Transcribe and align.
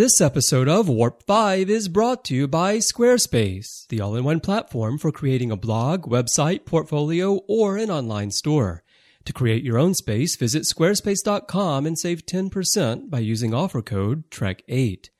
This 0.00 0.18
episode 0.22 0.66
of 0.66 0.88
Warp 0.88 1.24
5 1.24 1.68
is 1.68 1.88
brought 1.88 2.24
to 2.24 2.34
you 2.34 2.48
by 2.48 2.78
Squarespace, 2.78 3.86
the 3.88 4.00
all 4.00 4.16
in 4.16 4.24
one 4.24 4.40
platform 4.40 4.96
for 4.96 5.12
creating 5.12 5.50
a 5.50 5.58
blog, 5.58 6.06
website, 6.06 6.64
portfolio, 6.64 7.42
or 7.46 7.76
an 7.76 7.90
online 7.90 8.30
store. 8.30 8.82
To 9.26 9.34
create 9.34 9.62
your 9.62 9.76
own 9.76 9.92
space, 9.92 10.36
visit 10.36 10.62
squarespace.com 10.62 11.84
and 11.84 11.98
save 11.98 12.24
10% 12.24 13.10
by 13.10 13.18
using 13.18 13.52
offer 13.52 13.82
code 13.82 14.24
TREK8. 14.30 15.10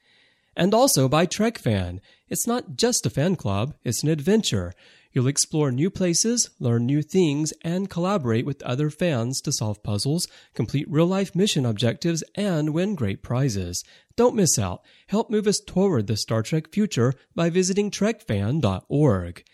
And 0.56 0.72
also 0.72 1.10
by 1.10 1.26
TrekFan. 1.26 2.00
It's 2.30 2.46
not 2.46 2.76
just 2.76 3.04
a 3.04 3.10
fan 3.10 3.36
club, 3.36 3.74
it's 3.84 4.02
an 4.02 4.08
adventure. 4.08 4.72
You'll 5.12 5.26
explore 5.26 5.72
new 5.72 5.90
places, 5.90 6.50
learn 6.60 6.86
new 6.86 7.02
things, 7.02 7.52
and 7.62 7.90
collaborate 7.90 8.46
with 8.46 8.62
other 8.62 8.90
fans 8.90 9.40
to 9.40 9.52
solve 9.52 9.82
puzzles, 9.82 10.28
complete 10.54 10.88
real 10.88 11.06
life 11.06 11.34
mission 11.34 11.66
objectives, 11.66 12.22
and 12.36 12.72
win 12.72 12.94
great 12.94 13.22
prizes. 13.22 13.82
Don't 14.14 14.36
miss 14.36 14.58
out. 14.58 14.82
Help 15.08 15.28
move 15.28 15.46
us 15.46 15.58
toward 15.58 16.06
the 16.06 16.16
Star 16.16 16.42
Trek 16.42 16.72
future 16.72 17.14
by 17.34 17.50
visiting 17.50 17.90
trekfan.org. 17.90 19.44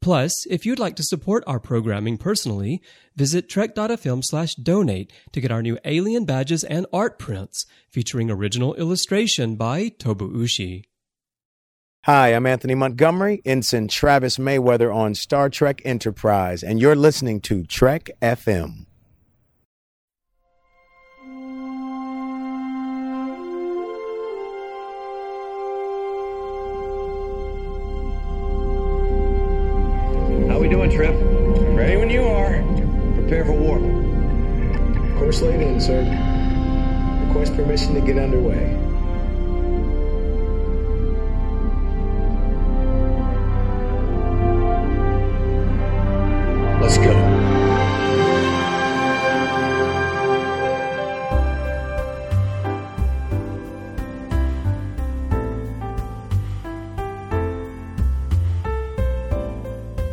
Plus, 0.00 0.46
if 0.50 0.66
you'd 0.66 0.78
like 0.78 0.96
to 0.96 1.02
support 1.02 1.44
our 1.46 1.60
programming 1.60 2.18
personally, 2.18 2.82
visit 3.16 3.48
trek.fm 3.48 4.20
slash 4.22 4.54
donate 4.56 5.10
to 5.32 5.40
get 5.40 5.50
our 5.50 5.62
new 5.62 5.78
alien 5.84 6.24
badges 6.26 6.62
and 6.64 6.86
art 6.92 7.18
prints 7.18 7.64
featuring 7.88 8.30
original 8.30 8.74
illustration 8.74 9.56
by 9.56 9.88
Tobu 9.88 10.30
Ushi. 10.30 10.84
Hi, 12.06 12.34
I'm 12.34 12.44
Anthony 12.44 12.74
Montgomery, 12.74 13.40
Ensign 13.46 13.88
Travis 13.88 14.36
Mayweather 14.36 14.94
on 14.94 15.14
Star 15.14 15.48
Trek 15.48 15.80
Enterprise, 15.86 16.62
and 16.62 16.78
you're 16.78 16.94
listening 16.94 17.40
to 17.40 17.64
Trek 17.64 18.10
FM. 18.20 18.84
How 30.50 30.58
we 30.58 30.68
doing, 30.68 30.90
Trip? 30.90 31.14
Ready 31.74 31.96
when 31.96 32.10
you 32.10 32.24
are. 32.24 32.62
Prepare 33.14 33.46
for 33.46 33.52
warp. 33.52 33.80
Course 35.18 35.40
laid 35.40 35.62
in, 35.62 35.80
sir. 35.80 36.02
Request 37.28 37.56
permission 37.56 37.94
to 37.94 38.02
get 38.02 38.18
underway. 38.18 38.93
Let's 46.84 46.98
go. 46.98 47.14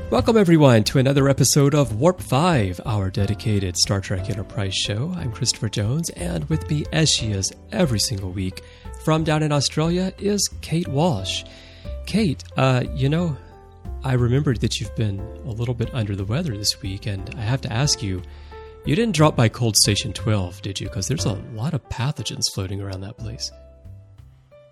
Welcome, 0.09 0.37
everyone, 0.37 0.85
to 0.85 0.99
another 0.99 1.27
episode 1.27 1.75
of 1.75 1.99
Warp 1.99 2.21
5, 2.21 2.79
our 2.85 3.09
dedicated 3.09 3.75
Star 3.75 3.99
Trek 3.99 4.29
Enterprise 4.29 4.73
show. 4.73 5.13
I'm 5.17 5.33
Christopher 5.33 5.67
Jones, 5.67 6.09
and 6.11 6.45
with 6.45 6.69
me, 6.69 6.85
as 6.93 7.09
she 7.09 7.33
is 7.33 7.51
every 7.73 7.99
single 7.99 8.31
week, 8.31 8.63
from 9.03 9.25
down 9.25 9.43
in 9.43 9.51
Australia, 9.51 10.13
is 10.17 10.49
Kate 10.61 10.87
Walsh. 10.87 11.43
Kate, 12.05 12.45
uh, 12.55 12.85
you 12.95 13.09
know, 13.09 13.35
I 14.03 14.13
remembered 14.13 14.61
that 14.61 14.79
you've 14.79 14.95
been 14.95 15.19
a 15.45 15.51
little 15.51 15.75
bit 15.75 15.93
under 15.93 16.15
the 16.15 16.25
weather 16.25 16.57
this 16.57 16.81
week, 16.81 17.05
and 17.05 17.33
I 17.37 17.41
have 17.41 17.61
to 17.61 17.71
ask 17.71 18.01
you, 18.01 18.23
you 18.83 18.95
didn't 18.95 19.15
drop 19.15 19.35
by 19.35 19.47
Cold 19.47 19.75
Station 19.77 20.11
12, 20.11 20.61
did 20.63 20.79
you? 20.79 20.87
Because 20.87 21.07
there's 21.07 21.25
a 21.25 21.33
lot 21.53 21.75
of 21.75 21.87
pathogens 21.89 22.45
floating 22.51 22.81
around 22.81 23.01
that 23.01 23.17
place. 23.17 23.51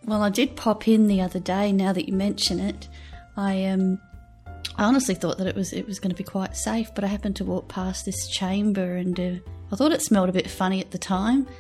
Well, 0.06 0.24
I 0.24 0.30
did 0.30 0.56
pop 0.56 0.88
in 0.88 1.08
the 1.08 1.22
other 1.22 1.40
day. 1.40 1.72
Now 1.72 1.94
that 1.94 2.08
you 2.08 2.14
mention 2.14 2.60
it, 2.60 2.88
I 3.38 3.66
um, 3.66 4.00
I 4.78 4.86
honestly 4.86 5.14
thought 5.14 5.38
that 5.38 5.46
it 5.46 5.56
was 5.56 5.74
it 5.74 5.86
was 5.86 6.00
going 6.00 6.10
to 6.10 6.16
be 6.16 6.24
quite 6.24 6.58
safe, 6.58 6.90
but 6.96 7.04
I 7.04 7.08
happened 7.08 7.36
to 7.36 7.46
walk 7.46 7.68
past 7.68 8.06
this 8.06 8.28
chamber, 8.30 8.96
and 8.96 9.20
uh, 9.20 9.34
I 9.72 9.76
thought 9.76 9.92
it 9.92 10.02
smelled 10.02 10.30
a 10.30 10.34
bit 10.34 10.50
funny 10.50 10.80
at 10.80 10.92
the 10.92 10.98
time. 10.98 11.48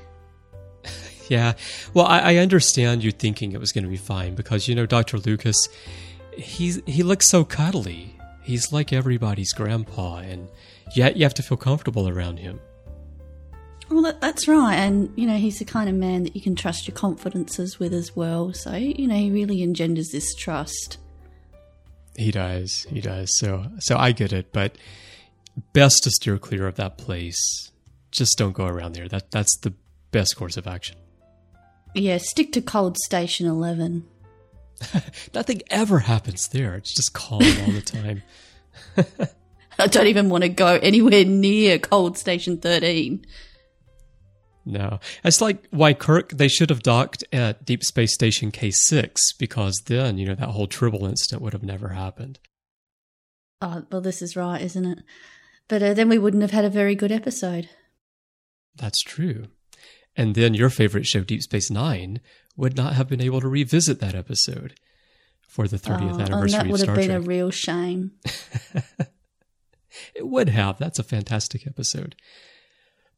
Yeah, 1.29 1.53
well, 1.94 2.08
I, 2.08 2.19
I 2.22 2.35
understand 2.38 3.03
you 3.03 3.12
thinking 3.12 3.52
it 3.52 3.59
was 3.59 3.72
going 3.72 3.84
to 3.84 3.90
be 3.90 3.97
fine 3.97 4.34
because 4.34 4.68
you 4.68 4.74
know 4.74 4.88
Dr. 4.88 5.19
Lucas, 5.19 5.56
he's 6.39 6.81
he 6.85 7.03
looks 7.03 7.27
so 7.27 7.44
cuddly. 7.44 8.16
He's 8.41 8.72
like 8.72 8.91
everybody's 8.91 9.53
grandpa, 9.53 10.17
and 10.17 10.47
yet 10.95 11.17
you 11.17 11.23
have 11.23 11.33
to 11.35 11.44
feel 11.44 11.57
comfortable 11.57 12.09
around 12.09 12.39
him. 12.39 12.59
Well, 13.89 14.03
that, 14.03 14.22
that's 14.22 14.47
right, 14.47 14.75
and 14.75 15.11
you 15.16 15.28
know 15.28 15.38
he's 15.38 15.59
the 15.59 15.66
kind 15.66 15.89
of 15.89 15.95
man 15.95 16.23
that 16.23 16.35
you 16.35 16.41
can 16.41 16.55
trust 16.55 16.88
your 16.88 16.95
confidences 16.95 17.79
with 17.79 17.94
as 17.94 18.16
well. 18.16 18.53
So 18.53 18.75
you 18.75 19.07
know 19.07 19.16
he 19.16 19.31
really 19.31 19.63
engenders 19.63 20.09
this 20.11 20.33
trust. 20.35 20.97
He 22.16 22.31
does. 22.31 22.85
He 22.89 23.01
does. 23.01 23.29
So 23.39 23.66
so 23.79 23.97
I 23.97 24.11
get 24.11 24.33
it, 24.33 24.51
but 24.51 24.78
best 25.73 26.03
to 26.03 26.11
steer 26.11 26.38
clear 26.38 26.67
of 26.67 26.75
that 26.75 26.97
place. 26.97 27.72
Just 28.11 28.38
don't 28.38 28.53
go 28.53 28.66
around 28.66 28.94
there. 28.94 29.07
That 29.07 29.31
that's 29.31 29.57
the 29.59 29.73
best 30.11 30.35
course 30.35 30.57
of 30.57 30.67
action. 30.67 30.97
Yeah, 31.95 32.17
stick 32.17 32.51
to 32.53 32.61
Cold 32.61 32.97
Station 32.97 33.47
Eleven. 33.47 34.05
Nothing 35.34 35.62
ever 35.69 36.00
happens 36.00 36.47
there. 36.47 36.75
It's 36.75 36.94
just 36.95 37.13
calm 37.13 37.41
all 37.41 37.72
the 37.72 37.81
time. 37.81 38.23
I 39.79 39.88
don't 39.88 40.07
even 40.07 40.29
want 40.29 40.44
to 40.44 40.50
go 40.50 40.79
anywhere 40.81 41.25
near 41.25 41.79
Cold 41.79 42.17
Station 42.17 42.57
Thirteen. 42.57 43.25
No. 44.66 45.00
It's 45.23 45.41
like 45.41 45.67
why 45.72 45.94
Kirk 45.94 46.29
they 46.31 46.47
should 46.47 46.69
have 46.69 46.84
docked 46.84 47.23
at 47.34 47.66
Deep 47.66 47.84
Space 47.84 48.13
Station 48.13 48.51
K6 48.51 49.16
because 49.40 49.81
then, 49.85 50.17
you 50.17 50.28
know, 50.28 50.35
that 50.35 50.50
whole 50.50 50.67
Tribble 50.67 51.06
incident 51.06 51.41
would 51.41 51.53
have 51.53 51.63
never 51.63 51.90
happened. 51.90 52.40
Oh, 53.61 53.84
well, 53.91 54.01
this 54.01 54.22
is 54.22 54.35
right, 54.35 54.61
isn't 54.61 54.85
it? 54.85 55.00
But 55.67 55.84
uh, 55.84 55.94
then 55.94 56.07
we 56.07 56.17
wouldn't 56.17 56.41
have 56.41 56.51
had 56.51 56.66
a 56.66 56.69
very 56.69 56.96
good 56.96 57.11
episode. 57.11 57.69
That's 58.75 59.01
true. 59.01 59.47
And 60.16 60.36
then 60.36 60.53
your 60.53 60.70
favorite 60.70 61.06
show, 61.06 61.22
Deep 61.22 61.44
Space 61.44 61.70
Nine, 61.72 62.20
would 62.58 62.75
not 62.75 62.94
have 62.96 63.08
been 63.08 63.22
able 63.22 63.42
to 63.42 63.47
revisit 63.47 64.00
that 64.02 64.16
episode 64.16 64.75
for 65.47 65.68
the 65.68 65.78
30th 65.78 66.02
Oh, 66.02 66.09
and 66.14 66.22
anniversary 66.22 66.59
that 66.59 66.68
would 66.68 66.80
have 66.81 66.96
been 66.96 67.08
Trek. 67.08 67.18
a 67.18 67.22
real 67.22 67.52
shame. 67.52 68.12
it 70.16 70.28
would 70.28 70.50
have. 70.50 70.78
That's 70.78 71.00
a 71.00 71.03
fantastic 71.03 71.66
episode. 71.66 72.16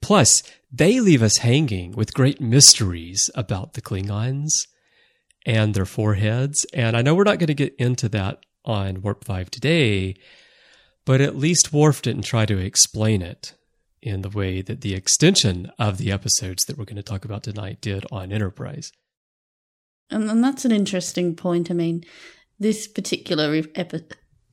Plus, 0.02 0.42
they 0.72 1.00
leave 1.00 1.22
us 1.22 1.38
hanging 1.38 1.92
with 1.92 2.14
great 2.14 2.42
mysteries 2.42 3.30
about 3.36 3.74
the 3.74 3.82
Klingons 3.82 4.52
and 5.46 5.74
their 5.74 5.86
foreheads. 5.86 6.66
And 6.74 6.96
I 6.98 7.02
know 7.02 7.14
we're 7.16 7.24
not 7.24 7.40
going 7.40 7.48
to 7.48 7.54
get 7.54 7.76
into 7.76 8.10
that 8.10 8.44
on 8.66 9.02
Warp 9.02 9.26
5 9.26 9.52
today, 9.52 10.16
but 11.06 11.22
at 11.22 11.36
least 11.38 11.74
Worf 11.74 12.02
didn't 12.02 12.24
try 12.24 12.46
to 12.46 12.58
explain 12.58 13.22
it 13.22 13.54
in 14.02 14.22
the 14.22 14.30
way 14.30 14.62
that 14.62 14.82
the 14.82 14.96
extension 14.96 15.72
of 15.78 15.98
the 15.98 16.12
episodes 16.12 16.66
that 16.66 16.78
we're 16.78 16.86
going 16.86 16.96
to 16.96 17.04
talk 17.04 17.26
about 17.26 17.44
tonight 17.44 17.82
did 17.82 18.06
on 18.12 18.32
Enterprise. 18.32 18.92
And, 20.10 20.30
and 20.30 20.44
that's 20.44 20.66
an 20.66 20.72
interesting 20.72 21.36
point. 21.36 21.70
I 21.72 21.74
mean, 21.74 22.04
this 22.60 22.88
particular 22.88 23.62
epi- 23.76 24.04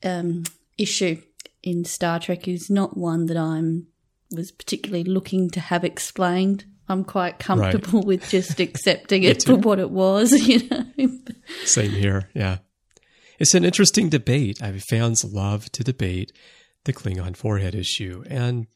um, 0.03 0.43
issue 0.77 1.21
in 1.63 1.83
Star 1.85 2.19
Trek 2.19 2.47
is 2.47 2.69
not 2.69 2.97
one 2.97 3.25
that 3.25 3.37
I'm 3.37 3.87
was 4.31 4.51
particularly 4.51 5.03
looking 5.03 5.49
to 5.49 5.59
have 5.59 5.83
explained. 5.83 6.65
I'm 6.87 7.03
quite 7.03 7.39
comfortable 7.39 8.01
with 8.03 8.29
just 8.29 8.59
accepting 8.59 9.23
it 9.23 9.43
for 9.43 9.55
what 9.55 9.79
it 9.79 9.89
was, 9.89 10.31
you 10.47 10.67
know. 10.69 10.85
Same 11.63 11.91
here. 11.91 12.29
Yeah. 12.33 12.59
It's 13.39 13.53
an 13.53 13.63
interesting 13.63 14.09
debate. 14.09 14.61
I 14.61 14.71
mean, 14.71 14.81
fans 14.81 15.23
love 15.23 15.71
to 15.73 15.83
debate 15.83 16.31
the 16.85 16.93
Klingon 16.93 17.35
forehead 17.35 17.73
issue. 17.73 18.23
And 18.29 18.67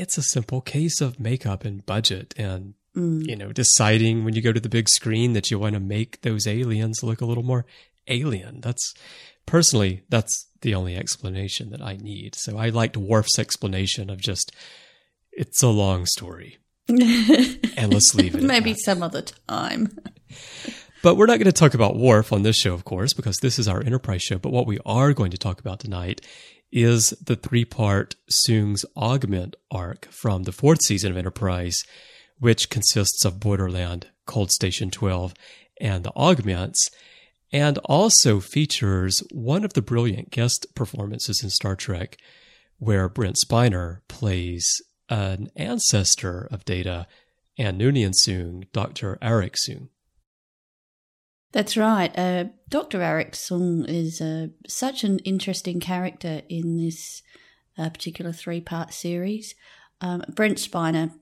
it's 0.00 0.18
a 0.18 0.22
simple 0.22 0.60
case 0.60 1.00
of 1.00 1.20
makeup 1.20 1.64
and 1.64 1.84
budget 1.84 2.34
and, 2.36 2.74
mm. 2.96 3.26
you 3.26 3.36
know, 3.36 3.52
deciding 3.52 4.24
when 4.24 4.34
you 4.34 4.42
go 4.42 4.52
to 4.52 4.60
the 4.60 4.68
big 4.68 4.88
screen 4.88 5.34
that 5.34 5.50
you 5.50 5.58
want 5.58 5.74
to 5.74 5.80
make 5.80 6.22
those 6.22 6.46
aliens 6.46 7.02
look 7.02 7.20
a 7.20 7.26
little 7.26 7.42
more 7.42 7.66
alien. 8.08 8.60
That's 8.60 8.94
personally, 9.46 10.02
that's 10.08 10.48
the 10.62 10.74
only 10.74 10.96
explanation 10.96 11.70
that 11.70 11.82
I 11.82 11.96
need. 11.96 12.34
So 12.36 12.58
I 12.58 12.70
liked 12.70 12.96
Worf's 12.96 13.38
explanation 13.38 14.10
of 14.10 14.20
just, 14.20 14.52
it's 15.32 15.62
a 15.62 15.68
long 15.68 16.06
story. 16.06 16.58
and 16.88 17.92
let's 17.92 18.14
leave 18.14 18.34
it. 18.34 18.42
at 18.42 18.42
Maybe 18.42 18.74
some 18.74 19.02
other 19.02 19.22
time. 19.22 19.96
But 21.02 21.14
we're 21.14 21.26
not 21.26 21.38
going 21.38 21.46
to 21.46 21.52
talk 21.52 21.72
about 21.72 21.96
Worf 21.96 22.30
on 22.30 22.42
this 22.42 22.56
show, 22.56 22.74
of 22.74 22.84
course, 22.84 23.14
because 23.14 23.38
this 23.38 23.58
is 23.58 23.66
our 23.66 23.82
Enterprise 23.82 24.22
show. 24.22 24.38
But 24.38 24.52
what 24.52 24.66
we 24.66 24.78
are 24.84 25.14
going 25.14 25.30
to 25.30 25.38
talk 25.38 25.58
about 25.58 25.80
tonight 25.80 26.20
is 26.72 27.10
the 27.24 27.36
three 27.36 27.64
part 27.64 28.16
Soong's 28.30 28.84
Augment 28.96 29.56
arc 29.70 30.06
from 30.10 30.44
the 30.44 30.52
fourth 30.52 30.80
season 30.84 31.10
of 31.10 31.16
Enterprise, 31.16 31.76
which 32.38 32.70
consists 32.70 33.24
of 33.24 33.40
Borderland, 33.40 34.08
Cold 34.26 34.50
Station 34.50 34.90
12, 34.90 35.34
and 35.80 36.04
the 36.04 36.12
Augments, 36.14 36.88
and 37.52 37.78
also 37.78 38.40
features 38.40 39.22
one 39.32 39.64
of 39.64 39.72
the 39.72 39.82
brilliant 39.82 40.30
guest 40.30 40.66
performances 40.74 41.42
in 41.42 41.50
Star 41.50 41.74
Trek, 41.74 42.16
where 42.78 43.08
Brent 43.08 43.36
Spiner 43.44 44.00
plays 44.08 44.66
an 45.08 45.50
ancestor 45.56 46.48
of 46.50 46.64
Data 46.64 47.06
and 47.58 47.78
Noonien 47.78 48.14
Soong, 48.14 48.64
Dr. 48.72 49.18
Arik 49.20 49.56
Soong. 49.68 49.88
That's 51.52 51.76
right. 51.76 52.16
Uh, 52.16 52.44
Dr. 52.70 53.00
Arik 53.00 53.32
Soong 53.32 53.84
is 53.88 54.20
uh, 54.20 54.46
such 54.68 55.02
an 55.02 55.18
interesting 55.20 55.80
character 55.80 56.42
in 56.48 56.76
this 56.76 57.22
uh, 57.76 57.90
particular 57.90 58.32
three 58.32 58.60
part 58.60 58.94
series. 58.94 59.56
Um, 60.00 60.22
Brent 60.28 60.58
Spiner, 60.58 61.12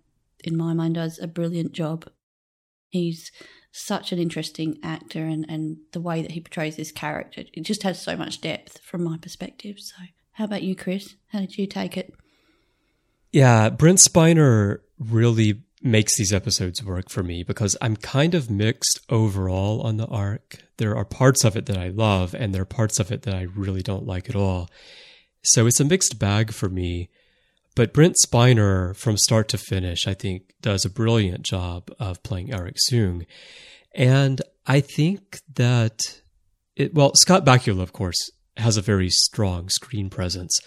in 0.44 0.56
my 0.56 0.74
mind, 0.74 0.96
does 0.96 1.18
a 1.18 1.26
brilliant 1.26 1.72
job. 1.72 2.06
He's 2.90 3.32
such 3.72 4.12
an 4.12 4.18
interesting 4.18 4.78
actor, 4.82 5.24
and, 5.24 5.46
and 5.48 5.78
the 5.92 6.00
way 6.00 6.20
that 6.20 6.32
he 6.32 6.40
portrays 6.40 6.76
this 6.76 6.92
character, 6.92 7.44
it 7.52 7.62
just 7.62 7.82
has 7.82 8.00
so 8.00 8.14
much 8.16 8.40
depth 8.40 8.80
from 8.80 9.02
my 9.02 9.16
perspective. 9.16 9.80
So, 9.80 9.96
how 10.32 10.44
about 10.44 10.62
you, 10.62 10.76
Chris? 10.76 11.16
How 11.28 11.40
did 11.40 11.56
you 11.56 11.66
take 11.66 11.96
it? 11.96 12.14
Yeah, 13.32 13.70
Brent 13.70 13.98
Spiner 13.98 14.80
really 14.98 15.62
makes 15.88 16.16
these 16.16 16.32
episodes 16.32 16.84
work 16.84 17.10
for 17.10 17.22
me 17.22 17.42
because 17.42 17.76
I'm 17.80 17.96
kind 17.96 18.34
of 18.34 18.50
mixed 18.50 19.00
overall 19.08 19.82
on 19.82 19.96
the 19.96 20.06
arc. 20.06 20.58
There 20.76 20.96
are 20.96 21.04
parts 21.04 21.44
of 21.44 21.56
it 21.56 21.66
that 21.66 21.76
I 21.76 21.88
love, 21.88 22.34
and 22.34 22.54
there 22.54 22.62
are 22.62 22.66
parts 22.66 23.00
of 23.00 23.10
it 23.10 23.22
that 23.22 23.34
I 23.34 23.42
really 23.42 23.82
don't 23.82 24.06
like 24.06 24.28
at 24.28 24.36
all. 24.36 24.68
So 25.42 25.66
it's 25.66 25.80
a 25.80 25.84
mixed 25.84 26.18
bag 26.18 26.52
for 26.52 26.68
me. 26.68 27.08
But 27.74 27.92
Brent 27.92 28.16
Spiner, 28.26 28.96
from 28.96 29.16
start 29.16 29.48
to 29.48 29.58
finish, 29.58 30.06
I 30.06 30.14
think 30.14 30.54
does 30.60 30.84
a 30.84 30.90
brilliant 30.90 31.44
job 31.44 31.90
of 31.98 32.22
playing 32.22 32.48
Arik 32.48 32.76
Soong. 32.90 33.24
And 33.94 34.42
I 34.66 34.80
think 34.80 35.40
that 35.54 35.98
it, 36.76 36.94
well, 36.94 37.12
Scott 37.16 37.44
Bakula, 37.44 37.82
of 37.82 37.92
course, 37.92 38.30
has 38.58 38.76
a 38.76 38.82
very 38.82 39.08
strong 39.08 39.68
screen 39.68 40.10
presence. 40.10 40.58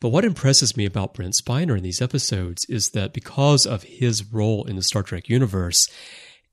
But 0.00 0.10
what 0.10 0.24
impresses 0.24 0.76
me 0.76 0.84
about 0.84 1.14
Brent 1.14 1.34
Spiner 1.42 1.76
in 1.76 1.82
these 1.82 2.02
episodes 2.02 2.64
is 2.68 2.90
that 2.90 3.12
because 3.12 3.66
of 3.66 3.82
his 3.84 4.32
role 4.32 4.64
in 4.64 4.76
the 4.76 4.82
Star 4.82 5.02
Trek 5.02 5.28
universe, 5.28 5.86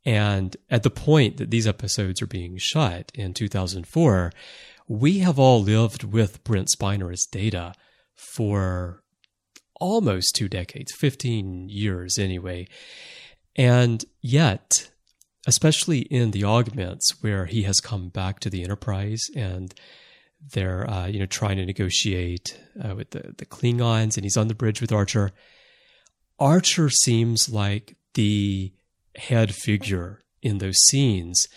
and 0.05 0.55
at 0.69 0.83
the 0.83 0.89
point 0.89 1.37
that 1.37 1.51
these 1.51 1.67
episodes 1.67 2.21
are 2.21 2.27
being 2.27 2.57
shot 2.57 3.11
in 3.13 3.33
2004, 3.33 4.31
we 4.87 5.19
have 5.19 5.39
all 5.39 5.61
lived 5.61 6.03
with 6.03 6.43
Brent 6.43 6.69
Spiner 6.69 7.11
as 7.11 7.25
data 7.25 7.73
for 8.15 9.01
almost 9.79 10.35
two 10.35 10.47
decades, 10.47 10.93
15 10.93 11.69
years 11.69 12.17
anyway. 12.17 12.67
And 13.55 14.05
yet, 14.21 14.91
especially 15.47 15.99
in 15.99 16.31
the 16.31 16.43
augments 16.43 17.21
where 17.21 17.45
he 17.45 17.63
has 17.63 17.79
come 17.79 18.09
back 18.09 18.39
to 18.41 18.49
the 18.49 18.63
Enterprise 18.63 19.21
and 19.35 19.73
they're 20.51 20.89
uh, 20.89 21.07
you 21.07 21.19
know 21.19 21.25
trying 21.25 21.57
to 21.57 21.65
negotiate 21.65 22.59
uh, 22.83 22.95
with 22.95 23.11
the, 23.11 23.33
the 23.37 23.45
Klingons, 23.45 24.15
and 24.15 24.23
he's 24.23 24.37
on 24.37 24.47
the 24.47 24.55
bridge 24.55 24.81
with 24.81 24.91
Archer. 24.91 25.31
Archer 26.39 26.89
seems 26.89 27.49
like 27.49 27.95
the 28.13 28.73
head 29.15 29.53
figure 29.53 30.23
in 30.41 30.57
those 30.57 30.77
scenes, 30.89 31.47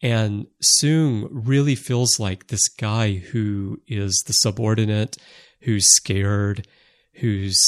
and 0.00 0.46
Soong 0.62 1.28
really 1.30 1.74
feels 1.74 2.18
like 2.18 2.46
this 2.46 2.68
guy 2.68 3.14
who 3.14 3.80
is 3.86 4.22
the 4.26 4.32
subordinate, 4.32 5.16
who's 5.60 5.86
scared, 5.94 6.66
who's 7.14 7.58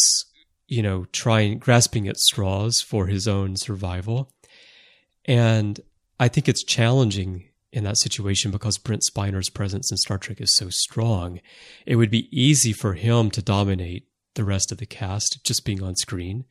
you 0.67 0.83
know 0.83 1.07
trying 1.13 1.59
grasping 1.59 2.09
at 2.09 2.19
straws 2.19 2.81
for 2.81 3.07
his 3.07 3.29
own 3.29 3.57
survival, 3.57 4.33
and 5.25 5.81
I 6.19 6.29
think 6.29 6.49
it's 6.49 6.65
challenging 6.65 7.51
in 7.75 7.85
that 7.85 7.99
situation 7.99 8.53
because 8.53 8.79
Brent 8.79 9.03
Spiner's 9.03 9.51
presence 9.51 9.91
in 9.91 9.97
Star 9.97 10.17
Trek 10.17 10.41
is 10.41 10.57
so 10.57 10.71
strong. 10.71 11.41
It 11.85 11.97
would 11.97 12.11
be 12.11 12.29
easy 12.31 12.73
for 12.73 12.95
him 12.95 13.31
to 13.33 13.43
dominate 13.43 14.07
the 14.35 14.45
rest 14.45 14.71
of 14.71 14.79
the 14.79 14.87
cast 14.87 15.45
just 15.45 15.65
being 15.65 15.83
on 15.83 15.97
screen, 15.97 16.45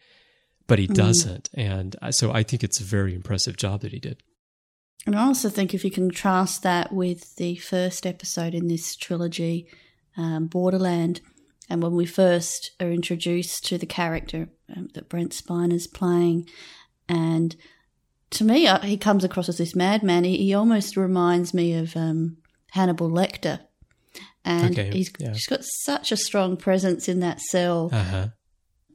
but 0.67 0.79
he 0.79 0.87
mm. 0.87 0.93
doesn't. 0.93 1.49
And 1.53 1.95
so 2.11 2.33
I 2.33 2.43
think 2.43 2.63
it's 2.63 2.81
a 2.81 2.83
very 2.83 3.15
impressive 3.15 3.55
job 3.55 3.81
that 3.81 3.93
he 3.93 3.99
did. 3.99 4.21
And 5.05 5.15
I 5.15 5.23
also 5.23 5.49
think 5.49 5.73
if 5.73 5.85
you 5.85 5.91
contrast 5.91 6.61
that 6.63 6.91
with 6.91 7.37
the 7.37 7.55
first 7.55 8.05
episode 8.05 8.53
in 8.53 8.67
this 8.67 8.95
trilogy, 8.95 9.67
um, 10.17 10.47
Borderland, 10.47 11.21
and 11.69 11.81
when 11.81 11.95
we 11.95 12.05
first 12.05 12.71
are 12.81 12.91
introduced 12.91 13.65
to 13.67 13.77
the 13.77 13.85
character 13.85 14.49
um, 14.75 14.89
that 14.93 15.07
Brent 15.07 15.33
Spiner's 15.33 15.87
playing, 15.87 16.49
and 17.07 17.55
to 18.33 18.44
me, 18.44 18.68
uh, 18.68 18.80
he 18.80 18.97
comes 18.97 19.24
across 19.24 19.50
as 19.50 19.57
this 19.57 19.75
madman. 19.75 20.24
He, 20.24 20.38
he 20.38 20.53
almost 20.53 20.97
reminds 20.97 21.53
me 21.53 21.74
of 21.74 21.95
um, 21.95 22.38
Hannibal 22.71 23.09
Lecter. 23.09 23.59
And 24.45 24.77
okay, 24.77 24.91
he's, 24.91 25.12
yeah. 25.19 25.31
he's 25.31 25.47
got 25.47 25.63
such 25.63 26.12
a 26.12 26.18
strong 26.18 26.57
presence 26.57 27.07
in 27.07 27.19
that 27.21 27.39
cell. 27.39 27.89
Uh-huh. 27.94 28.27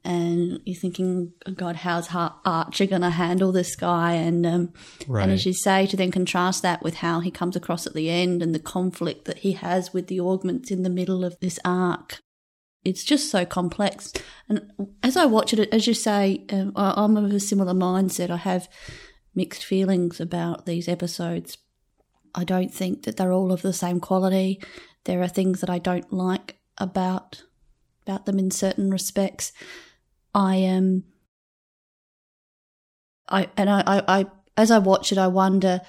And 0.04 0.60
you're 0.64 0.80
thinking, 0.80 1.32
oh 1.46 1.52
God, 1.52 1.76
how's 1.76 2.08
Archer 2.12 2.86
going 2.86 3.02
to 3.02 3.10
handle 3.10 3.52
this 3.52 3.74
guy? 3.76 4.12
And 4.12 4.46
um, 4.46 4.72
right. 5.06 5.24
and 5.24 5.32
as 5.32 5.44
you 5.44 5.52
say, 5.52 5.86
to 5.86 5.96
then 5.96 6.10
contrast 6.10 6.62
that 6.62 6.82
with 6.82 6.96
how 6.96 7.20
he 7.20 7.30
comes 7.30 7.56
across 7.56 7.86
at 7.86 7.94
the 7.94 8.08
end 8.08 8.42
and 8.42 8.54
the 8.54 8.60
conflict 8.60 9.24
that 9.24 9.38
he 9.38 9.52
has 9.52 9.92
with 9.92 10.06
the 10.06 10.20
augments 10.20 10.70
in 10.70 10.82
the 10.82 10.90
middle 10.90 11.24
of 11.24 11.38
this 11.40 11.58
arc, 11.64 12.20
it's 12.84 13.04
just 13.04 13.30
so 13.30 13.44
complex. 13.44 14.12
And 14.48 14.70
as 15.02 15.16
I 15.16 15.26
watch 15.26 15.52
it, 15.52 15.68
as 15.72 15.86
you 15.86 15.94
say, 15.94 16.44
um, 16.50 16.72
I'm 16.74 17.16
of 17.16 17.30
a 17.30 17.40
similar 17.40 17.74
mindset. 17.74 18.30
I 18.30 18.36
have 18.36 18.68
mixed 19.38 19.64
feelings 19.64 20.20
about 20.20 20.66
these 20.66 20.88
episodes. 20.88 21.56
I 22.34 22.42
don't 22.42 22.74
think 22.74 23.04
that 23.04 23.16
they're 23.16 23.32
all 23.32 23.52
of 23.52 23.62
the 23.62 23.72
same 23.72 24.00
quality. 24.00 24.60
There 25.04 25.22
are 25.22 25.28
things 25.28 25.60
that 25.60 25.70
I 25.70 25.78
don't 25.78 26.12
like 26.12 26.56
about 26.76 27.44
about 28.02 28.26
them 28.26 28.38
in 28.38 28.50
certain 28.50 28.90
respects. 28.90 29.52
I 30.34 30.56
am 30.56 30.76
um, 30.76 31.04
I 33.28 33.48
and 33.56 33.70
I, 33.70 33.82
I, 33.86 34.20
I 34.20 34.26
as 34.56 34.72
I 34.72 34.78
watch 34.78 35.12
it 35.12 35.18
I 35.18 35.28
wonder 35.28 35.80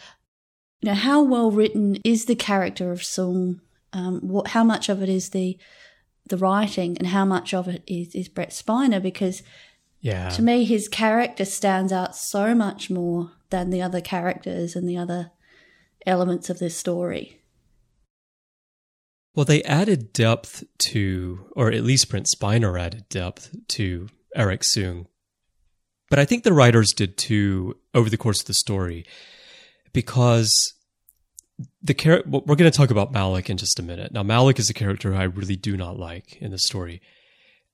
you 0.82 0.90
know 0.90 0.96
how 0.96 1.24
well 1.24 1.50
written 1.50 1.98
is 2.04 2.26
the 2.26 2.36
character 2.36 2.92
of 2.92 3.00
Soong 3.00 3.62
um, 3.94 4.20
what 4.22 4.50
how 4.50 4.64
much 4.64 4.90
of 4.90 5.02
it 5.02 5.10
is 5.10 5.30
the 5.30 5.58
the 6.28 6.38
writing 6.38 6.96
and 7.00 7.08
how 7.08 7.26
much 7.26 7.56
of 7.56 7.68
it 7.68 7.82
is, 7.88 8.14
is 8.14 8.30
Brent 8.30 8.52
Spiner 8.52 9.02
because 9.02 9.42
yeah. 10.02 10.30
To 10.30 10.42
me, 10.42 10.64
his 10.64 10.88
character 10.88 11.46
stands 11.46 11.92
out 11.92 12.16
so 12.16 12.56
much 12.56 12.90
more 12.90 13.32
than 13.50 13.70
the 13.70 13.82
other 13.82 14.02
characters 14.02 14.76
and 14.76 14.88
the 14.88 14.98
other 14.98 15.32
elements 16.06 16.50
of 16.50 16.60
this 16.60 16.78
story. 16.78 17.42
Well, 19.36 19.46
they 19.46 19.64
added 19.64 20.12
depth 20.12 20.64
to, 20.80 21.52
or 21.56 21.72
at 21.72 21.84
least 21.84 22.10
Brent 22.10 22.28
Spiner 22.28 22.80
added 22.80 23.08
depth 23.10 23.56
to 23.70 24.10
Arik 24.36 24.64
Soong. 24.64 25.06
But 26.10 26.20
I 26.20 26.26
think 26.26 26.44
the 26.44 26.54
writers 26.54 26.92
did 26.96 27.18
too 27.18 27.78
over 27.94 28.10
the 28.10 28.18
course 28.18 28.42
of 28.42 28.48
the 28.48 28.54
story 28.54 29.06
because 29.94 30.52
the 31.82 31.94
character, 31.94 32.30
we're 32.30 32.56
going 32.56 32.72
to 32.72 32.78
talk 32.78 32.90
about 32.90 33.12
Malik 33.12 33.50
in 33.50 33.58
just 33.58 33.80
a 33.80 33.84
minute. 33.84 34.12
Now, 34.12 34.24
Malik 34.24 34.60
is 34.60 34.70
a 34.70 34.74
character 34.74 35.14
I 35.14 35.24
really 35.24 35.56
do 35.56 35.78
not 35.78 36.00
like 36.00 36.38
in 36.42 36.52
the 36.52 36.58
story. 36.58 37.02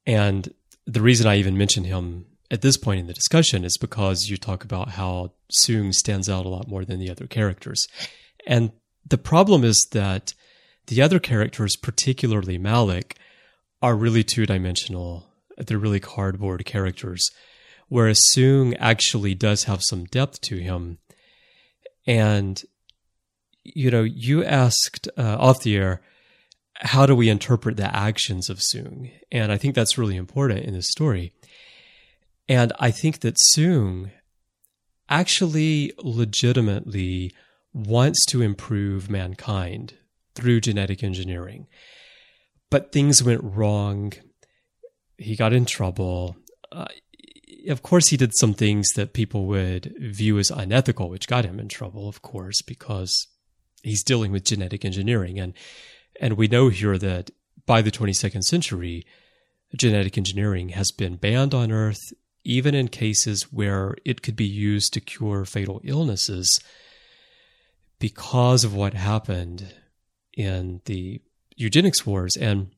And 0.05 0.53
the 0.85 1.01
reason 1.01 1.27
I 1.27 1.37
even 1.37 1.57
mention 1.57 1.85
him 1.85 2.25
at 2.51 2.61
this 2.61 2.77
point 2.77 2.99
in 2.99 3.07
the 3.07 3.13
discussion 3.13 3.63
is 3.63 3.77
because 3.77 4.27
you 4.29 4.37
talk 4.37 4.63
about 4.63 4.89
how 4.89 5.31
Soong 5.61 5.93
stands 5.93 6.29
out 6.29 6.45
a 6.45 6.49
lot 6.49 6.67
more 6.67 6.85
than 6.85 6.99
the 6.99 7.09
other 7.09 7.27
characters. 7.27 7.85
And 8.45 8.71
the 9.07 9.17
problem 9.17 9.63
is 9.63 9.87
that 9.91 10.33
the 10.87 11.01
other 11.01 11.19
characters, 11.19 11.75
particularly 11.75 12.57
Malik, 12.57 13.17
are 13.81 13.95
really 13.95 14.23
two 14.23 14.45
dimensional. 14.45 15.27
They're 15.57 15.79
really 15.79 15.99
cardboard 15.99 16.65
characters. 16.65 17.27
Whereas 17.87 18.21
Soong 18.35 18.75
actually 18.79 19.35
does 19.35 19.63
have 19.63 19.81
some 19.83 20.05
depth 20.05 20.41
to 20.41 20.57
him. 20.57 20.97
And, 22.07 22.61
you 23.63 23.89
know, 23.89 24.03
you 24.03 24.43
asked 24.43 25.07
uh, 25.17 25.37
off 25.39 25.63
the 25.63 25.75
air, 25.75 26.01
how 26.75 27.05
do 27.05 27.15
we 27.15 27.29
interpret 27.29 27.77
the 27.77 27.95
actions 27.95 28.49
of 28.49 28.59
Soong? 28.59 29.11
And 29.31 29.51
I 29.51 29.57
think 29.57 29.75
that's 29.75 29.97
really 29.97 30.17
important 30.17 30.65
in 30.65 30.73
this 30.73 30.89
story. 30.89 31.33
And 32.47 32.73
I 32.79 32.91
think 32.91 33.21
that 33.21 33.37
Soong 33.53 34.11
actually 35.09 35.91
legitimately 35.97 37.33
wants 37.73 38.25
to 38.25 38.41
improve 38.41 39.09
mankind 39.09 39.95
through 40.35 40.61
genetic 40.61 41.03
engineering. 41.03 41.67
But 42.69 42.91
things 42.91 43.23
went 43.23 43.41
wrong. 43.43 44.13
He 45.17 45.35
got 45.35 45.53
in 45.53 45.65
trouble. 45.65 46.37
Uh, 46.71 46.85
of 47.69 47.81
course, 47.81 48.09
he 48.09 48.17
did 48.17 48.35
some 48.35 48.53
things 48.53 48.87
that 48.95 49.13
people 49.13 49.45
would 49.47 49.95
view 49.99 50.37
as 50.37 50.51
unethical, 50.51 51.09
which 51.09 51.27
got 51.27 51.45
him 51.45 51.59
in 51.59 51.67
trouble, 51.67 52.07
of 52.07 52.21
course, 52.21 52.61
because 52.61 53.27
he's 53.81 54.03
dealing 54.03 54.31
with 54.31 54.45
genetic 54.45 54.85
engineering. 54.85 55.39
And 55.39 55.53
and 56.19 56.35
we 56.35 56.47
know 56.47 56.69
here 56.69 56.97
that 56.97 57.31
by 57.65 57.81
the 57.81 57.91
22nd 57.91 58.43
century, 58.43 59.05
genetic 59.75 60.17
engineering 60.17 60.69
has 60.69 60.91
been 60.91 61.17
banned 61.17 61.53
on 61.53 61.71
Earth, 61.71 62.13
even 62.45 62.73
in 62.75 62.87
cases 62.87 63.51
where 63.51 63.95
it 64.05 64.21
could 64.21 64.35
be 64.35 64.45
used 64.45 64.93
to 64.93 65.01
cure 65.01 65.43
fatal 65.43 65.81
illnesses 65.83 66.57
because 67.99 68.63
of 68.63 68.73
what 68.73 68.93
happened 68.93 69.73
in 70.33 70.81
the 70.85 71.21
eugenics 71.55 72.05
wars. 72.05 72.37
And 72.37 72.71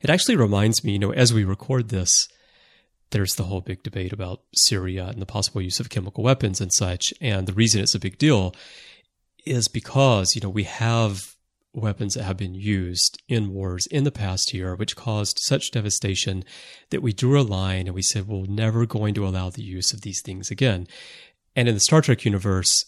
it 0.00 0.10
actually 0.10 0.36
reminds 0.36 0.82
me, 0.82 0.92
you 0.92 0.98
know, 0.98 1.12
as 1.12 1.32
we 1.32 1.44
record 1.44 1.90
this, 1.90 2.28
there's 3.10 3.34
the 3.34 3.44
whole 3.44 3.60
big 3.60 3.82
debate 3.82 4.12
about 4.12 4.42
Syria 4.54 5.06
and 5.06 5.20
the 5.20 5.26
possible 5.26 5.60
use 5.60 5.80
of 5.80 5.90
chemical 5.90 6.24
weapons 6.24 6.60
and 6.60 6.72
such. 6.72 7.12
And 7.20 7.46
the 7.46 7.52
reason 7.52 7.82
it's 7.82 7.94
a 7.94 8.00
big 8.00 8.18
deal 8.18 8.54
is 9.44 9.68
because, 9.68 10.34
you 10.34 10.40
know, 10.40 10.48
we 10.48 10.64
have 10.64 11.36
weapons 11.72 12.14
that 12.14 12.24
have 12.24 12.36
been 12.36 12.54
used 12.54 13.22
in 13.28 13.52
wars 13.52 13.86
in 13.86 14.04
the 14.04 14.10
past 14.10 14.52
year, 14.52 14.74
which 14.74 14.96
caused 14.96 15.38
such 15.38 15.70
devastation 15.70 16.44
that 16.90 17.02
we 17.02 17.12
drew 17.12 17.40
a 17.40 17.42
line 17.42 17.86
and 17.86 17.94
we 17.94 18.02
said, 18.02 18.26
we're 18.26 18.46
never 18.46 18.86
going 18.86 19.14
to 19.14 19.26
allow 19.26 19.50
the 19.50 19.62
use 19.62 19.92
of 19.92 20.02
these 20.02 20.20
things 20.20 20.50
again. 20.50 20.86
And 21.54 21.68
in 21.68 21.74
the 21.74 21.80
Star 21.80 22.00
Trek 22.00 22.24
universe, 22.24 22.86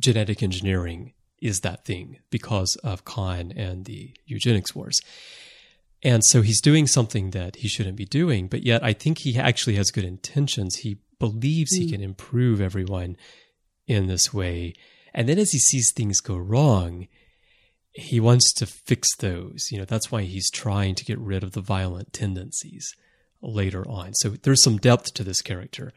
genetic 0.00 0.42
engineering 0.42 1.12
is 1.40 1.60
that 1.60 1.84
thing 1.84 2.18
because 2.30 2.76
of 2.76 3.04
Khan 3.04 3.52
and 3.54 3.84
the 3.84 4.14
eugenics 4.24 4.74
wars. 4.74 5.00
And 6.02 6.24
so 6.24 6.42
he's 6.42 6.60
doing 6.60 6.86
something 6.86 7.30
that 7.30 7.56
he 7.56 7.68
shouldn't 7.68 7.96
be 7.96 8.04
doing, 8.04 8.48
but 8.48 8.64
yet 8.64 8.82
I 8.82 8.92
think 8.92 9.18
he 9.18 9.38
actually 9.38 9.76
has 9.76 9.90
good 9.90 10.04
intentions. 10.04 10.76
He 10.76 10.98
believes 11.18 11.72
mm. 11.72 11.78
he 11.78 11.84
hmm. 11.86 11.92
can 11.92 12.00
improve 12.00 12.60
everyone 12.60 13.16
in 13.86 14.08
this 14.08 14.32
way. 14.32 14.74
And 15.14 15.28
then 15.28 15.38
as 15.38 15.52
he 15.52 15.58
sees 15.58 15.92
things 15.92 16.20
go 16.20 16.36
wrong, 16.36 17.06
he 17.92 18.20
wants 18.20 18.52
to 18.54 18.66
fix 18.66 19.14
those. 19.16 19.68
You 19.70 19.78
know, 19.78 19.84
that's 19.84 20.10
why 20.10 20.22
he's 20.22 20.50
trying 20.50 20.94
to 20.96 21.04
get 21.04 21.18
rid 21.18 21.42
of 21.42 21.52
the 21.52 21.60
violent 21.60 22.12
tendencies 22.12 22.94
later 23.42 23.86
on. 23.88 24.14
So 24.14 24.30
there's 24.30 24.62
some 24.62 24.78
depth 24.78 25.14
to 25.14 25.24
this 25.24 25.42
character, 25.42 25.92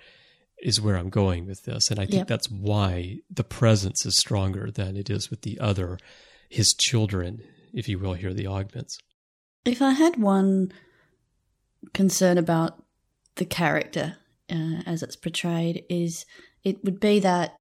is 0.60 0.82
where 0.82 0.98
I'm 0.98 1.10
going 1.10 1.46
with 1.46 1.64
this. 1.64 1.90
And 1.90 2.00
I 2.00 2.06
think 2.06 2.20
yep. 2.20 2.28
that's 2.28 2.50
why 2.50 3.20
the 3.30 3.44
presence 3.44 4.06
is 4.06 4.18
stronger 4.18 4.72
than 4.72 4.98
it 4.98 5.10
is 5.10 5.30
with 5.30 5.42
the 5.42 5.60
other, 5.60 5.98
his 6.50 6.74
children, 6.74 7.42
if 7.74 7.88
you 7.88 8.00
will, 8.00 8.14
here, 8.14 8.34
the 8.34 8.48
augments. 8.48 8.98
If 9.64 9.82
I 9.82 9.92
had 9.92 10.18
one 10.18 10.72
concern 11.94 12.38
about 12.38 12.84
the 13.36 13.46
character 13.46 14.18
uh, 14.50 14.82
as 14.86 15.04
it's 15.04 15.16
portrayed, 15.16 15.84
is 15.90 16.26
it 16.64 16.84
would 16.84 17.00
be 17.00 17.20
that 17.20 17.56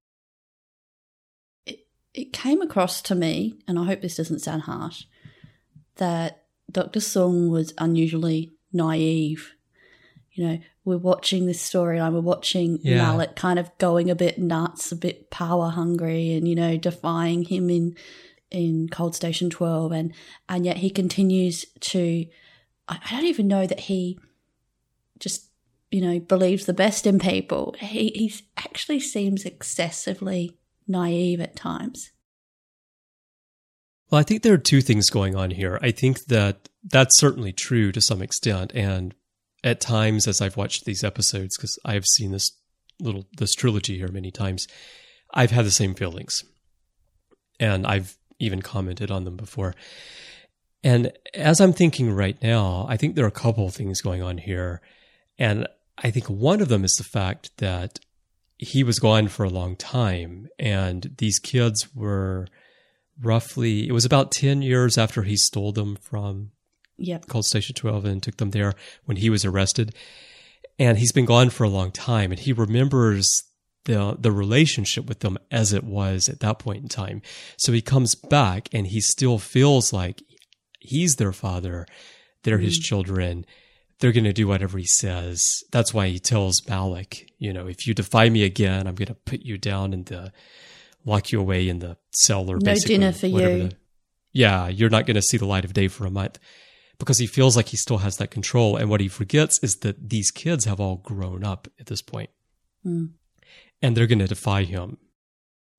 it 2.15 2.31
came 2.31 2.61
across 2.61 3.01
to 3.03 3.15
me, 3.15 3.55
and 3.67 3.77
I 3.77 3.83
hope 3.83 4.01
this 4.01 4.15
doesn't 4.15 4.39
sound 4.39 4.63
harsh, 4.63 5.03
that 5.97 6.45
Dr. 6.71 7.01
Soong 7.01 7.49
was 7.49 7.73
unusually 7.77 8.53
naive. 8.71 9.53
You 10.31 10.47
know, 10.47 10.59
we're 10.85 10.97
watching 10.97 11.45
this 11.45 11.61
storyline, 11.61 12.13
we're 12.13 12.21
watching 12.21 12.79
yeah. 12.81 12.97
Malik 12.97 13.35
kind 13.35 13.59
of 13.59 13.69
going 13.79 14.09
a 14.09 14.15
bit 14.15 14.37
nuts, 14.37 14.93
a 14.93 14.95
bit 14.95 15.29
power 15.29 15.69
hungry, 15.69 16.33
and 16.33 16.47
you 16.47 16.55
know, 16.55 16.77
defying 16.77 17.43
him 17.43 17.69
in 17.69 17.97
in 18.49 18.87
Cold 18.87 19.13
Station 19.13 19.49
Twelve, 19.49 19.91
and 19.91 20.13
and 20.47 20.65
yet 20.65 20.77
he 20.77 20.89
continues 20.89 21.65
to. 21.81 22.25
I, 22.87 22.99
I 23.05 23.11
don't 23.11 23.25
even 23.25 23.47
know 23.49 23.67
that 23.67 23.81
he 23.81 24.19
just 25.19 25.49
you 25.91 25.99
know 25.99 26.19
believes 26.19 26.65
the 26.65 26.73
best 26.73 27.05
in 27.05 27.19
people. 27.19 27.75
He 27.79 28.11
he 28.15 28.33
actually 28.57 29.01
seems 29.01 29.43
excessively 29.43 30.57
naive 30.87 31.39
at 31.41 31.55
times. 31.55 32.11
Well, 34.09 34.19
I 34.19 34.23
think 34.23 34.43
there 34.43 34.53
are 34.53 34.57
two 34.57 34.81
things 34.81 35.09
going 35.09 35.35
on 35.35 35.51
here. 35.51 35.79
I 35.81 35.91
think 35.91 36.25
that 36.25 36.69
that's 36.83 37.19
certainly 37.19 37.51
true 37.51 37.91
to 37.91 38.01
some 38.01 38.21
extent. 38.21 38.71
And 38.75 39.15
at 39.63 39.81
times, 39.81 40.27
as 40.27 40.41
I've 40.41 40.57
watched 40.57 40.85
these 40.85 41.03
episodes, 41.03 41.57
because 41.57 41.79
I've 41.83 42.05
seen 42.05 42.31
this 42.31 42.51
little, 42.99 43.25
this 43.37 43.53
trilogy 43.53 43.97
here 43.97 44.09
many 44.09 44.31
times, 44.31 44.67
I've 45.33 45.51
had 45.51 45.65
the 45.65 45.71
same 45.71 45.95
feelings. 45.95 46.43
And 47.59 47.87
I've 47.87 48.15
even 48.39 48.61
commented 48.61 49.09
on 49.09 49.23
them 49.23 49.37
before. 49.37 49.73
And 50.83 51.11
as 51.33 51.59
I'm 51.59 51.73
thinking 51.73 52.11
right 52.11 52.39
now, 52.43 52.85
I 52.87 52.97
think 52.97 53.15
there 53.15 53.25
are 53.25 53.29
a 53.29 53.31
couple 53.31 53.65
of 53.65 53.73
things 53.73 54.01
going 54.01 54.21
on 54.21 54.37
here. 54.37 54.81
And 55.39 55.67
I 55.97 56.11
think 56.11 56.29
one 56.29 56.61
of 56.61 56.67
them 56.67 56.83
is 56.83 56.93
the 56.93 57.03
fact 57.03 57.57
that 57.57 57.99
he 58.57 58.83
was 58.83 58.99
gone 58.99 59.27
for 59.27 59.43
a 59.43 59.49
long 59.49 59.75
time 59.75 60.47
and 60.57 61.15
these 61.17 61.39
kids 61.39 61.93
were 61.93 62.47
roughly 63.21 63.87
it 63.87 63.91
was 63.91 64.05
about 64.05 64.31
10 64.31 64.61
years 64.61 64.97
after 64.97 65.23
he 65.23 65.35
stole 65.35 65.71
them 65.71 65.95
from 65.95 66.51
yep. 66.97 67.27
Cold 67.27 67.45
Station 67.45 67.75
12 67.75 68.05
and 68.05 68.23
took 68.23 68.37
them 68.37 68.51
there 68.51 68.73
when 69.05 69.17
he 69.17 69.29
was 69.29 69.45
arrested 69.45 69.93
and 70.79 70.97
he's 70.97 71.11
been 71.11 71.25
gone 71.25 71.49
for 71.49 71.63
a 71.63 71.69
long 71.69 71.91
time 71.91 72.31
and 72.31 72.39
he 72.39 72.53
remembers 72.53 73.29
the 73.85 74.15
the 74.19 74.31
relationship 74.31 75.05
with 75.05 75.19
them 75.19 75.37
as 75.51 75.71
it 75.71 75.83
was 75.83 76.27
at 76.27 76.39
that 76.39 76.59
point 76.59 76.81
in 76.81 76.89
time 76.89 77.21
so 77.57 77.71
he 77.71 77.81
comes 77.81 78.15
back 78.15 78.67
and 78.73 78.87
he 78.87 78.99
still 78.99 79.37
feels 79.37 79.93
like 79.93 80.21
he's 80.79 81.15
their 81.15 81.31
father 81.31 81.85
they're 82.43 82.57
mm-hmm. 82.57 82.65
his 82.65 82.79
children 82.79 83.45
they're 83.99 84.11
going 84.11 84.25
to 84.25 84.33
do 84.33 84.47
whatever 84.47 84.77
he 84.77 84.85
says. 84.85 85.41
That's 85.71 85.93
why 85.93 86.07
he 86.07 86.19
tells 86.19 86.67
Malik, 86.67 87.31
you 87.37 87.53
know, 87.53 87.67
if 87.67 87.87
you 87.87 87.93
defy 87.93 88.29
me 88.29 88.43
again, 88.43 88.87
I'm 88.87 88.95
going 88.95 89.07
to 89.07 89.15
put 89.15 89.41
you 89.41 89.57
down 89.57 89.93
in 89.93 90.03
the, 90.03 90.31
lock 91.05 91.31
you 91.31 91.39
away 91.39 91.69
in 91.69 91.79
the 91.79 91.97
cellar. 92.11 92.57
no 92.57 92.75
dinner 92.75 93.11
for 93.11 93.27
you. 93.27 93.39
The, 93.39 93.75
yeah, 94.33 94.67
you're 94.67 94.89
not 94.89 95.05
going 95.05 95.15
to 95.15 95.21
see 95.21 95.37
the 95.37 95.45
light 95.45 95.65
of 95.65 95.73
day 95.73 95.87
for 95.87 96.05
a 96.05 96.11
month 96.11 96.39
because 96.99 97.19
he 97.19 97.27
feels 97.27 97.55
like 97.55 97.69
he 97.69 97.77
still 97.77 97.99
has 97.99 98.17
that 98.17 98.31
control. 98.31 98.75
And 98.75 98.89
what 98.89 99.01
he 99.01 99.07
forgets 99.07 99.59
is 99.63 99.77
that 99.77 100.09
these 100.09 100.31
kids 100.31 100.65
have 100.65 100.79
all 100.79 100.97
grown 100.97 101.43
up 101.43 101.67
at 101.79 101.87
this 101.87 102.01
point. 102.01 102.29
Mm. 102.85 103.13
and 103.81 103.97
they're 103.97 104.05
going 104.05 104.19
to 104.19 104.27
defy 104.27 104.63
him. 104.63 104.97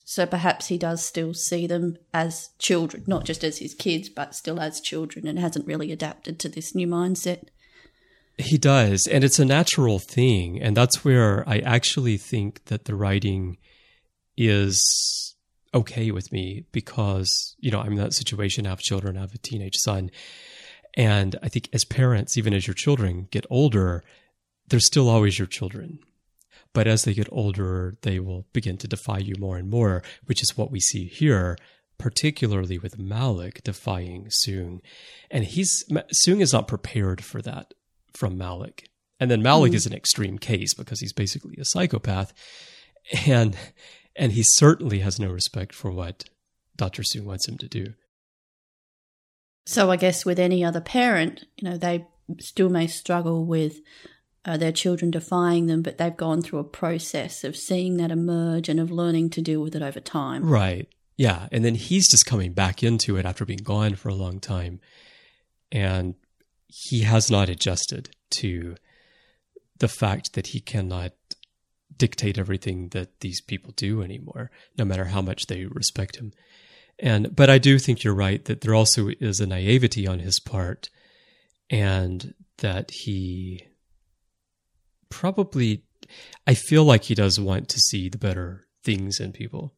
So 0.04 0.26
perhaps 0.26 0.68
he 0.68 0.78
does 0.78 1.04
still 1.04 1.34
see 1.34 1.66
them 1.66 1.98
as 2.12 2.50
children, 2.58 3.04
not 3.06 3.24
just 3.24 3.42
as 3.42 3.58
his 3.58 3.74
kids, 3.74 4.08
but 4.08 4.34
still 4.34 4.60
as 4.60 4.80
children 4.80 5.26
and 5.26 5.38
hasn't 5.38 5.66
really 5.66 5.92
adapted 5.92 6.38
to 6.40 6.48
this 6.48 6.74
new 6.74 6.86
mindset. 6.86 7.48
He 8.38 8.58
does, 8.58 9.06
and 9.06 9.24
it's 9.24 9.38
a 9.38 9.44
natural 9.46 9.98
thing, 9.98 10.60
and 10.60 10.76
that's 10.76 11.04
where 11.04 11.48
I 11.48 11.58
actually 11.60 12.18
think 12.18 12.66
that 12.66 12.84
the 12.84 12.94
writing 12.94 13.56
is 14.36 15.34
okay 15.72 16.10
with 16.10 16.30
me 16.32 16.66
because 16.70 17.56
you 17.58 17.70
know 17.70 17.80
I'm 17.80 17.92
in 17.92 17.98
that 17.98 18.12
situation. 18.12 18.66
I 18.66 18.70
have 18.70 18.80
children, 18.80 19.16
I 19.16 19.22
have 19.22 19.34
a 19.34 19.38
teenage 19.38 19.76
son, 19.76 20.10
and 20.94 21.36
I 21.42 21.48
think 21.48 21.70
as 21.72 21.84
parents, 21.84 22.36
even 22.36 22.52
as 22.52 22.66
your 22.66 22.74
children 22.74 23.28
get 23.30 23.46
older, 23.48 24.04
they're 24.68 24.80
still 24.80 25.08
always 25.08 25.38
your 25.38 25.48
children. 25.48 25.98
But 26.74 26.86
as 26.86 27.04
they 27.04 27.14
get 27.14 27.28
older, 27.32 27.96
they 28.02 28.20
will 28.20 28.44
begin 28.52 28.76
to 28.78 28.88
defy 28.88 29.18
you 29.18 29.34
more 29.38 29.56
and 29.56 29.70
more, 29.70 30.02
which 30.26 30.42
is 30.42 30.58
what 30.58 30.70
we 30.70 30.80
see 30.80 31.06
here 31.06 31.56
particularly 31.98 32.78
with 32.78 32.98
Malik 32.98 33.62
defying 33.64 34.26
Soong. 34.26 34.80
And 35.30 35.44
he's 35.44 35.84
Soong 35.90 36.40
is 36.40 36.52
not 36.52 36.68
prepared 36.68 37.24
for 37.24 37.40
that 37.42 37.74
from 38.16 38.38
Malik. 38.38 38.88
And 39.18 39.30
then 39.30 39.42
Malik 39.42 39.72
mm. 39.72 39.76
is 39.76 39.86
an 39.86 39.94
extreme 39.94 40.38
case 40.38 40.74
because 40.74 41.00
he's 41.00 41.12
basically 41.12 41.56
a 41.58 41.64
psychopath. 41.64 42.32
And 43.26 43.56
and 44.16 44.32
he 44.32 44.42
certainly 44.44 45.00
has 45.00 45.20
no 45.20 45.28
respect 45.28 45.74
for 45.74 45.90
what 45.90 46.24
Dr. 46.74 47.02
Soong 47.02 47.24
wants 47.24 47.48
him 47.48 47.58
to 47.58 47.68
do. 47.68 47.94
So 49.66 49.90
I 49.90 49.96
guess 49.96 50.24
with 50.24 50.38
any 50.38 50.64
other 50.64 50.80
parent, 50.80 51.44
you 51.56 51.68
know, 51.68 51.76
they 51.76 52.06
still 52.40 52.68
may 52.68 52.86
struggle 52.86 53.44
with 53.44 53.80
uh, 54.44 54.56
their 54.56 54.72
children 54.72 55.10
defying 55.10 55.66
them, 55.66 55.82
but 55.82 55.98
they've 55.98 56.16
gone 56.16 56.40
through 56.40 56.60
a 56.60 56.64
process 56.64 57.42
of 57.44 57.56
seeing 57.56 57.96
that 57.96 58.12
emerge 58.12 58.68
and 58.68 58.78
of 58.78 58.90
learning 58.90 59.30
to 59.30 59.42
deal 59.42 59.60
with 59.60 59.74
it 59.74 59.82
over 59.82 60.00
time. 60.00 60.48
Right. 60.48 60.88
Yeah. 61.16 61.48
And 61.50 61.64
then 61.64 61.74
he's 61.74 62.08
just 62.08 62.26
coming 62.26 62.52
back 62.52 62.82
into 62.82 63.16
it 63.16 63.26
after 63.26 63.44
being 63.44 63.62
gone 63.62 63.96
for 63.96 64.08
a 64.08 64.14
long 64.14 64.38
time. 64.38 64.80
And 65.72 66.14
he 66.68 67.02
has 67.02 67.30
not 67.30 67.48
adjusted 67.48 68.10
to 68.30 68.76
the 69.78 69.88
fact 69.88 70.34
that 70.34 70.48
he 70.48 70.60
cannot 70.60 71.12
dictate 71.96 72.38
everything 72.38 72.88
that 72.88 73.20
these 73.20 73.40
people 73.40 73.72
do 73.76 74.02
anymore, 74.02 74.50
no 74.76 74.84
matter 74.84 75.06
how 75.06 75.22
much 75.22 75.46
they 75.46 75.64
respect 75.66 76.16
him. 76.16 76.32
And 76.98 77.34
but 77.34 77.50
I 77.50 77.58
do 77.58 77.78
think 77.78 78.02
you're 78.02 78.14
right 78.14 78.44
that 78.46 78.62
there 78.62 78.74
also 78.74 79.08
is 79.20 79.40
a 79.40 79.46
naivety 79.46 80.06
on 80.06 80.20
his 80.20 80.40
part, 80.40 80.88
and 81.68 82.34
that 82.58 82.90
he 82.90 83.66
probably 85.08 85.82
I 86.46 86.54
feel 86.54 86.84
like 86.84 87.04
he 87.04 87.14
does 87.14 87.38
want 87.38 87.68
to 87.70 87.78
see 87.78 88.08
the 88.08 88.18
better 88.18 88.66
things 88.82 89.20
in 89.20 89.32
people. 89.32 89.74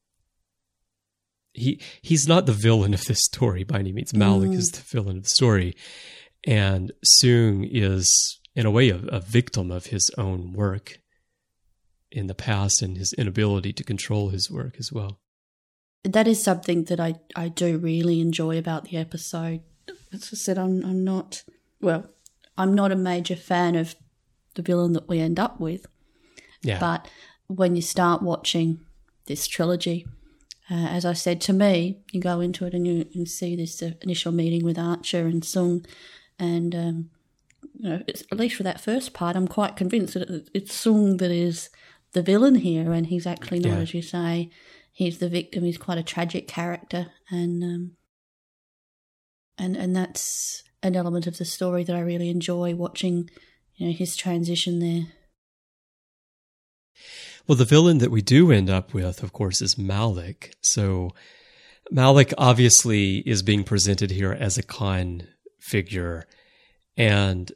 He 1.53 1.81
he's 2.03 2.29
not 2.29 2.47
the 2.47 2.53
villain 2.53 2.95
of 2.95 3.05
this 3.05 3.19
story 3.25 3.65
by 3.65 3.81
any 3.81 3.93
means. 3.93 4.15
Malik 4.15 4.51
mm. 4.51 4.57
is 4.57 4.69
the 4.69 4.83
villain 4.83 5.19
of 5.19 5.25
the 5.25 5.31
story. 5.31 5.75
And 6.47 6.93
Soong 7.05 7.69
is, 7.71 8.41
in 8.55 8.67
a 8.67 8.71
way, 8.71 8.91
a, 8.91 8.97
a 8.97 9.21
victim 9.21 9.71
of 9.71 9.87
his 9.87 10.11
own 10.17 10.53
work 10.53 10.99
in 12.11 12.27
the 12.27 12.35
past 12.35 12.83
and 12.83 12.97
his 12.97 13.13
inability 13.13 13.73
to 13.75 13.85
control 13.85 14.31
his 14.31 14.51
work 14.51 14.77
as 14.79 14.93
well. 14.93 15.21
That 16.05 16.29
is 16.29 16.43
something 16.43 16.85
that 16.85 17.01
I, 17.01 17.17
I 17.37 17.49
do 17.49 17.77
really 17.77 18.21
enjoy 18.21 18.57
about 18.57 18.85
the 18.85 18.97
episode. 18.97 19.61
As 20.13 20.31
I 20.33 20.37
said, 20.37 20.59
I'm, 20.59 20.85
I'm 20.85 21.05
not, 21.05 21.43
well, 21.81 22.09
I'm 22.57 22.75
not 22.75 22.93
a 22.93 22.97
major 22.97 23.37
fan 23.37 23.75
of 23.75 23.95
the 24.55 24.63
villain 24.63 24.93
that 24.95 25.09
we 25.09 25.21
end 25.21 25.39
up 25.39 25.61
with. 25.61 25.87
Yeah. 26.63 26.81
But 26.81 27.09
when 27.47 27.77
you 27.77 27.83
start 27.83 28.23
watching 28.23 28.81
this 29.27 29.47
trilogy, 29.47 30.07
uh, 30.71 30.75
as 30.75 31.05
I 31.05 31.13
said 31.13 31.41
to 31.43 31.53
me, 31.53 32.01
you 32.13 32.21
go 32.21 32.41
into 32.41 32.65
it 32.65 32.75
and 32.75 32.87
you, 32.87 33.07
you 33.11 33.27
see 33.27 33.57
this 33.57 33.83
uh, 33.83 33.93
initial 34.03 34.33
meeting 34.33 34.65
with 34.65 34.79
Archer 34.79 35.27
and 35.27 35.43
Soong, 35.43 35.87
and 36.39 36.75
um, 36.75 37.11
you 37.75 37.89
know, 37.89 38.03
at 38.07 38.39
least 38.39 38.57
for 38.57 38.63
that 38.63 38.81
first 38.81 39.13
part, 39.13 39.37
I'm 39.37 39.49
quite 39.49 39.77
convinced 39.77 40.15
that 40.15 40.49
it's 40.55 40.85
Soong 40.85 41.19
that 41.19 41.31
is 41.31 41.71
the 42.13 42.23
villain 42.23 42.57
here, 42.57 42.93
and 42.93 43.07
he's 43.07 43.27
actually 43.27 43.61
not, 43.61 43.75
yeah. 43.75 43.79
as 43.79 43.95
you 43.95 44.03
say, 44.03 44.51
he's 44.93 45.19
the 45.19 45.29
victim. 45.29 45.65
He's 45.65 45.79
quite 45.79 45.99
a 45.99 46.03
tragic 46.03 46.49
character, 46.49 47.09
and 47.31 47.63
um, 47.63 47.93
and 49.57 49.77
and 49.77 49.95
that's 49.95 50.63
an 50.83 50.97
element 50.97 51.27
of 51.27 51.39
the 51.39 51.45
story 51.45 51.85
that 51.85 51.97
I 51.97 52.01
really 52.01 52.31
enjoy 52.31 52.75
watching. 52.75 53.31
You 53.77 53.89
know, 53.89 53.93
his 53.93 54.17
transition 54.17 54.81
there. 54.81 55.07
Well, 57.47 57.57
the 57.57 57.65
villain 57.65 57.99
that 57.99 58.11
we 58.11 58.23
do 58.23 58.51
end 58.51 58.69
up 58.69 58.93
with, 58.93 59.23
of 59.23 59.33
course, 59.33 59.63
is 59.63 59.79
Malik. 59.79 60.55
So 60.61 61.13
Malik 61.91 62.35
obviously 62.37 63.19
is 63.19 63.43
being 63.43 63.65
presented 63.65 64.11
here 64.11 64.33
as 64.33 64.59
a 64.59 64.63
Khan 64.63 65.29
figure, 65.61 66.27
and 66.97 67.53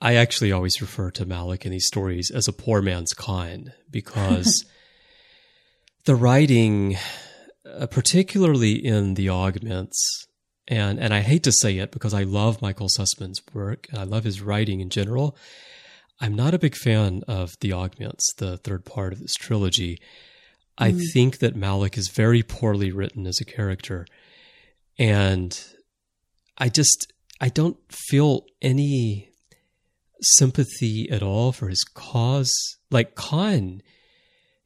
I 0.00 0.14
actually 0.14 0.50
always 0.50 0.80
refer 0.80 1.10
to 1.12 1.26
Malik 1.26 1.66
in 1.66 1.72
these 1.72 1.86
stories 1.86 2.30
as 2.30 2.48
a 2.48 2.52
poor 2.52 2.80
man's 2.80 3.12
Khan 3.12 3.72
because 3.90 4.64
the 6.04 6.14
writing, 6.14 6.96
uh, 7.66 7.86
particularly 7.86 8.72
in 8.72 9.14
the 9.14 9.28
augments, 9.28 10.26
and 10.66 10.98
and 10.98 11.12
I 11.12 11.20
hate 11.20 11.42
to 11.42 11.52
say 11.52 11.78
it 11.78 11.90
because 11.90 12.14
I 12.14 12.22
love 12.22 12.62
Michael 12.62 12.88
Sussman's 12.88 13.42
work 13.52 13.88
and 13.90 13.98
I 13.98 14.04
love 14.04 14.24
his 14.24 14.40
writing 14.40 14.80
in 14.80 14.88
general. 14.88 15.36
I'm 16.18 16.34
not 16.34 16.54
a 16.54 16.58
big 16.58 16.76
fan 16.76 17.22
of 17.28 17.52
the 17.60 17.72
augments, 17.72 18.32
the 18.36 18.58
third 18.58 18.84
part 18.84 19.12
of 19.12 19.20
this 19.20 19.34
trilogy. 19.34 20.00
I 20.78 20.92
mm. 20.92 21.02
think 21.12 21.38
that 21.38 21.56
Malik 21.56 21.98
is 21.98 22.08
very 22.08 22.42
poorly 22.42 22.90
written 22.90 23.26
as 23.26 23.40
a 23.40 23.44
character, 23.44 24.06
and 24.98 25.58
I 26.56 26.68
just 26.70 27.12
I 27.40 27.48
don't 27.48 27.78
feel 27.90 28.44
any 28.60 29.30
sympathy 30.20 31.08
at 31.10 31.22
all 31.22 31.52
for 31.52 31.68
his 31.68 31.82
cause. 31.94 32.52
Like 32.90 33.14
Khan, 33.14 33.82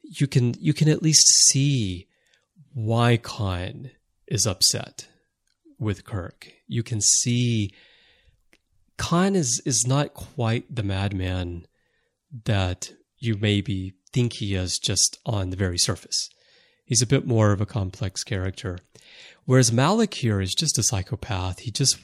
you 0.03 0.27
can 0.27 0.55
you 0.59 0.73
can 0.73 0.89
at 0.89 1.01
least 1.01 1.27
see 1.47 2.07
why 2.73 3.17
Khan 3.17 3.91
is 4.27 4.45
upset 4.45 5.07
with 5.79 6.05
Kirk. 6.05 6.51
You 6.67 6.83
can 6.83 6.99
see 7.01 7.71
Khan 8.97 9.35
is 9.35 9.61
is 9.65 9.85
not 9.87 10.13
quite 10.13 10.73
the 10.73 10.83
madman 10.83 11.67
that 12.43 12.91
you 13.17 13.37
maybe 13.37 13.93
think 14.11 14.33
he 14.33 14.55
is 14.55 14.77
just 14.77 15.19
on 15.25 15.49
the 15.49 15.57
very 15.57 15.77
surface. 15.77 16.29
He's 16.85 17.01
a 17.01 17.07
bit 17.07 17.25
more 17.25 17.51
of 17.51 17.61
a 17.61 17.65
complex 17.65 18.23
character. 18.23 18.79
Whereas 19.45 19.71
Malik 19.71 20.13
here 20.15 20.41
is 20.41 20.53
just 20.53 20.77
a 20.77 20.83
psychopath. 20.83 21.59
He 21.59 21.71
just 21.71 21.97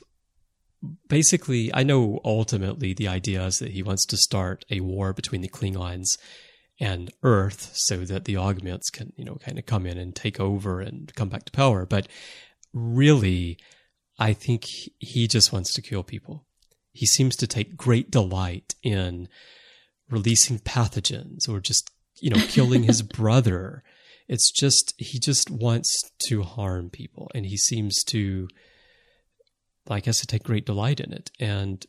basically, 1.07 1.73
I 1.73 1.83
know 1.83 2.19
ultimately 2.23 2.93
the 2.93 3.07
idea 3.07 3.45
is 3.45 3.59
that 3.59 3.71
he 3.71 3.83
wants 3.83 4.05
to 4.07 4.17
start 4.17 4.65
a 4.69 4.79
war 4.79 5.13
between 5.13 5.41
the 5.41 5.49
Klingons 5.49 6.17
and 6.79 7.11
Earth 7.21 7.71
so 7.73 7.97
that 8.05 8.25
the 8.25 8.37
augments 8.37 8.89
can, 8.89 9.13
you 9.15 9.23
know, 9.23 9.35
kind 9.35 9.59
of 9.59 9.65
come 9.65 9.85
in 9.85 9.97
and 9.97 10.15
take 10.15 10.39
over 10.39 10.81
and 10.81 11.13
come 11.15 11.29
back 11.29 11.45
to 11.45 11.51
power. 11.51 11.85
But 11.85 12.07
really, 12.73 13.57
I 14.17 14.33
think 14.33 14.65
he 14.97 15.27
just 15.27 15.53
wants 15.53 15.73
to 15.73 15.81
kill 15.81 16.03
people. 16.03 16.45
He 16.93 17.05
seems 17.05 17.35
to 17.37 17.47
take 17.47 17.77
great 17.77 18.09
delight 18.09 18.75
in 18.83 19.29
releasing 20.09 20.59
pathogens 20.59 21.47
or 21.47 21.59
just, 21.59 21.91
you 22.19 22.31
know, 22.31 22.41
killing 22.47 22.83
his 22.83 23.01
brother. 23.17 23.83
It's 24.27 24.51
just, 24.51 24.93
he 24.97 25.19
just 25.19 25.51
wants 25.51 26.09
to 26.27 26.41
harm 26.41 26.89
people 26.89 27.29
and 27.35 27.45
he 27.45 27.57
seems 27.57 28.03
to, 28.05 28.47
I 29.87 29.99
guess, 29.99 30.19
to 30.19 30.27
take 30.27 30.43
great 30.43 30.65
delight 30.65 30.99
in 30.99 31.11
it. 31.11 31.31
And 31.39 31.85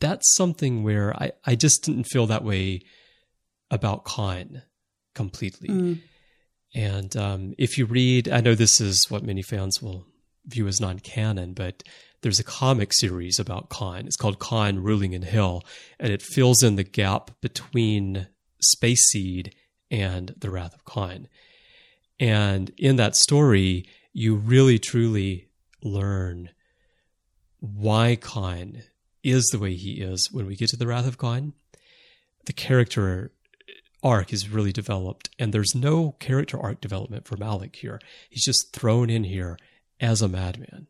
that's 0.00 0.34
something 0.34 0.82
where 0.82 1.14
I, 1.16 1.32
I 1.44 1.54
just 1.54 1.84
didn't 1.84 2.04
feel 2.04 2.26
that 2.26 2.44
way 2.44 2.82
about 3.70 4.04
Khan 4.04 4.62
completely. 5.14 5.68
Mm. 5.68 6.00
And 6.74 7.16
um, 7.16 7.54
if 7.58 7.78
you 7.78 7.86
read, 7.86 8.28
I 8.28 8.40
know 8.40 8.54
this 8.54 8.80
is 8.80 9.10
what 9.10 9.22
many 9.22 9.42
fans 9.42 9.80
will 9.80 10.06
view 10.46 10.66
as 10.66 10.80
non 10.80 10.98
canon, 10.98 11.54
but 11.54 11.82
there's 12.22 12.40
a 12.40 12.44
comic 12.44 12.92
series 12.92 13.38
about 13.38 13.68
Khan. 13.68 14.06
It's 14.06 14.16
called 14.16 14.38
Khan 14.38 14.82
Ruling 14.82 15.12
in 15.12 15.22
Hell, 15.22 15.64
and 15.98 16.12
it 16.12 16.22
fills 16.22 16.62
in 16.62 16.76
the 16.76 16.84
gap 16.84 17.30
between 17.40 18.26
Space 18.60 19.06
Seed 19.10 19.54
and 19.90 20.34
The 20.38 20.50
Wrath 20.50 20.74
of 20.74 20.84
Khan. 20.84 21.28
And 22.18 22.70
in 22.76 22.96
that 22.96 23.14
story, 23.14 23.86
you 24.12 24.34
really 24.34 24.78
truly 24.78 25.48
learn 25.82 26.50
why 27.60 28.16
Khan 28.16 28.82
is 29.22 29.46
the 29.46 29.58
way 29.58 29.74
he 29.74 30.00
is 30.00 30.30
when 30.32 30.46
we 30.46 30.56
get 30.56 30.70
to 30.70 30.76
The 30.76 30.86
Wrath 30.86 31.06
of 31.06 31.18
Khan. 31.18 31.52
The 32.46 32.52
character 32.52 33.32
arc 34.02 34.32
is 34.32 34.48
really 34.48 34.72
developed, 34.72 35.30
and 35.38 35.52
there's 35.52 35.74
no 35.74 36.12
character 36.20 36.58
arc 36.58 36.80
development 36.80 37.26
for 37.26 37.36
Malik 37.36 37.76
here. 37.76 38.00
He's 38.30 38.44
just 38.44 38.72
thrown 38.72 39.10
in 39.10 39.24
here 39.24 39.58
as 40.00 40.22
a 40.22 40.28
madman. 40.28 40.86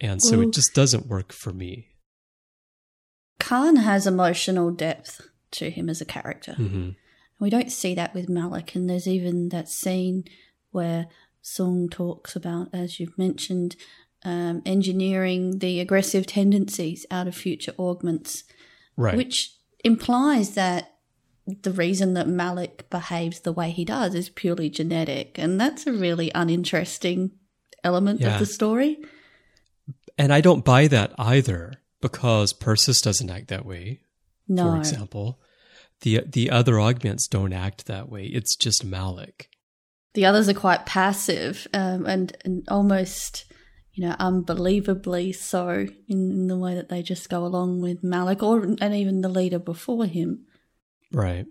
And 0.00 0.20
so 0.20 0.38
well, 0.38 0.48
it 0.48 0.54
just 0.54 0.74
doesn't 0.74 1.06
work 1.06 1.32
for 1.32 1.52
me. 1.52 1.88
Khan 3.38 3.76
has 3.76 4.06
emotional 4.06 4.70
depth 4.70 5.20
to 5.52 5.70
him 5.70 5.88
as 5.88 6.00
a 6.00 6.04
character. 6.04 6.56
Mm-hmm. 6.58 6.90
We 7.38 7.50
don't 7.50 7.72
see 7.72 7.94
that 7.94 8.14
with 8.14 8.28
Malik. 8.28 8.74
And 8.74 8.90
there's 8.90 9.06
even 9.06 9.48
that 9.50 9.68
scene 9.68 10.24
where 10.70 11.06
Soong 11.42 11.90
talks 11.90 12.34
about, 12.34 12.68
as 12.72 12.98
you've 12.98 13.18
mentioned, 13.18 13.76
um, 14.24 14.62
engineering 14.64 15.58
the 15.58 15.80
aggressive 15.80 16.26
tendencies 16.26 17.06
out 17.10 17.26
of 17.26 17.34
future 17.34 17.74
augments. 17.78 18.44
Right. 18.96 19.16
Which 19.16 19.56
implies 19.84 20.54
that 20.54 20.92
the 21.46 21.72
reason 21.72 22.14
that 22.14 22.28
Malik 22.28 22.88
behaves 22.88 23.40
the 23.40 23.52
way 23.52 23.70
he 23.70 23.84
does 23.84 24.14
is 24.14 24.28
purely 24.28 24.70
genetic. 24.70 25.38
And 25.38 25.60
that's 25.60 25.86
a 25.86 25.92
really 25.92 26.30
uninteresting 26.34 27.32
element 27.82 28.20
yeah. 28.20 28.34
of 28.34 28.38
the 28.38 28.46
story. 28.46 28.98
And 30.16 30.32
I 30.32 30.40
don't 30.40 30.64
buy 30.64 30.86
that 30.88 31.12
either 31.18 31.74
because 32.00 32.52
Persis 32.52 33.02
doesn't 33.02 33.30
act 33.30 33.48
that 33.48 33.66
way. 33.66 34.00
No. 34.46 34.72
For 34.72 34.76
example, 34.76 35.40
the 36.02 36.20
the 36.26 36.50
other 36.50 36.78
augments 36.80 37.26
don't 37.26 37.52
act 37.52 37.86
that 37.86 38.08
way. 38.08 38.24
It's 38.26 38.56
just 38.56 38.84
Malik. 38.84 39.48
The 40.14 40.26
others 40.26 40.48
are 40.48 40.54
quite 40.54 40.84
passive 40.84 41.66
um, 41.72 42.06
and 42.06 42.36
and 42.44 42.64
almost 42.68 43.46
you 43.94 44.06
know 44.06 44.16
unbelievably 44.18 45.32
so 45.32 45.86
in, 46.08 46.30
in 46.30 46.46
the 46.48 46.56
way 46.56 46.74
that 46.74 46.88
they 46.88 47.02
just 47.02 47.28
go 47.28 47.44
along 47.44 47.80
with 47.80 48.02
Malik 48.02 48.42
or 48.42 48.62
and 48.62 48.94
even 48.94 49.20
the 49.20 49.28
leader 49.28 49.58
before 49.58 50.06
him. 50.06 50.46
Right. 51.12 51.46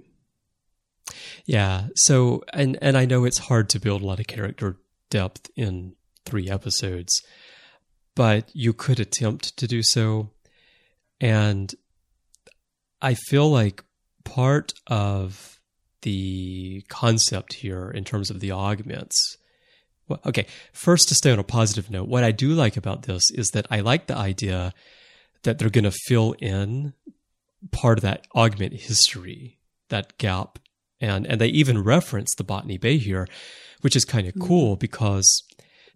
Yeah. 1.45 1.87
So 1.95 2.43
and 2.53 2.77
and 2.81 2.97
I 2.97 3.05
know 3.05 3.25
it's 3.25 3.37
hard 3.37 3.69
to 3.69 3.79
build 3.79 4.01
a 4.01 4.05
lot 4.05 4.19
of 4.19 4.27
character 4.27 4.77
depth 5.09 5.49
in 5.55 5.95
three 6.25 6.49
episodes 6.49 7.21
but 8.15 8.49
you 8.53 8.73
could 8.73 8.99
attempt 8.99 9.57
to 9.57 9.67
do 9.67 9.81
so. 9.83 10.29
And 11.19 11.73
I 13.01 13.13
feel 13.13 13.49
like 13.49 13.83
part 14.23 14.73
of 14.87 15.59
the 16.01 16.83
concept 16.89 17.53
here 17.53 17.89
in 17.89 18.03
terms 18.03 18.29
of 18.29 18.39
the 18.39 18.51
augments. 18.51 19.37
Well, 20.11 20.19
okay, 20.25 20.45
first 20.73 21.07
to 21.07 21.15
stay 21.15 21.31
on 21.31 21.39
a 21.39 21.43
positive 21.43 21.89
note, 21.89 22.09
what 22.09 22.25
I 22.25 22.31
do 22.31 22.49
like 22.49 22.75
about 22.75 23.03
this 23.03 23.31
is 23.31 23.47
that 23.51 23.65
I 23.71 23.79
like 23.79 24.07
the 24.07 24.17
idea 24.17 24.73
that 25.43 25.57
they're 25.57 25.69
going 25.69 25.85
to 25.85 25.91
fill 25.91 26.33
in 26.39 26.93
part 27.71 27.97
of 27.97 28.01
that 28.01 28.27
augment 28.35 28.73
history, 28.73 29.57
that 29.87 30.17
gap. 30.17 30.59
And, 30.99 31.25
and 31.25 31.39
they 31.39 31.47
even 31.47 31.81
reference 31.81 32.35
the 32.35 32.43
Botany 32.43 32.77
Bay 32.77 32.97
here, 32.97 33.25
which 33.79 33.95
is 33.95 34.03
kind 34.03 34.27
of 34.27 34.33
mm-hmm. 34.33 34.47
cool 34.47 34.75
because 34.75 35.43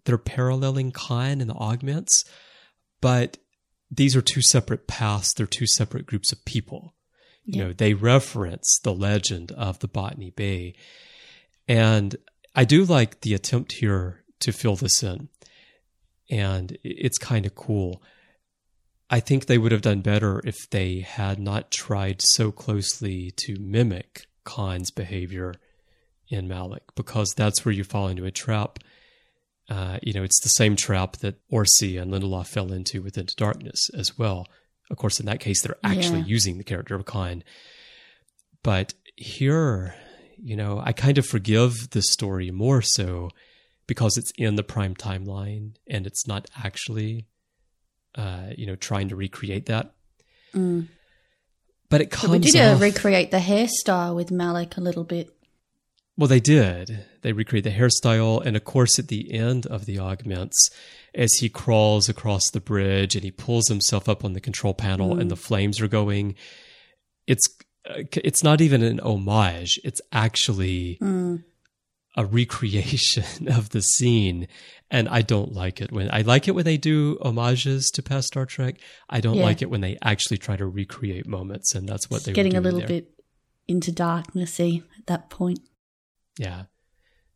they're 0.04 0.16
paralleling 0.16 0.92
Khan 0.92 1.42
and 1.42 1.50
the 1.50 1.54
augments, 1.54 2.24
but 3.02 3.36
these 3.90 4.16
are 4.16 4.22
two 4.22 4.40
separate 4.40 4.86
paths. 4.86 5.34
They're 5.34 5.46
two 5.46 5.66
separate 5.66 6.06
groups 6.06 6.32
of 6.32 6.44
people. 6.46 6.94
You 7.44 7.64
know, 7.64 7.72
they 7.72 7.92
reference 7.92 8.80
the 8.82 8.94
legend 8.94 9.52
of 9.52 9.78
the 9.78 9.88
Botany 9.88 10.30
Bay. 10.30 10.74
And 11.68 12.16
I 12.56 12.64
do 12.64 12.84
like 12.84 13.20
the 13.20 13.34
attempt 13.34 13.72
here 13.72 14.24
to 14.40 14.52
fill 14.52 14.76
this 14.76 15.02
in. 15.02 15.28
And 16.28 16.76
it's 16.82 17.18
kind 17.18 17.46
of 17.46 17.54
cool. 17.54 18.02
I 19.08 19.20
think 19.20 19.46
they 19.46 19.58
would 19.58 19.70
have 19.70 19.82
done 19.82 20.00
better 20.00 20.40
if 20.44 20.56
they 20.70 21.00
had 21.00 21.38
not 21.38 21.70
tried 21.70 22.20
so 22.20 22.50
closely 22.50 23.32
to 23.44 23.56
mimic 23.60 24.26
Khan's 24.44 24.90
behavior 24.90 25.54
in 26.28 26.48
Malik, 26.48 26.82
because 26.96 27.32
that's 27.36 27.64
where 27.64 27.72
you 27.72 27.84
fall 27.84 28.08
into 28.08 28.24
a 28.24 28.32
trap 28.32 28.80
uh, 29.68 29.98
you 30.02 30.12
know, 30.12 30.22
it's 30.22 30.40
the 30.42 30.48
same 30.50 30.76
trap 30.76 31.16
that 31.18 31.36
Orci 31.50 32.00
and 32.00 32.12
Lindelof 32.12 32.46
fell 32.46 32.72
into 32.72 33.02
with 33.02 33.18
Into 33.18 33.34
Darkness 33.36 33.90
as 33.94 34.16
well. 34.16 34.46
Of 34.90 34.96
course, 34.96 35.18
in 35.18 35.26
that 35.26 35.40
case, 35.40 35.62
they're 35.62 35.76
actually 35.82 36.20
yeah. 36.20 36.26
using 36.26 36.58
the 36.58 36.64
character 36.64 36.94
of 36.94 37.04
Khan. 37.04 37.42
But 38.62 38.94
here, 39.16 39.94
you 40.42 40.56
know, 40.56 40.80
I 40.84 40.92
kind 40.92 41.18
of 41.18 41.26
forgive 41.26 41.90
this 41.90 42.10
story 42.10 42.50
more 42.50 42.82
so 42.82 43.30
because 43.86 44.16
it's 44.16 44.32
in 44.36 44.56
the 44.56 44.62
prime 44.62 44.94
timeline 44.94 45.76
and 45.86 46.06
it's 46.06 46.26
not 46.26 46.48
actually, 46.62 47.26
uh, 48.14 48.48
you 48.56 48.66
know, 48.66 48.76
trying 48.76 49.08
to 49.08 49.16
recreate 49.16 49.66
that. 49.66 49.92
Mm. 50.54 50.88
But 51.88 52.00
it 52.00 52.10
comes. 52.10 52.32
But 52.32 52.40
we 52.40 52.50
did 52.50 52.60
off, 52.60 52.80
recreate 52.80 53.30
the 53.30 53.38
hairstyle 53.38 54.14
with 54.14 54.30
Malik 54.30 54.76
a 54.76 54.80
little 54.80 55.04
bit. 55.04 55.32
Well, 56.16 56.28
they 56.28 56.40
did. 56.40 57.04
They 57.22 57.32
recreate 57.32 57.64
the 57.64 57.70
hairstyle. 57.70 58.44
And 58.44 58.56
of 58.56 58.64
course, 58.64 58.98
at 58.98 59.08
the 59.08 59.32
end 59.32 59.66
of 59.66 59.84
the 59.84 59.98
augments, 59.98 60.70
as 61.14 61.32
he 61.34 61.48
crawls 61.48 62.08
across 62.08 62.50
the 62.50 62.60
bridge 62.60 63.14
and 63.14 63.22
he 63.22 63.30
pulls 63.30 63.68
himself 63.68 64.08
up 64.08 64.24
on 64.24 64.32
the 64.32 64.40
control 64.40 64.74
panel 64.74 65.14
mm. 65.14 65.20
and 65.20 65.30
the 65.30 65.36
flames 65.36 65.80
are 65.80 65.88
going, 65.88 66.34
it's, 67.26 67.46
uh, 67.48 67.64
it's 67.88 68.42
not 68.42 68.60
even 68.60 68.82
an 68.82 69.00
homage. 69.00 69.80
It's 69.84 70.00
actually 70.12 70.98
mm. 71.00 71.42
a 72.16 72.24
recreation 72.24 73.48
of 73.48 73.70
the 73.70 73.82
scene. 73.82 74.48
And 74.90 75.08
I 75.08 75.22
don't 75.22 75.52
like 75.52 75.80
it 75.80 75.90
when 75.90 76.08
I 76.12 76.22
like 76.22 76.46
it 76.46 76.52
when 76.52 76.64
they 76.64 76.76
do 76.76 77.18
homages 77.20 77.90
to 77.94 78.02
past 78.02 78.28
Star 78.28 78.46
Trek. 78.46 78.76
I 79.10 79.20
don't 79.20 79.36
yeah. 79.36 79.44
like 79.44 79.62
it 79.62 79.70
when 79.70 79.80
they 79.80 79.98
actually 80.02 80.38
try 80.38 80.56
to 80.56 80.66
recreate 80.66 81.26
moments. 81.26 81.74
And 81.74 81.88
that's 81.88 82.08
what 82.08 82.18
it's 82.18 82.26
they 82.26 82.32
getting 82.32 82.56
a 82.56 82.60
little 82.60 82.80
there. 82.80 82.88
bit 82.88 83.10
into 83.66 83.90
darknessy 83.90 84.84
at 84.98 85.06
that 85.06 85.28
point. 85.28 85.60
Yeah. 86.38 86.64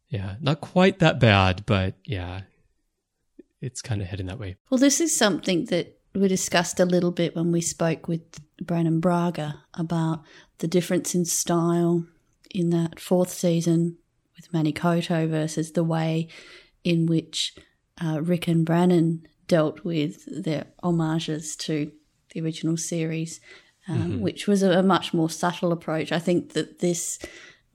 Yeah. 0.09 0.37
Not 0.41 0.61
quite 0.61 1.01
that 1.01 1.19
bad, 1.19 1.65
but 1.67 1.95
yeah, 2.05 2.43
it's 3.61 3.83
kind 3.83 4.01
of 4.01 4.09
heading 4.09 4.27
that 4.27 4.39
way. 4.39 4.57
Well, 4.71 4.79
this 4.79 5.01
is 5.01 5.17
something 5.17 5.67
that 5.67 5.99
we 6.15 6.29
discussed 6.29 6.81
a 6.81 6.85
little 6.85 7.13
bit 7.13 7.37
when 7.37 7.53
we 7.53 7.61
spoke 7.61 8.09
with 8.09 8.23
Brannon 8.61 9.01
Braga 9.01 9.63
about 9.75 10.23
the 10.59 10.69
difference 10.69 11.15
in 11.15 11.25
style 11.25 12.05
in 12.51 12.71
that 12.71 13.01
fourth 13.01 13.31
season 13.31 13.97
with 14.37 14.53
Manny 14.53 14.73
Coto 14.73 15.29
versus 15.29 15.73
the 15.73 15.85
way 15.85 16.29
in 16.85 17.07
which 17.07 17.55
uh, 18.03 18.21
Rick 18.23 18.49
and 18.49 18.65
Brannon 18.65 19.27
dealt 19.47 19.85
with 19.85 20.45
their 20.45 20.67
homages 20.83 21.57
to 21.57 21.91
the 22.33 22.41
original 22.41 22.77
series, 22.77 23.41
um, 23.89 23.99
mm-hmm. 23.99 24.21
which 24.21 24.47
was 24.47 24.63
a, 24.63 24.79
a, 24.79 24.83
much 24.83 25.13
more 25.13 25.29
subtle 25.29 25.73
approach. 25.73 26.13
I 26.13 26.19
think 26.19 26.53
that 26.53 26.79
this 26.79 27.19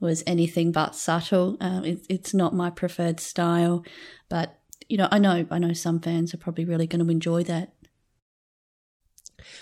was 0.00 0.22
anything 0.26 0.72
but 0.72 0.94
subtle. 0.94 1.56
Um, 1.60 1.84
it, 1.84 2.06
it's 2.08 2.34
not 2.34 2.54
my 2.54 2.70
preferred 2.70 3.20
style, 3.20 3.84
but 4.28 4.58
you 4.88 4.96
know, 4.96 5.08
I 5.10 5.18
know, 5.18 5.46
I 5.50 5.58
know 5.58 5.72
some 5.72 6.00
fans 6.00 6.32
are 6.32 6.38
probably 6.38 6.64
really 6.64 6.86
going 6.86 7.04
to 7.04 7.10
enjoy 7.10 7.42
that. 7.44 7.74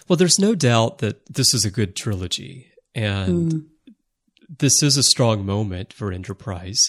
Well, 0.08 0.16
there's 0.16 0.38
no 0.38 0.54
doubt 0.54 0.98
that 0.98 1.24
this 1.26 1.54
is 1.54 1.64
a 1.64 1.70
good 1.70 1.96
trilogy, 1.96 2.70
and 2.94 3.52
mm. 3.52 3.64
this 4.48 4.82
is 4.82 4.96
a 4.96 5.02
strong 5.02 5.44
moment 5.44 5.92
for 5.92 6.12
Enterprise. 6.12 6.80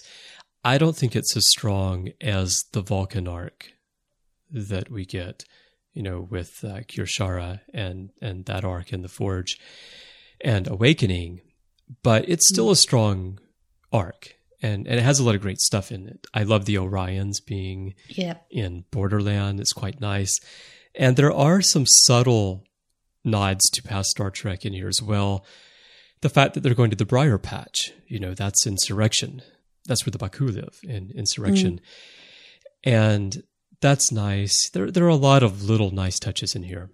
I 0.64 0.78
don't 0.78 0.96
think 0.96 1.16
it's 1.16 1.36
as 1.38 1.48
strong 1.50 2.10
as 2.22 2.64
the 2.72 2.82
Vulcan 2.82 3.28
arc 3.28 3.72
that 4.52 4.90
we 4.90 5.06
get, 5.06 5.44
you 5.94 6.02
know, 6.02 6.28
with 6.30 6.64
uh, 6.64 6.82
Kir'Shara 6.82 7.62
and 7.74 8.12
and 8.22 8.46
that 8.46 8.66
arc 8.66 8.92
in 8.92 9.02
the 9.02 9.08
Forge 9.08 9.58
and 10.42 10.68
Awakening 10.68 11.42
but 12.04 12.28
it's 12.28 12.48
still 12.50 12.72
a 12.72 12.76
strong 12.76 13.40
arc 13.92 14.36
and, 14.62 14.88
and 14.88 15.00
it 15.00 15.04
has 15.04 15.20
a 15.20 15.24
lot 15.24 15.36
of 15.36 15.42
great 15.42 15.60
stuff 15.60 15.92
in 15.92 16.08
it. 16.08 16.26
I 16.34 16.44
love 16.44 16.66
the 16.66 16.76
Orions 16.76 17.36
being 17.46 17.94
in 18.50 18.86
Borderland. 18.90 19.60
It's 19.60 19.74
quite 19.74 20.02
nice. 20.02 20.40
And 20.96 21.18
there 21.18 21.32
are 21.32 21.62
some 21.62 21.86
subtle 21.86 22.64
nods 23.26 23.70
to 23.72 23.84
past 23.84 24.10
Star 24.10 24.30
Trek 24.30 24.66
in 24.66 24.74
here 24.74 24.88
as 24.88 25.02
well. 25.02 25.46
The 26.22 26.30
fact 26.30 26.54
that 26.54 26.62
they're 26.62 26.74
going 26.74 26.90
to 26.92 26.96
the 26.96 27.06
Briar 27.06 27.38
Patch, 27.38 27.92
you 28.08 28.20
know, 28.20 28.34
that's 28.34 28.66
insurrection. 28.66 29.42
That's 29.86 30.06
where 30.06 30.12
the 30.12 30.18
Baku 30.18 30.48
live 30.48 30.80
in 30.84 31.12
insurrection. 31.16 31.80
Mm. 32.86 32.92
And 32.92 33.44
that's 33.82 34.12
nice. 34.12 34.70
There, 34.72 34.90
there 34.90 35.06
are 35.06 35.10
a 35.10 35.16
lot 35.16 35.44
of 35.44 35.64
little 35.64 35.92
nice 35.92 36.18
touches 36.20 36.56
in 36.56 36.64
here. 36.64 36.90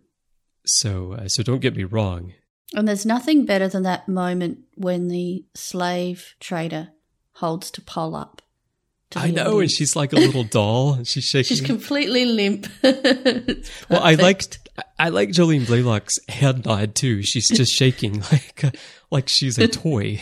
So, 0.66 1.14
uh, 1.14 1.28
so 1.28 1.44
don't 1.44 1.62
get 1.62 1.76
me 1.76 1.84
wrong. 1.84 2.34
And 2.74 2.88
there's 2.88 3.06
nothing 3.06 3.46
better 3.46 3.68
than 3.68 3.84
that 3.84 4.08
moment 4.08 4.60
when 4.76 5.08
the 5.08 5.46
slave 5.54 6.36
trader 6.40 6.90
holds 7.36 7.72
T'Pol 7.72 8.20
up. 8.20 8.42
I 9.16 9.32
know, 9.32 9.60
and 9.60 9.70
she's 9.70 9.96
like 9.96 10.14
a 10.14 10.18
little 10.18 10.44
doll, 10.60 11.04
she's 11.04 11.26
shaking. 11.26 11.58
She's 11.58 11.62
completely 11.62 12.26
limp. 12.26 12.68
well, 13.90 14.02
I 14.02 14.16
liked 14.16 14.60
I 14.98 15.10
like 15.10 15.30
Jolene 15.30 15.66
Blalock's 15.66 16.20
head 16.30 16.66
nod 16.66 16.96
too. 16.96 17.24
She's 17.24 17.48
just 17.48 17.74
shaking 17.74 18.24
like 18.32 18.76
like 19.10 19.28
she's 19.28 19.58
a 19.58 19.68
toy. 19.68 20.22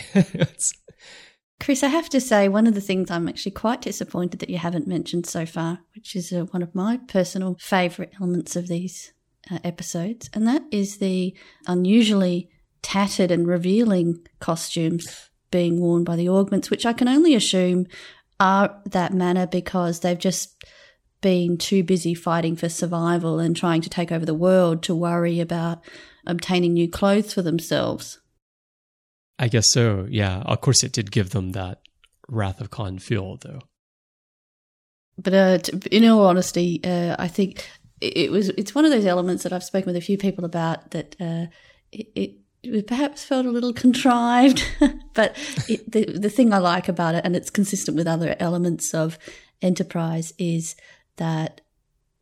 Chris, 1.60 1.82
I 1.82 1.88
have 1.88 2.08
to 2.08 2.22
say, 2.22 2.48
one 2.48 2.66
of 2.66 2.74
the 2.74 2.80
things 2.80 3.10
I'm 3.10 3.28
actually 3.28 3.52
quite 3.52 3.82
disappointed 3.82 4.40
that 4.40 4.48
you 4.48 4.56
haven't 4.56 4.86
mentioned 4.86 5.26
so 5.26 5.44
far, 5.44 5.80
which 5.94 6.16
is 6.16 6.32
uh, 6.32 6.46
one 6.52 6.62
of 6.62 6.74
my 6.74 6.98
personal 7.06 7.58
favourite 7.60 8.14
elements 8.18 8.56
of 8.56 8.66
these 8.66 9.12
uh, 9.50 9.58
episodes, 9.62 10.30
and 10.32 10.46
that 10.48 10.62
is 10.70 10.98
the 10.98 11.36
unusually 11.66 12.48
tattered 12.82 13.30
and 13.30 13.46
revealing 13.46 14.26
costumes 14.38 15.30
being 15.50 15.80
worn 15.80 16.04
by 16.04 16.16
the 16.16 16.28
augments, 16.28 16.70
which 16.70 16.86
I 16.86 16.92
can 16.92 17.08
only 17.08 17.34
assume 17.34 17.86
are 18.40 18.80
that 18.86 19.12
manner 19.12 19.46
because 19.46 20.00
they've 20.00 20.18
just 20.18 20.64
been 21.20 21.58
too 21.58 21.84
busy 21.84 22.14
fighting 22.14 22.56
for 22.56 22.68
survival 22.68 23.38
and 23.38 23.54
trying 23.54 23.82
to 23.82 23.90
take 23.90 24.10
over 24.10 24.24
the 24.24 24.34
world 24.34 24.82
to 24.82 24.94
worry 24.94 25.38
about 25.38 25.84
obtaining 26.26 26.72
new 26.72 26.88
clothes 26.88 27.34
for 27.34 27.42
themselves. 27.42 28.18
I 29.38 29.48
guess 29.48 29.66
so, 29.70 30.06
yeah. 30.10 30.40
Of 30.40 30.60
course, 30.60 30.82
it 30.82 30.92
did 30.92 31.10
give 31.10 31.30
them 31.30 31.52
that 31.52 31.80
Wrath 32.28 32.60
of 32.60 32.70
Khan 32.70 32.98
feel, 32.98 33.36
though. 33.36 33.60
But 35.18 35.34
uh, 35.34 35.58
in 35.90 36.08
all 36.08 36.26
honesty, 36.26 36.80
uh, 36.82 37.16
I 37.18 37.28
think 37.28 37.68
it 38.00 38.30
was 38.30 38.48
it's 38.50 38.74
one 38.74 38.86
of 38.86 38.90
those 38.90 39.04
elements 39.04 39.42
that 39.42 39.52
I've 39.52 39.64
spoken 39.64 39.86
with 39.86 39.96
a 39.96 40.00
few 40.04 40.16
people 40.16 40.44
about 40.44 40.92
that 40.92 41.16
uh, 41.20 41.46
it, 41.92 42.06
it, 42.14 42.39
perhaps 42.86 43.24
felt 43.24 43.46
a 43.46 43.50
little 43.50 43.72
contrived, 43.72 44.64
but 45.14 45.36
it, 45.68 45.90
the 45.90 46.04
the 46.18 46.30
thing 46.30 46.52
I 46.52 46.58
like 46.58 46.88
about 46.88 47.14
it, 47.14 47.24
and 47.24 47.34
it's 47.34 47.50
consistent 47.50 47.96
with 47.96 48.06
other 48.06 48.36
elements 48.38 48.94
of 48.94 49.18
Enterprise, 49.62 50.32
is 50.38 50.76
that 51.16 51.60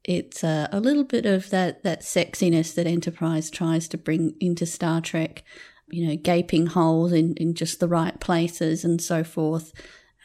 it's 0.05 0.42
a, 0.42 0.68
a 0.72 0.81
little 0.81 1.05
bit 1.05 1.27
of 1.27 1.51
that 1.51 1.83
that 1.83 2.03
sexiness 2.03 2.74
that 2.74 2.87
Enterprise 2.87 3.51
tries 3.51 3.88
to 3.88 3.98
bring 3.98 4.35
into 4.40 4.66
Star 4.66 5.01
Trek. 5.01 5.42
You 5.90 6.07
know, 6.07 6.16
gaping 6.16 6.66
holes 6.66 7.12
in, 7.12 7.33
in 7.38 7.55
just 7.55 7.81
the 7.81 7.88
right 7.88 8.20
places 8.20 8.85
and 8.85 9.01
so 9.01 9.24
forth. 9.24 9.72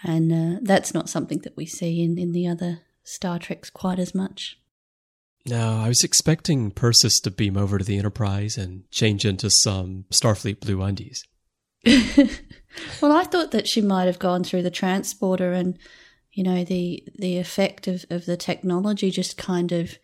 And 0.03 0.33
uh, 0.33 0.59
that's 0.61 0.93
not 0.93 1.07
something 1.07 1.39
that 1.39 1.55
we 1.55 1.65
see 1.65 2.03
in, 2.03 2.17
in 2.17 2.33
the 2.33 2.45
other 2.47 2.81
Star 3.05 3.39
Treks 3.39 3.69
quite 3.69 3.97
as 3.97 4.13
much. 4.13 4.59
No, 5.45 5.77
I 5.77 5.89
was 5.89 6.03
expecting 6.03 6.71
Persis 6.71 7.19
to 7.21 7.31
beam 7.31 7.57
over 7.57 7.77
to 7.77 7.83
the 7.83 7.97
Enterprise 7.97 8.57
and 8.57 8.89
change 8.91 9.25
into 9.25 9.49
some 9.49 10.05
Starfleet 10.09 10.61
blue 10.61 10.81
undies. 10.81 11.21
well, 11.85 13.11
I 13.11 13.25
thought 13.25 13.51
that 13.51 13.67
she 13.67 13.81
might 13.81 14.05
have 14.05 14.19
gone 14.19 14.45
through 14.45 14.61
the 14.61 14.71
transporter 14.71 15.51
and, 15.51 15.77
you 16.31 16.43
know, 16.43 16.63
the 16.63 17.03
the 17.19 17.37
effect 17.39 17.87
of, 17.87 18.05
of 18.09 18.25
the 18.25 18.37
technology 18.37 19.11
just 19.11 19.37
kind 19.37 19.73
of 19.73 19.97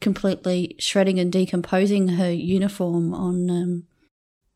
completely 0.00 0.74
shredding 0.78 1.18
and 1.18 1.30
decomposing 1.30 2.08
her 2.08 2.30
uniform 2.30 3.12
on 3.12 3.50
um, 3.50 3.86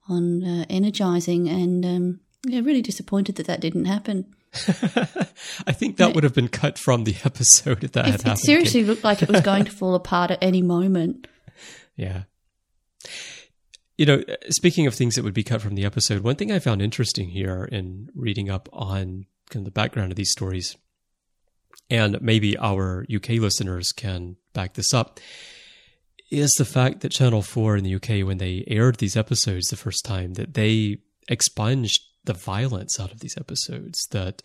on 0.08 0.42
uh, 0.44 0.64
energizing, 0.70 1.48
and 1.48 1.84
um, 1.84 2.20
yeah, 2.44 2.60
really 2.60 2.82
disappointed 2.82 3.36
that 3.36 3.46
that 3.46 3.60
didn't 3.60 3.84
happen. 3.84 4.34
I 5.66 5.72
think 5.72 5.96
that 5.96 6.14
would 6.14 6.24
have 6.24 6.34
been 6.34 6.48
cut 6.48 6.78
from 6.78 7.04
the 7.04 7.16
episode 7.24 7.84
if 7.84 7.92
that 7.92 8.04
had 8.04 8.22
happened. 8.22 8.38
It 8.38 8.44
seriously 8.44 8.84
looked 8.84 9.04
like 9.04 9.22
it 9.22 9.30
was 9.30 9.40
going 9.40 9.64
to 9.64 9.70
fall 9.70 9.94
apart 9.94 10.30
at 10.30 10.38
any 10.42 10.62
moment. 10.62 11.26
Yeah. 11.94 12.22
You 13.98 14.06
know, 14.06 14.24
speaking 14.48 14.86
of 14.86 14.94
things 14.94 15.14
that 15.14 15.24
would 15.24 15.34
be 15.34 15.44
cut 15.44 15.60
from 15.60 15.74
the 15.74 15.84
episode, 15.84 16.22
one 16.22 16.36
thing 16.36 16.50
I 16.50 16.58
found 16.58 16.80
interesting 16.80 17.28
here 17.28 17.68
in 17.70 18.08
reading 18.14 18.48
up 18.48 18.70
on 18.72 19.26
kind 19.50 19.60
of 19.60 19.66
the 19.66 19.70
background 19.70 20.10
of 20.10 20.16
these 20.16 20.32
stories, 20.32 20.74
and 21.90 22.20
maybe 22.22 22.56
our 22.56 23.04
UK 23.14 23.32
listeners 23.32 23.92
can 23.92 24.36
back 24.54 24.72
this 24.72 24.94
up, 24.94 25.20
is 26.30 26.50
the 26.56 26.64
fact 26.64 27.02
that 27.02 27.12
Channel 27.12 27.42
4 27.42 27.76
in 27.76 27.84
the 27.84 27.94
UK, 27.94 28.26
when 28.26 28.38
they 28.38 28.64
aired 28.66 28.96
these 28.96 29.16
episodes 29.16 29.68
the 29.68 29.76
first 29.76 30.02
time, 30.02 30.32
that 30.32 30.54
they 30.54 30.96
expunged 31.28 32.00
the 32.24 32.34
violence 32.34 33.00
out 33.00 33.12
of 33.12 33.20
these 33.20 33.36
episodes. 33.36 34.06
That 34.10 34.42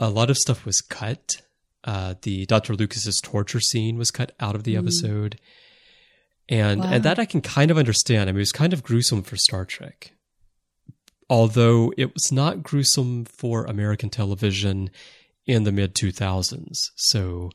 a 0.00 0.10
lot 0.10 0.30
of 0.30 0.36
stuff 0.36 0.64
was 0.64 0.80
cut. 0.80 1.36
Uh, 1.84 2.14
the 2.22 2.46
Dr. 2.46 2.74
Lucas's 2.74 3.20
torture 3.22 3.60
scene 3.60 3.98
was 3.98 4.10
cut 4.10 4.32
out 4.38 4.54
of 4.54 4.64
the 4.64 4.74
mm. 4.74 4.78
episode, 4.78 5.38
and 6.48 6.80
wow. 6.80 6.90
and 6.92 7.04
that 7.04 7.18
I 7.18 7.24
can 7.24 7.40
kind 7.40 7.70
of 7.70 7.78
understand. 7.78 8.28
I 8.28 8.32
mean, 8.32 8.38
it 8.38 8.40
was 8.40 8.52
kind 8.52 8.72
of 8.72 8.82
gruesome 8.82 9.22
for 9.22 9.36
Star 9.36 9.64
Trek, 9.64 10.12
although 11.28 11.92
it 11.96 12.14
was 12.14 12.30
not 12.30 12.62
gruesome 12.62 13.24
for 13.24 13.64
American 13.64 14.10
television 14.10 14.90
in 15.46 15.64
the 15.64 15.72
mid 15.72 15.94
two 15.94 16.12
thousands. 16.12 16.90
So, 16.96 17.50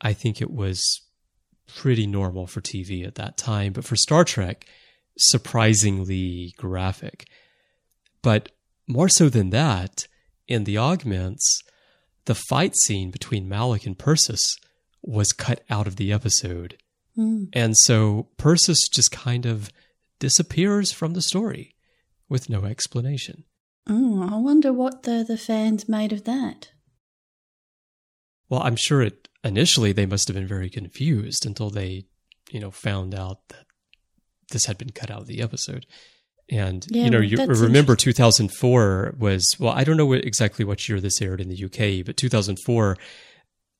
I 0.00 0.12
think 0.12 0.42
it 0.42 0.50
was 0.50 1.00
pretty 1.66 2.06
normal 2.06 2.46
for 2.46 2.60
TV 2.60 3.06
at 3.06 3.14
that 3.14 3.36
time, 3.36 3.72
but 3.72 3.84
for 3.84 3.96
Star 3.96 4.24
Trek, 4.24 4.66
surprisingly 5.18 6.54
graphic. 6.56 7.26
But 8.22 8.50
more 8.86 9.08
so 9.08 9.28
than 9.28 9.50
that, 9.50 10.06
in 10.48 10.64
the 10.64 10.78
augments, 10.78 11.62
the 12.26 12.34
fight 12.34 12.74
scene 12.84 13.10
between 13.10 13.48
Malik 13.48 13.86
and 13.86 13.98
Persis 13.98 14.56
was 15.02 15.32
cut 15.32 15.62
out 15.70 15.86
of 15.86 15.96
the 15.96 16.12
episode. 16.12 16.76
Mm. 17.16 17.48
And 17.52 17.76
so 17.76 18.28
Persis 18.36 18.88
just 18.92 19.10
kind 19.10 19.46
of 19.46 19.70
disappears 20.18 20.92
from 20.92 21.14
the 21.14 21.22
story 21.22 21.74
with 22.28 22.50
no 22.50 22.64
explanation. 22.64 23.44
Oh, 23.88 24.28
I 24.30 24.36
wonder 24.36 24.72
what 24.72 25.04
the, 25.04 25.24
the 25.26 25.38
fans 25.38 25.88
made 25.88 26.12
of 26.12 26.24
that. 26.24 26.70
Well, 28.48 28.62
I'm 28.62 28.76
sure 28.76 29.02
it 29.02 29.28
initially 29.42 29.92
they 29.92 30.06
must 30.06 30.28
have 30.28 30.34
been 30.34 30.46
very 30.46 30.68
confused 30.68 31.46
until 31.46 31.70
they, 31.70 32.04
you 32.50 32.60
know, 32.60 32.70
found 32.70 33.14
out 33.14 33.48
that 33.48 33.66
this 34.50 34.66
had 34.66 34.76
been 34.76 34.90
cut 34.90 35.10
out 35.10 35.22
of 35.22 35.26
the 35.26 35.40
episode. 35.40 35.86
And 36.50 36.84
Yeah, 36.90 37.04
you 37.04 37.10
know, 37.10 37.20
you 37.20 37.36
remember 37.46 37.94
2004 37.94 39.14
was 39.18 39.46
well, 39.58 39.72
I 39.72 39.84
don't 39.84 39.96
know 39.96 40.06
what, 40.06 40.24
exactly 40.24 40.64
what 40.64 40.88
year 40.88 41.00
this 41.00 41.22
aired 41.22 41.40
in 41.40 41.48
the 41.48 41.64
UK, 41.64 42.04
but 42.04 42.16
2004 42.16 42.96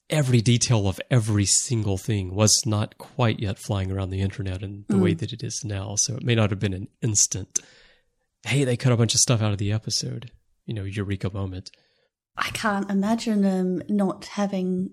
every 0.08 0.40
detail 0.40 0.88
of 0.88 1.00
every 1.10 1.44
single 1.46 1.96
thing 1.96 2.34
was 2.34 2.52
not 2.66 2.98
quite 2.98 3.38
yet 3.40 3.58
flying 3.58 3.92
around 3.92 4.10
the 4.10 4.20
internet 4.20 4.62
in 4.62 4.84
the 4.88 4.96
Mm. 4.96 5.02
way 5.02 5.14
that 5.14 5.32
it 5.32 5.42
is 5.42 5.62
now. 5.64 5.94
So 5.98 6.16
it 6.16 6.24
may 6.24 6.34
not 6.34 6.50
have 6.50 6.58
been 6.58 6.72
an 6.72 6.88
instant, 7.00 7.60
hey, 8.44 8.64
they 8.64 8.76
cut 8.76 8.92
a 8.92 8.96
bunch 8.96 9.14
of 9.14 9.20
stuff 9.20 9.40
out 9.40 9.52
of 9.52 9.58
the 9.58 9.70
episode, 9.72 10.32
you 10.66 10.74
know, 10.74 10.82
eureka 10.84 11.30
moment. 11.32 11.70
I 12.36 12.50
can't 12.50 12.90
imagine 12.90 13.42
them 13.42 13.82
not 13.88 14.24
having 14.26 14.90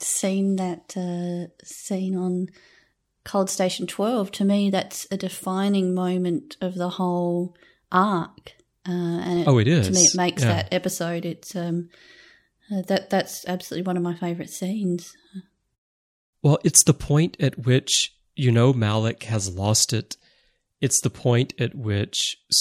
seen 0.00 0.56
that 0.56 0.94
uh, 0.96 1.48
scene 1.64 2.16
on 2.16 2.48
Cold 3.24 3.48
Station 3.50 3.86
12. 3.86 4.32
To 4.32 4.44
me, 4.44 4.70
that's 4.70 5.06
a 5.10 5.16
defining 5.16 5.94
moment 5.94 6.56
of 6.60 6.74
the 6.74 6.88
whole 6.90 7.54
arc. 7.90 8.52
Uh, 8.86 8.90
and 8.92 9.40
it, 9.40 9.48
Oh, 9.48 9.58
it 9.58 9.64
To 9.64 9.90
me, 9.92 10.00
it 10.02 10.16
makes 10.16 10.42
Yeah. 10.42 10.48
that 10.54 10.72
episode. 10.74 11.24
It's 11.24 11.54
um, 11.54 11.88
uh, 12.72 12.82
that 12.82 13.10
that's 13.10 13.44
absolutely 13.46 13.86
one 13.86 13.96
of 13.96 14.02
my 14.02 14.14
favourite 14.14 14.50
scenes. 14.50 15.12
Well, 16.42 16.58
it's 16.64 16.82
the 16.84 16.94
point 16.94 17.36
at 17.40 17.58
which 17.64 18.14
you 18.34 18.50
know 18.50 18.72
Malik 18.72 19.24
has 19.24 19.54
lost 19.54 19.92
it. 19.92 20.16
It's 20.80 21.00
the 21.00 21.10
point 21.10 21.54
at 21.60 21.76
which 21.76 22.18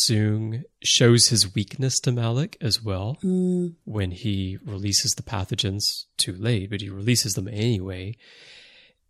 Soong 0.08 0.64
shows 0.84 1.30
his 1.30 1.56
weakness 1.56 2.00
to 2.02 2.12
Malik 2.12 2.56
as 2.62 2.84
well 2.84 3.18
Mm, 3.24 3.74
when 3.86 4.12
he 4.12 4.60
releases 4.64 5.14
the 5.14 5.24
pathogens 5.24 5.82
too 6.18 6.34
late, 6.34 6.70
but 6.70 6.82
he 6.82 6.90
releases 6.90 7.34
them 7.34 7.48
anyway. 7.48 8.16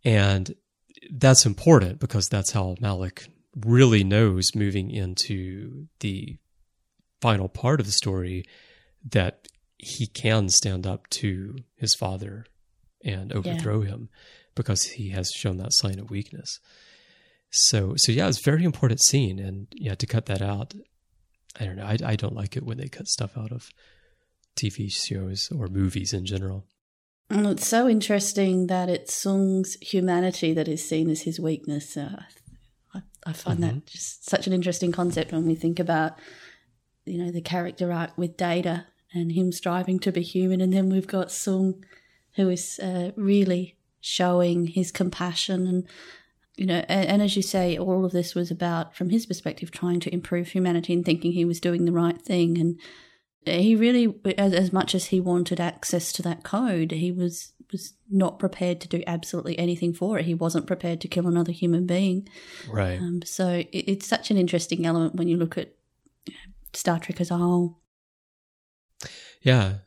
And 0.02 0.54
that's 1.10 1.46
important 1.46 1.98
because 2.00 2.28
that's 2.28 2.52
how 2.52 2.76
Malik 2.80 3.26
really 3.66 4.04
knows 4.04 4.54
moving 4.54 4.90
into 4.90 5.88
the 6.00 6.38
final 7.20 7.48
part 7.48 7.80
of 7.80 7.86
the 7.86 7.92
story 7.92 8.44
that 9.10 9.48
he 9.78 10.06
can 10.06 10.48
stand 10.48 10.86
up 10.86 11.08
to 11.10 11.56
his 11.76 11.94
father 11.94 12.46
and 13.04 13.32
overthrow 13.32 13.80
him 13.82 14.08
because 14.54 14.82
he 14.82 15.10
has 15.10 15.30
shown 15.36 15.56
that 15.56 15.72
sign 15.72 15.98
of 15.98 16.10
weakness. 16.10 16.60
So, 17.50 17.94
so 17.96 18.12
yeah, 18.12 18.28
it's 18.28 18.40
a 18.40 18.50
very 18.50 18.64
important 18.64 19.02
scene, 19.02 19.38
and 19.38 19.66
yeah, 19.74 19.94
to 19.96 20.06
cut 20.06 20.26
that 20.26 20.40
out, 20.40 20.72
I 21.58 21.66
don't 21.66 21.76
know. 21.76 21.84
I, 21.84 21.98
I 22.04 22.16
don't 22.16 22.34
like 22.34 22.56
it 22.56 22.62
when 22.62 22.78
they 22.78 22.88
cut 22.88 23.06
stuff 23.08 23.36
out 23.36 23.52
of 23.52 23.68
TV 24.56 24.90
shows 24.90 25.50
or 25.54 25.66
movies 25.68 26.12
in 26.12 26.24
general. 26.24 26.64
It's 27.32 27.66
so 27.66 27.88
interesting 27.88 28.66
that 28.66 28.88
it's 28.88 29.14
Soong's 29.14 29.76
humanity 29.80 30.52
that 30.54 30.68
is 30.68 30.86
seen 30.86 31.08
as 31.10 31.22
his 31.22 31.40
weakness. 31.40 31.96
Uh, 31.96 32.22
I, 32.94 33.02
I 33.26 33.32
find 33.32 33.62
that 33.62 33.86
just 33.86 34.28
such 34.28 34.46
an 34.46 34.52
interesting 34.52 34.92
concept 34.92 35.32
when 35.32 35.46
we 35.46 35.54
think 35.54 35.78
about, 35.78 36.18
you 37.04 37.18
know, 37.18 37.30
the 37.30 37.40
character 37.40 37.92
arc 37.92 38.16
with 38.16 38.36
Data 38.36 38.86
and 39.14 39.32
him 39.32 39.52
striving 39.52 39.98
to 40.00 40.12
be 40.12 40.22
human, 40.22 40.60
and 40.60 40.72
then 40.72 40.88
we've 40.88 41.06
got 41.06 41.32
Sung, 41.32 41.84
who 42.36 42.48
is 42.48 42.78
uh, 42.78 43.12
really 43.16 43.76
showing 44.02 44.66
his 44.66 44.90
compassion 44.90 45.66
and 45.66 45.86
you 46.56 46.66
know 46.66 46.84
and, 46.88 47.08
and 47.08 47.22
as 47.22 47.36
you 47.36 47.42
say 47.42 47.78
all 47.78 48.04
of 48.04 48.10
this 48.10 48.34
was 48.34 48.50
about 48.50 48.96
from 48.96 49.10
his 49.10 49.24
perspective 49.24 49.70
trying 49.70 50.00
to 50.00 50.12
improve 50.12 50.48
humanity 50.48 50.92
and 50.92 51.04
thinking 51.04 51.32
he 51.32 51.44
was 51.44 51.60
doing 51.60 51.84
the 51.84 51.92
right 51.92 52.20
thing. 52.20 52.58
And 52.58 52.78
he 53.46 53.74
really 53.74 54.14
as, 54.38 54.52
as 54.52 54.72
much 54.72 54.94
as 54.94 55.06
he 55.06 55.20
wanted 55.20 55.60
access 55.60 56.12
to 56.12 56.22
that 56.22 56.42
code 56.42 56.90
he 56.92 57.10
was 57.10 57.52
was 57.70 57.94
not 58.10 58.38
prepared 58.38 58.80
to 58.80 58.88
do 58.88 59.02
absolutely 59.06 59.58
anything 59.58 59.92
for 59.94 60.18
it 60.18 60.26
he 60.26 60.34
wasn't 60.34 60.66
prepared 60.66 61.00
to 61.00 61.08
kill 61.08 61.26
another 61.26 61.52
human 61.52 61.86
being 61.86 62.28
Right. 62.70 62.98
um, 63.00 63.22
so 63.24 63.48
it, 63.48 63.68
it's 63.72 64.06
such 64.06 64.30
an 64.30 64.36
interesting 64.36 64.84
element 64.84 65.14
when 65.14 65.28
you 65.28 65.36
look 65.36 65.56
at 65.56 65.74
star 66.74 66.98
trek 66.98 67.20
as 67.20 67.30
a 67.30 67.36
whole 67.36 67.78
Yeah, 69.42 69.78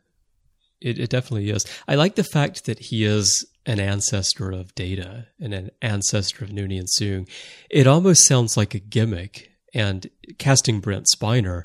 it, 0.80 0.98
it 0.98 1.10
definitely 1.10 1.50
is. 1.50 1.64
I 1.88 1.94
like 1.94 2.16
the 2.16 2.24
fact 2.24 2.66
that 2.66 2.78
he 2.78 3.04
is 3.04 3.46
an 3.64 3.80
ancestor 3.80 4.50
of 4.52 4.74
Data 4.74 5.28
and 5.40 5.54
an 5.54 5.70
ancestor 5.80 6.44
of 6.44 6.50
Noonien 6.50 6.86
Soong. 6.86 7.28
It 7.70 7.86
almost 7.86 8.26
sounds 8.26 8.56
like 8.56 8.74
a 8.74 8.78
gimmick, 8.78 9.50
and 9.74 10.08
casting 10.38 10.80
Brent 10.80 11.06
Spiner 11.14 11.62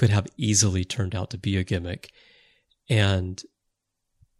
could 0.00 0.08
have 0.08 0.26
easily 0.38 0.82
turned 0.82 1.14
out 1.14 1.28
to 1.28 1.36
be 1.36 1.58
a 1.58 1.62
gimmick. 1.62 2.08
And 2.88 3.38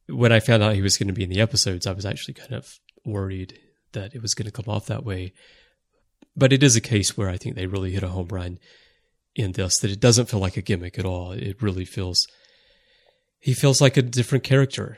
when 0.09 0.33
I 0.33 0.41
found 0.41 0.63
out 0.63 0.75
he 0.75 0.81
was 0.81 0.97
going 0.97 1.09
to 1.09 1.13
be 1.13 1.23
in 1.23 1.29
the 1.29 1.43
episodes, 1.43 1.87
I 1.87 1.93
was 1.93 2.07
actually 2.07 2.33
kind 2.33 2.55
of 2.55 2.67
worried 3.05 3.59
that 3.93 4.15
it 4.15 4.23
was 4.23 4.33
going 4.33 4.47
to 4.47 4.53
come 4.53 4.73
off 4.73 4.87
that 4.87 5.05
way. 5.05 5.35
But 6.35 6.55
it 6.55 6.63
is 6.63 6.77
a 6.77 6.81
case 6.81 7.15
where 7.15 7.29
I 7.29 7.37
think 7.37 7.57
they 7.57 7.67
really 7.67 7.91
hit 7.93 8.03
a 8.03 8.09
home 8.09 8.29
run 8.29 8.59
in 9.37 9.53
this, 9.53 9.77
that 9.81 9.91
it 9.91 10.01
doesn't 10.01 10.31
feel 10.31 10.41
like 10.41 10.57
a 10.57 10.63
gimmick 10.63 10.99
at 10.99 11.05
all. 11.05 11.33
It 11.33 11.61
really 11.61 11.85
feels 11.85 12.27
he 13.39 13.53
feels 13.53 13.83
like 13.83 13.99
a 13.99 14.03
different 14.03 14.45
character. 14.45 14.97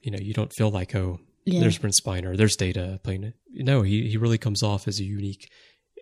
You 0.00 0.12
know, 0.12 0.18
you 0.20 0.32
don't 0.32 0.52
feel 0.52 0.70
like, 0.70 0.94
oh, 0.94 1.18
Yeah. 1.44 1.58
there's 1.58 1.78
Brent 1.78 1.96
Spiner, 2.00 2.36
there's 2.36 2.54
Data 2.54 3.00
playing 3.02 3.24
it. 3.24 3.34
No, 3.52 3.82
he, 3.82 4.08
he 4.10 4.16
really 4.16 4.38
comes 4.38 4.62
off 4.62 4.86
as 4.86 5.00
a 5.00 5.04
unique 5.04 5.50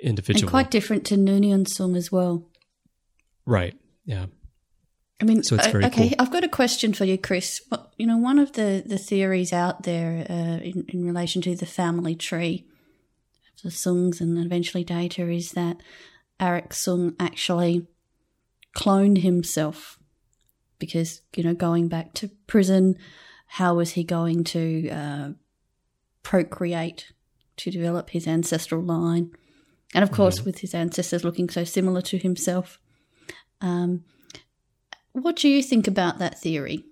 individual. 0.03 0.43
and 0.43 0.51
quite 0.51 0.71
different 0.71 1.07
to 1.07 1.15
Noonien 1.17 1.65
Soong 1.67 1.97
as 1.97 2.13
well 2.13 2.51
right. 3.47 3.75
Yeah. 4.05 4.27
I 5.21 5.25
mean, 5.25 5.45
So 5.45 5.55
it's 5.55 5.69
very 5.69 5.85
okay. 5.85 6.09
cool. 6.09 6.17
I've 6.19 6.33
got 6.33 6.43
a 6.43 6.49
question 6.49 6.93
for 6.93 7.05
you, 7.05 7.17
Chris. 7.17 7.63
You 7.97 8.07
know, 8.07 8.17
one 8.17 8.41
of 8.41 8.53
the, 8.53 8.83
the 8.85 8.99
theories 8.99 9.53
out 9.53 9.85
there 9.85 10.27
uh, 10.29 10.59
in, 10.63 10.85
in 10.89 11.05
relation 11.05 11.41
to 11.43 11.55
the 11.55 11.67
family 11.67 12.17
tree, 12.17 12.67
the 13.63 13.71
Soongs 13.71 14.21
and 14.21 14.37
eventually 14.45 14.83
Data, 14.83 15.29
is 15.31 15.53
that 15.53 15.77
Arik 16.41 16.71
Soong 16.71 17.15
actually 17.21 17.87
cloned 18.77 19.19
himself 19.19 19.99
because 20.81 21.23
you 21.37 21.45
know, 21.45 21.55
going 21.55 21.87
back 21.87 22.13
to 22.15 22.29
prison, 22.49 22.97
how 23.47 23.77
was 23.77 23.93
he 23.93 24.03
going 24.03 24.43
to 24.43 24.89
uh, 24.91 25.29
procreate 26.25 27.13
to 27.59 27.71
develop 27.71 28.11
his 28.11 28.27
ancestral 28.27 28.83
line? 28.83 29.31
And 29.95 30.03
of 30.03 30.11
course, 30.11 30.43
with 30.43 30.59
his 30.59 30.75
ancestors 30.75 31.23
looking 31.23 31.49
so 31.49 31.63
similar 31.63 32.01
to 32.03 32.19
himself. 32.19 32.81
Um, 33.63 34.05
what 35.13 35.37
do 35.37 35.49
you 35.49 35.63
think 35.63 35.87
about 35.87 36.19
that 36.19 36.39
theory? 36.39 36.85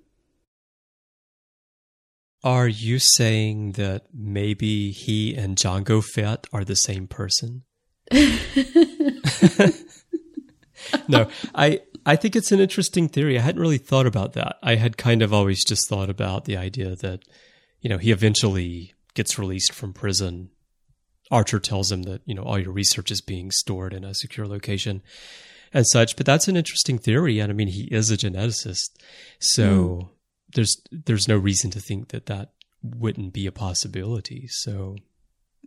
Are 2.42 2.68
you 2.68 2.98
saying 2.98 3.72
that 3.72 4.06
maybe 4.14 4.92
he 4.92 5.34
and 5.34 5.56
Jango 5.56 6.02
Fett 6.02 6.46
are 6.52 6.64
the 6.64 6.76
same 6.76 7.06
person? 7.06 7.64
no, 11.08 11.28
I 11.54 11.80
I 12.06 12.16
think 12.16 12.34
it's 12.34 12.52
an 12.52 12.60
interesting 12.60 13.08
theory. 13.08 13.38
I 13.38 13.42
hadn't 13.42 13.60
really 13.60 13.78
thought 13.78 14.06
about 14.06 14.32
that. 14.34 14.56
I 14.62 14.76
had 14.76 14.96
kind 14.96 15.22
of 15.22 15.34
always 15.34 15.64
just 15.64 15.88
thought 15.88 16.08
about 16.08 16.46
the 16.46 16.56
idea 16.56 16.96
that 16.96 17.24
you 17.80 17.90
know 17.90 17.98
he 17.98 18.10
eventually 18.10 18.94
gets 19.14 19.38
released 19.38 19.72
from 19.72 19.92
prison. 19.92 20.50
Archer 21.30 21.60
tells 21.60 21.92
him 21.92 22.04
that 22.04 22.22
you 22.24 22.34
know 22.34 22.42
all 22.42 22.58
your 22.58 22.72
research 22.72 23.10
is 23.10 23.20
being 23.20 23.50
stored 23.50 23.92
in 23.92 24.04
a 24.04 24.14
secure 24.14 24.46
location 24.46 25.02
and 25.72 25.86
such. 25.86 26.16
But 26.16 26.26
that's 26.26 26.48
an 26.48 26.56
interesting 26.56 26.98
theory, 26.98 27.38
and 27.38 27.50
I 27.50 27.54
mean 27.54 27.68
he 27.68 27.84
is 27.84 28.10
a 28.10 28.16
geneticist, 28.16 28.90
so 29.38 30.10
there's 30.54 30.80
there's 30.90 31.28
no 31.28 31.36
reason 31.36 31.70
to 31.72 31.80
think 31.80 32.08
that 32.08 32.26
that 32.26 32.52
wouldn't 32.82 33.32
be 33.32 33.46
a 33.46 33.52
possibility. 33.52 34.46
So 34.48 34.96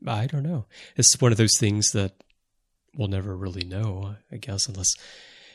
I 0.05 0.27
don't 0.27 0.43
know. 0.43 0.65
It's 0.95 1.19
one 1.21 1.31
of 1.31 1.37
those 1.37 1.57
things 1.59 1.89
that 1.93 2.13
we'll 2.95 3.07
never 3.07 3.35
really 3.35 3.63
know, 3.63 4.15
I 4.31 4.37
guess, 4.37 4.67
unless 4.67 4.93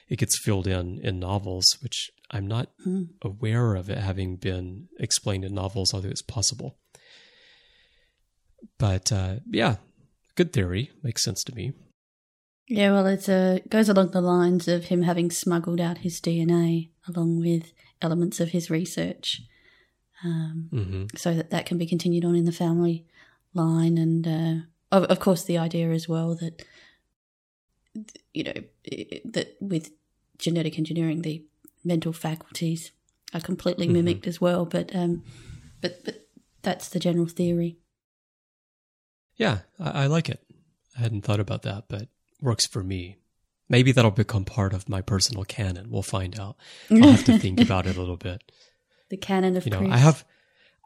it 0.09 0.19
gets 0.19 0.39
filled 0.43 0.67
in 0.67 1.01
in 1.01 1.19
novels, 1.19 1.67
which 1.83 2.11
I'm 2.31 2.47
not 2.47 2.71
aware 3.23 3.75
of 3.75 3.91
it 3.91 3.99
having 3.99 4.37
been 4.37 4.89
explained 4.99 5.45
in 5.45 5.55
novels, 5.55 5.93
although 5.93 6.09
it's 6.09 6.23
possible. 6.23 6.77
But 8.79 9.13
uh, 9.13 9.37
yeah, 9.51 9.77
good 10.35 10.53
theory. 10.53 10.91
Makes 11.03 11.25
sense 11.25 11.43
to 11.45 11.55
me. 11.55 11.73
Yeah, 12.69 12.93
well, 12.93 13.07
it 13.07 13.29
uh, 13.29 13.61
goes 13.71 13.89
along 13.89 14.11
the 14.11 14.21
lines 14.21 14.69
of 14.69 14.85
him 14.85 15.03
having 15.03 15.31
smuggled 15.31 15.81
out 15.81 15.99
his 15.99 16.21
DNA 16.21 16.91
along 17.09 17.41
with 17.41 17.73
elements 18.03 18.41
of 18.41 18.51
his 18.51 18.71
research, 18.71 19.43
um, 20.23 20.69
hmm 20.71 21.05
so 21.17 21.33
that 21.35 21.51
that 21.51 21.65
can 21.65 21.79
be 21.79 21.87
continued 21.87 22.25
on 22.25 22.35
in 22.35 22.45
the 22.45 22.53
family 22.53 23.07
line. 23.55 23.97
And 23.97 24.29
uh, 24.29 24.55
of, 24.93 25.05
of 25.05 25.19
course, 25.19 25.45
the 25.45 25.57
idea 25.57 25.91
as 25.91 26.09
well 26.09 26.35
that 26.37 26.63
you 28.35 28.45
know 28.45 28.61
that 29.25 29.57
with 29.61 29.91
genetic 30.37 30.79
engineering, 30.79 31.23
the 31.23 31.45
mental 31.85 32.13
faculties 32.13 32.93
are 33.33 33.41
completely 33.41 33.89
Mhm. 33.89 33.93
mimicked 33.93 34.27
as 34.27 34.41
well. 34.41 34.67
But 34.67 34.95
um, 34.95 35.25
but 35.81 36.05
but 36.05 36.29
that's 36.63 36.89
the 36.91 37.01
general 37.01 37.27
theory. 37.27 37.79
Yeah, 39.37 39.61
I, 39.79 40.05
I 40.05 40.07
like 40.07 40.29
it. 40.29 40.45
I 40.97 41.01
hadn't 41.01 41.23
thought 41.23 41.41
about 41.41 41.63
that, 41.63 41.85
but 41.89 42.09
works 42.41 42.67
for 42.67 42.83
me. 42.83 43.19
Maybe 43.69 43.93
that'll 43.93 44.11
become 44.11 44.45
part 44.45 44.73
of 44.73 44.89
my 44.89 45.03
personal 45.03 45.45
canon. 45.45 45.91
We'll 45.91 46.03
find 46.03 46.39
out. 46.41 46.57
I'll 46.91 47.11
have 47.11 47.25
to 47.25 47.39
think 47.39 47.61
about 47.61 47.87
it 47.87 47.97
a 47.97 48.01
little 48.01 48.17
bit. 48.17 48.43
The 49.11 49.17
canon 49.17 49.57
of 49.57 49.65
You 49.65 49.71
know, 49.71 49.79
Chris. 49.79 49.91
I 49.91 49.97
have 49.97 50.25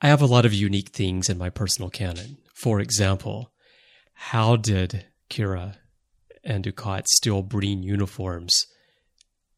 I 0.01 0.07
have 0.07 0.23
a 0.23 0.27
lot 0.27 0.47
of 0.47 0.55
unique 0.55 0.91
things 0.91 1.29
in 1.29 1.38
my 1.38 1.51
personal 1.51 1.91
canon. 1.91 2.38
For 2.55 2.79
example, 2.79 3.51
how 4.15 4.55
did 4.55 5.07
Kira 5.29 5.75
and 6.45 6.65
Dukat 6.65 7.07
steal 7.09 7.43
Breen 7.43 7.83
uniforms 7.83 8.67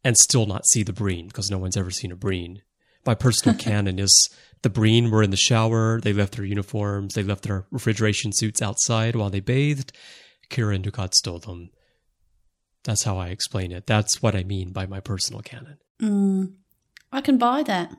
and 0.02 0.16
still 0.16 0.46
not 0.46 0.66
see 0.66 0.82
the 0.82 0.94
Breen 0.94 1.26
because 1.26 1.50
no 1.50 1.58
one's 1.58 1.76
ever 1.76 1.90
seen 1.90 2.10
a 2.10 2.16
Breen? 2.16 2.62
My 3.04 3.14
personal 3.14 3.54
canon 3.58 3.98
is 3.98 4.30
the 4.62 4.70
Breen 4.70 5.10
were 5.10 5.22
in 5.22 5.30
the 5.30 5.36
shower, 5.36 6.00
they 6.00 6.14
left 6.14 6.36
their 6.36 6.46
uniforms, 6.46 7.12
they 7.12 7.22
left 7.22 7.42
their 7.42 7.66
refrigeration 7.70 8.32
suits 8.32 8.62
outside 8.62 9.14
while 9.14 9.28
they 9.28 9.40
bathed. 9.40 9.92
Kira 10.48 10.74
and 10.74 10.84
Dukat 10.86 11.12
stole 11.12 11.38
them. 11.38 11.68
That's 12.84 13.02
how 13.02 13.18
I 13.18 13.28
explain 13.28 13.72
it. 13.72 13.86
That's 13.86 14.22
what 14.22 14.36
I 14.36 14.44
mean 14.44 14.72
by 14.72 14.86
my 14.86 15.00
personal 15.00 15.42
canon. 15.42 15.78
Mm, 16.00 16.52
I 17.12 17.20
can 17.20 17.38
buy 17.38 17.62
that. 17.62 17.96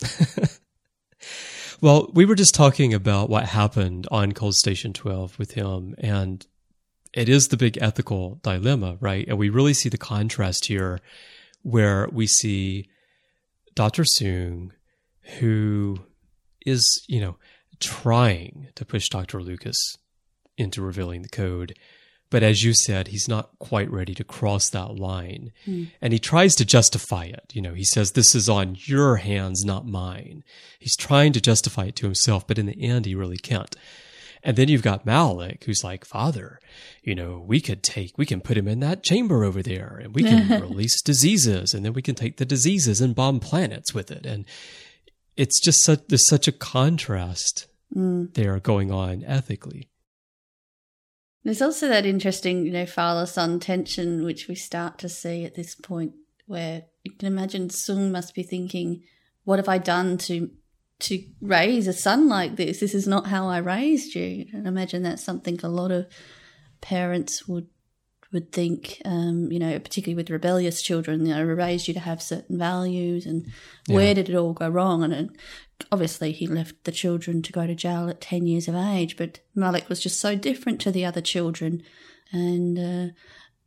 Well, 1.80 2.10
we 2.14 2.24
were 2.24 2.34
just 2.34 2.54
talking 2.54 2.94
about 2.94 3.28
what 3.28 3.44
happened 3.44 4.06
on 4.10 4.32
Cold 4.32 4.54
Station 4.54 4.94
12 4.94 5.38
with 5.38 5.50
him, 5.50 5.94
and 5.98 6.46
it 7.12 7.28
is 7.28 7.48
the 7.48 7.58
big 7.58 7.76
ethical 7.78 8.40
dilemma, 8.42 8.96
right? 9.00 9.26
And 9.28 9.36
we 9.36 9.50
really 9.50 9.74
see 9.74 9.90
the 9.90 9.98
contrast 9.98 10.64
here 10.64 11.00
where 11.62 12.08
we 12.10 12.26
see 12.26 12.88
Dr. 13.74 14.04
Soong, 14.04 14.70
who 15.40 15.98
is, 16.64 17.04
you 17.06 17.20
know, 17.20 17.36
trying 17.80 18.68
to 18.76 18.84
push 18.86 19.10
Dr. 19.10 19.42
Lucas 19.42 19.76
into 20.56 20.80
revealing 20.80 21.20
the 21.20 21.28
code. 21.28 21.76
But 22.34 22.42
as 22.42 22.64
you 22.64 22.74
said, 22.74 23.06
he's 23.06 23.28
not 23.28 23.56
quite 23.60 23.88
ready 23.92 24.12
to 24.12 24.24
cross 24.24 24.68
that 24.70 24.96
line. 24.96 25.52
Hmm. 25.66 25.84
And 26.02 26.12
he 26.12 26.18
tries 26.18 26.56
to 26.56 26.64
justify 26.64 27.26
it. 27.26 27.52
You 27.52 27.62
know, 27.62 27.74
he 27.74 27.84
says, 27.84 28.10
This 28.10 28.34
is 28.34 28.48
on 28.48 28.76
your 28.76 29.18
hands, 29.18 29.64
not 29.64 29.86
mine. 29.86 30.42
He's 30.80 30.96
trying 30.96 31.32
to 31.34 31.40
justify 31.40 31.84
it 31.84 31.94
to 31.94 32.06
himself, 32.06 32.44
but 32.44 32.58
in 32.58 32.66
the 32.66 32.82
end, 32.82 33.06
he 33.06 33.14
really 33.14 33.36
can't. 33.36 33.76
And 34.42 34.56
then 34.56 34.66
you've 34.66 34.82
got 34.82 35.06
Malik, 35.06 35.62
who's 35.62 35.84
like, 35.84 36.04
Father, 36.04 36.58
you 37.04 37.14
know, 37.14 37.38
we 37.38 37.60
could 37.60 37.84
take, 37.84 38.18
we 38.18 38.26
can 38.26 38.40
put 38.40 38.58
him 38.58 38.66
in 38.66 38.80
that 38.80 39.04
chamber 39.04 39.44
over 39.44 39.62
there 39.62 40.00
and 40.02 40.12
we 40.12 40.24
can 40.24 40.48
release 40.60 41.00
diseases 41.02 41.72
and 41.72 41.84
then 41.84 41.92
we 41.92 42.02
can 42.02 42.16
take 42.16 42.38
the 42.38 42.44
diseases 42.44 43.00
and 43.00 43.14
bomb 43.14 43.38
planets 43.38 43.94
with 43.94 44.10
it. 44.10 44.26
And 44.26 44.44
it's 45.36 45.60
just 45.60 45.84
such, 45.84 46.00
there's 46.08 46.28
such 46.28 46.48
a 46.48 46.52
contrast 46.52 47.68
hmm. 47.92 48.24
there 48.32 48.58
going 48.58 48.90
on 48.90 49.22
ethically. 49.22 49.88
There's 51.44 51.62
also 51.62 51.88
that 51.88 52.06
interesting, 52.06 52.64
you 52.64 52.72
know, 52.72 52.86
father 52.86 53.26
son 53.26 53.60
tension, 53.60 54.24
which 54.24 54.48
we 54.48 54.54
start 54.54 54.98
to 54.98 55.08
see 55.08 55.44
at 55.44 55.54
this 55.54 55.74
point, 55.74 56.14
where 56.46 56.84
you 57.04 57.12
can 57.12 57.28
imagine 57.28 57.68
Soong 57.68 58.10
must 58.10 58.34
be 58.34 58.42
thinking, 58.42 59.02
"What 59.44 59.58
have 59.58 59.68
I 59.68 59.78
done 59.78 60.16
to 60.18 60.50
to 61.00 61.22
raise 61.42 61.86
a 61.86 61.92
son 61.92 62.28
like 62.28 62.56
this? 62.56 62.80
This 62.80 62.94
is 62.94 63.06
not 63.06 63.26
how 63.26 63.46
I 63.48 63.58
raised 63.58 64.14
you." 64.14 64.46
And 64.54 64.66
imagine 64.66 65.02
that's 65.02 65.22
something 65.22 65.60
a 65.62 65.68
lot 65.68 65.90
of 65.90 66.06
parents 66.80 67.46
would 67.46 67.68
would 68.34 68.52
think, 68.52 69.00
um, 69.04 69.50
you 69.50 69.58
know, 69.58 69.78
particularly 69.78 70.16
with 70.16 70.28
rebellious 70.28 70.82
children, 70.82 71.24
you 71.24 71.32
know, 71.32 71.42
raised 71.42 71.88
you 71.88 71.94
to 71.94 72.00
have 72.00 72.20
certain 72.20 72.58
values, 72.58 73.24
and 73.24 73.46
where 73.86 74.12
did 74.12 74.28
it 74.28 74.34
all 74.34 74.52
go 74.52 74.68
wrong? 74.68 75.02
And 75.04 75.12
it, 75.14 75.30
obviously, 75.90 76.32
he 76.32 76.46
left 76.46 76.84
the 76.84 76.92
children 76.92 77.40
to 77.42 77.52
go 77.52 77.66
to 77.66 77.74
jail 77.74 78.10
at 78.10 78.20
ten 78.20 78.46
years 78.46 78.68
of 78.68 78.74
age, 78.74 79.16
but 79.16 79.40
Malik 79.54 79.88
was 79.88 80.00
just 80.00 80.20
so 80.20 80.34
different 80.34 80.80
to 80.82 80.90
the 80.90 81.04
other 81.04 81.22
children, 81.22 81.82
and 82.32 82.78
uh, 82.78 83.12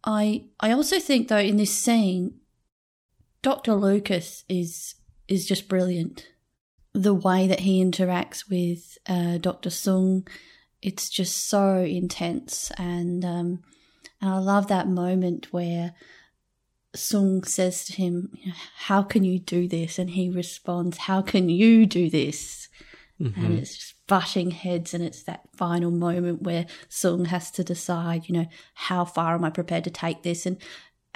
I 0.03 0.45
I 0.59 0.71
also 0.71 0.99
think 0.99 1.29
though 1.29 1.37
in 1.37 1.57
this 1.57 1.73
scene, 1.73 2.35
Doctor 3.41 3.73
Lucas 3.73 4.43
is 4.49 4.95
is 5.27 5.47
just 5.47 5.69
brilliant. 5.69 6.27
The 6.93 7.13
way 7.13 7.47
that 7.47 7.61
he 7.61 7.83
interacts 7.83 8.49
with 8.49 8.97
uh, 9.07 9.37
Doctor 9.37 9.69
Soong, 9.69 10.27
it's 10.81 11.09
just 11.09 11.47
so 11.47 11.77
intense, 11.77 12.71
and 12.77 13.23
um, 13.23 13.63
and 14.21 14.29
I 14.29 14.37
love 14.37 14.67
that 14.67 14.87
moment 14.87 15.51
where 15.51 15.93
Soong 16.95 17.45
says 17.45 17.85
to 17.85 17.93
him, 17.93 18.31
"How 18.77 19.03
can 19.03 19.23
you 19.23 19.39
do 19.39 19.67
this?" 19.67 19.99
And 19.99 20.11
he 20.11 20.29
responds, 20.29 20.97
"How 20.97 21.21
can 21.21 21.49
you 21.49 21.85
do 21.85 22.09
this?" 22.09 22.67
And 23.19 23.33
mm-hmm. 23.33 23.57
it's 23.57 23.75
just 23.75 24.07
butting 24.07 24.51
heads, 24.51 24.93
and 24.93 25.03
it's 25.03 25.23
that 25.23 25.41
final 25.55 25.91
moment 25.91 26.43
where 26.43 26.65
Soong 26.89 27.27
has 27.27 27.49
to 27.51 27.63
decide, 27.63 28.29
you 28.29 28.33
know, 28.33 28.47
how 28.73 29.05
far 29.05 29.35
am 29.35 29.43
I 29.43 29.49
prepared 29.49 29.83
to 29.85 29.89
take 29.89 30.23
this? 30.23 30.45
And 30.45 30.57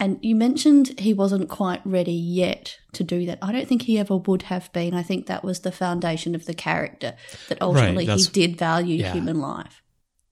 and 0.02 0.18
you 0.24 0.36
mentioned 0.36 1.00
he 1.00 1.14
wasn't 1.14 1.48
quite 1.48 1.82
ready 1.86 2.12
yet 2.12 2.80
to 2.94 3.04
do 3.04 3.26
that. 3.28 3.38
I 3.40 3.52
don't 3.52 3.68
think 3.68 3.84
he 3.84 4.00
ever 4.00 4.18
would 4.18 4.44
have 4.44 4.74
been. 4.74 4.96
I 4.96 5.04
think 5.04 5.28
that 5.28 5.44
was 5.44 5.60
the 5.60 5.72
foundation 5.72 6.34
of 6.34 6.46
the 6.46 6.56
character 6.56 7.16
that 7.50 7.62
ultimately 7.62 8.08
he 8.08 8.26
did 8.26 8.58
value 8.58 8.98
yeah. 8.98 9.14
human 9.14 9.40
life. 9.40 9.81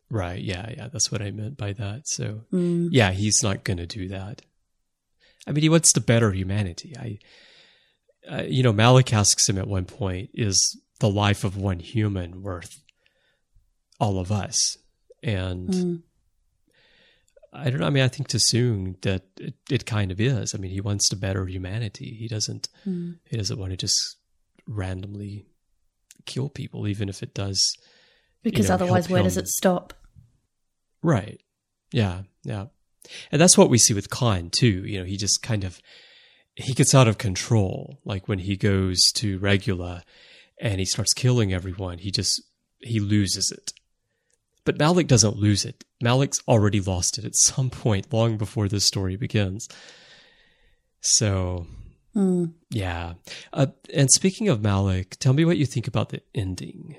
Right. 0.09 0.41
Yeah. 0.41 0.69
Yeah. 0.75 0.87
That's 0.87 1.11
what 1.11 1.21
I 1.21 1.31
meant 1.31 1.57
by 1.57 1.73
that. 1.73 2.07
So, 2.07 2.41
Mm. 2.51 2.89
yeah, 2.91 3.11
he's 3.11 3.41
not 3.43 3.63
going 3.63 3.77
to 3.77 3.85
do 3.85 4.07
that. 4.09 4.41
I 5.47 5.51
mean, 5.51 5.61
he 5.61 5.69
wants 5.69 5.93
to 5.93 6.01
better 6.01 6.31
humanity. 6.31 6.95
I, 6.97 7.19
uh, 8.29 8.43
you 8.43 8.63
know, 8.63 8.73
Malik 8.73 9.13
asks 9.13 9.47
him 9.47 9.57
at 9.57 9.67
one 9.67 9.85
point, 9.85 10.29
is 10.33 10.59
the 10.99 11.09
life 11.09 11.43
of 11.43 11.55
one 11.57 11.79
human 11.79 12.41
worth 12.41 12.81
all 13.99 14.19
of 14.19 14.31
us? 14.31 14.77
And 15.23 15.69
Mm. 15.69 16.03
I 17.51 17.69
don't 17.69 17.79
know. 17.79 17.87
I 17.87 17.89
mean, 17.89 18.03
I 18.03 18.07
think 18.09 18.27
to 18.29 18.37
Soong 18.37 19.01
that 19.01 19.23
it, 19.39 19.55
it 19.71 19.85
kind 19.85 20.11
of 20.11 20.19
is. 20.21 20.53
I 20.53 20.57
mean, 20.59 20.71
he 20.71 20.81
wants 20.81 21.09
to 21.09 21.15
better 21.15 21.45
humanity. 21.47 22.15
He 22.19 22.27
doesn't, 22.27 22.69
Mm. 22.85 23.17
he 23.29 23.37
doesn't 23.37 23.57
want 23.59 23.71
to 23.71 23.77
just 23.77 24.17
randomly 24.67 25.45
kill 26.25 26.49
people, 26.49 26.87
even 26.87 27.09
if 27.09 27.23
it 27.23 27.33
does. 27.33 27.59
Because 28.43 28.69
know, 28.69 28.75
otherwise, 28.75 29.09
where 29.09 29.23
does 29.23 29.37
it 29.37 29.47
stop? 29.47 29.93
Right. 31.01 31.41
Yeah. 31.91 32.23
Yeah. 32.43 32.67
And 33.31 33.41
that's 33.41 33.57
what 33.57 33.69
we 33.69 33.77
see 33.77 33.93
with 33.93 34.09
Khan 34.09 34.49
too. 34.51 34.85
You 34.85 34.99
know, 34.99 35.05
he 35.05 35.17
just 35.17 35.41
kind 35.41 35.63
of 35.63 35.79
he 36.55 36.73
gets 36.73 36.93
out 36.93 37.07
of 37.07 37.17
control. 37.17 37.99
Like 38.05 38.27
when 38.27 38.39
he 38.39 38.55
goes 38.57 38.99
to 39.15 39.39
Regula 39.39 40.03
and 40.59 40.79
he 40.79 40.85
starts 40.85 41.13
killing 41.13 41.53
everyone, 41.53 41.97
he 41.99 42.11
just 42.11 42.41
he 42.79 42.99
loses 42.99 43.51
it. 43.51 43.73
But 44.65 44.77
Malik 44.77 45.07
doesn't 45.07 45.37
lose 45.37 45.65
it. 45.65 45.83
Malik's 46.01 46.39
already 46.47 46.79
lost 46.81 47.17
it 47.17 47.25
at 47.25 47.35
some 47.35 47.69
point 47.69 48.13
long 48.13 48.37
before 48.37 48.67
this 48.67 48.85
story 48.85 49.15
begins. 49.15 49.67
So 51.01 51.67
Mm. 52.15 52.53
yeah. 52.71 53.13
Uh, 53.53 53.67
and 53.93 54.09
speaking 54.11 54.49
of 54.49 54.61
Malik, 54.61 55.15
tell 55.19 55.33
me 55.33 55.45
what 55.45 55.57
you 55.57 55.65
think 55.65 55.87
about 55.87 56.09
the 56.09 56.21
ending. 56.33 56.95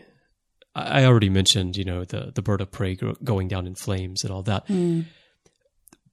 I 0.75 1.05
already 1.05 1.31
mentioned, 1.31 1.77
you 1.77 1.85
know, 1.85 2.05
the, 2.05 2.33
the 2.35 2.43
bird 2.43 2.61
of 2.61 2.71
prey 2.71 2.97
going 3.25 3.49
down 3.49 3.67
in 3.67 3.75
flames 3.75 4.23
and 4.23 4.33
all 4.33 4.43
that. 4.45 4.69
Mm. 4.69 5.07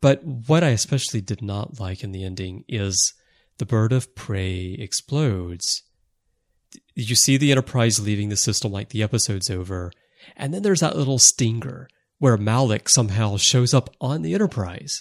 But 0.02 0.24
what 0.24 0.63
I 0.63 0.70
especially 0.70 1.22
did 1.22 1.41
not 1.41 1.80
like 1.80 2.04
in 2.04 2.12
the 2.12 2.24
ending 2.24 2.63
is 2.67 3.13
the 3.58 3.65
bird 3.65 3.91
of 3.91 4.15
prey 4.15 4.76
explodes. 4.80 5.84
You 6.96 7.15
see 7.15 7.38
the 7.38 7.52
Enterprise 7.52 8.00
leaving 8.00 8.30
the 8.30 8.38
system 8.38 8.72
like 8.72 8.89
the 8.89 9.04
episode's 9.04 9.50
over. 9.50 9.91
And 10.36 10.54
then 10.54 10.62
there's 10.63 10.82
that 10.82 10.98
little 10.98 11.20
stinger 11.20 11.88
where 12.20 12.38
Malik 12.38 12.89
somehow 12.89 13.38
shows 13.38 13.74
up 13.74 13.89
on 14.02 14.22
the 14.22 14.34
Enterprise. 14.34 15.00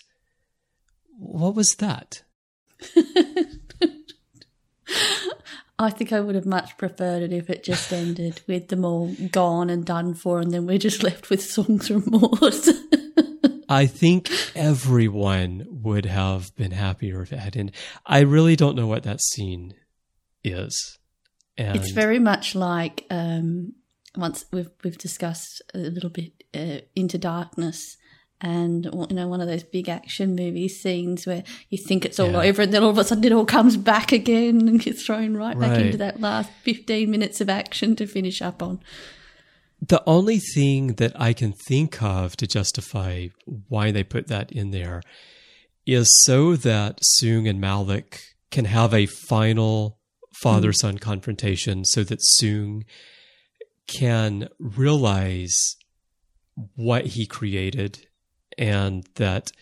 What 1.19 1.55
was 1.55 1.77
that? 1.79 2.23
I 5.79 5.91
think 5.91 6.13
I 6.13 6.21
would 6.21 6.35
have 6.35 6.47
much 6.47 6.77
preferred 6.79 7.23
it 7.23 7.33
if 7.33 7.51
it 7.51 7.63
just 7.63 7.93
ended 7.93 8.41
with 8.47 8.69
them 8.69 8.85
all 8.85 9.15
gone 9.31 9.69
and 9.69 9.85
done 9.85 10.15
for, 10.15 10.41
and 10.41 10.53
then 10.53 10.67
we're 10.67 10.79
just 10.79 11.03
left 11.03 11.29
with 11.29 11.43
Soong's 11.43 11.91
remorse. 11.91 12.71
I 13.69 13.87
think 13.87 14.31
everyone 14.55 15.67
would 15.69 16.07
have 16.07 16.55
been 16.57 16.71
happier 16.71 17.21
if 17.23 17.33
it 17.33 17.39
had 17.39 17.57
ended. 17.57 17.75
I 18.07 18.21
really 18.21 18.57
don't 18.57 18.77
know 18.77 18.87
what 18.87 19.03
that 19.03 19.21
scene 19.21 19.75
is. 20.45 20.99
And 21.59 21.77
it's 21.77 21.91
very 21.91 22.19
much 22.19 22.55
like 22.55 23.05
um, 23.11 23.73
once 24.17 24.45
we've 24.53 24.71
we've 24.85 24.99
discussed 24.99 25.63
a 25.75 25.79
little 25.79 26.11
bit 26.11 26.45
uh, 26.55 26.81
into 26.95 27.19
darkness. 27.19 27.97
And 28.41 28.85
you 28.85 29.17
know, 29.17 29.29
one 29.29 29.41
of 29.41 29.49
those 29.49 29.63
big 29.63 29.89
action 29.89 30.37
movie 30.37 30.69
scenes 30.69 31.27
where 31.27 31.43
you 31.71 31.79
think 31.79 32.05
it's 32.05 32.21
all 32.21 32.33
Yeah. 32.33 32.43
over, 32.43 32.63
and 32.63 32.73
then 32.73 32.83
all 32.83 32.91
of 32.91 32.99
a 32.99 33.05
sudden 33.05 33.25
it 33.25 33.33
all 33.33 33.47
comes 33.47 33.77
back 33.79 34.13
again, 34.13 34.69
and 34.69 34.81
gets 34.81 35.07
thrown 35.07 35.35
right, 35.37 35.59
back 35.59 35.81
into 35.81 35.97
that 35.97 36.21
last 36.21 36.51
fifteen 36.63 37.11
minutes 37.11 37.41
of 37.41 37.49
action 37.49 37.97
to 37.97 38.07
finish 38.07 38.43
up 38.43 38.63
on. 38.63 38.81
The 39.81 40.03
only 40.07 40.39
thing 40.39 40.95
that 40.95 41.19
I 41.21 41.33
can 41.33 41.53
think 41.53 42.03
of 42.03 42.37
to 42.37 42.47
justify 42.47 43.29
why 43.69 43.91
they 43.91 44.05
put 44.05 44.27
that 44.29 44.53
in 44.53 44.71
there 44.71 45.03
is 45.87 46.11
so 46.25 46.57
that 46.57 47.01
Soong 47.19 47.49
and 47.49 47.61
Malik 47.61 48.21
can 48.51 48.65
have 48.67 48.93
a 48.93 49.07
final 49.07 49.99
father 50.43 50.71
mm. 50.71 50.77
son 50.77 50.99
confrontation 50.99 51.85
so 51.85 52.05
that 52.05 52.21
Soong 52.39 52.83
can 53.87 54.49
realize 54.59 55.77
what 56.75 57.07
he 57.07 57.27
created 57.27 58.07
and 58.59 59.07
that 59.15 59.53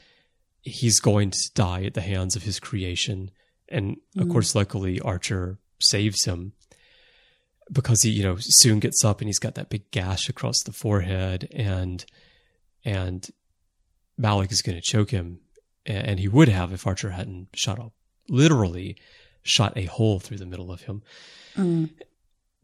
he's 0.62 1.00
going 1.00 1.30
to 1.30 1.50
die 1.54 1.84
at 1.84 1.94
the 1.94 2.00
hands 2.00 2.36
of 2.36 2.42
his 2.42 2.58
creation. 2.58 3.30
And 3.68 3.96
of 4.18 4.28
course, 4.28 4.52
mm. 4.52 4.56
luckily, 4.56 5.00
Archer 5.00 5.58
saves 5.80 6.24
him 6.24 6.52
because 7.70 8.02
he, 8.02 8.10
you 8.10 8.22
know, 8.22 8.36
Soong 8.36 8.80
gets 8.80 9.04
up 9.04 9.20
and 9.20 9.28
he's 9.28 9.38
got 9.38 9.54
that 9.54 9.70
big 9.70 9.90
gash 9.90 10.28
across 10.28 10.62
the 10.64 10.72
forehead, 10.72 11.48
and 11.52 12.04
and 12.84 13.28
Malik 14.16 14.52
is 14.52 14.62
going 14.62 14.76
to 14.76 14.82
choke 14.82 15.10
him, 15.10 15.40
and 15.86 16.20
he 16.20 16.28
would 16.28 16.48
have 16.48 16.72
if 16.72 16.86
Archer 16.86 17.10
hadn't 17.10 17.48
shot 17.54 17.78
a 17.78 17.90
literally 18.28 18.96
shot 19.42 19.76
a 19.76 19.84
hole 19.84 20.18
through 20.20 20.38
the 20.38 20.46
middle 20.46 20.72
of 20.72 20.82
him. 20.82 21.02
Mm. 21.56 21.90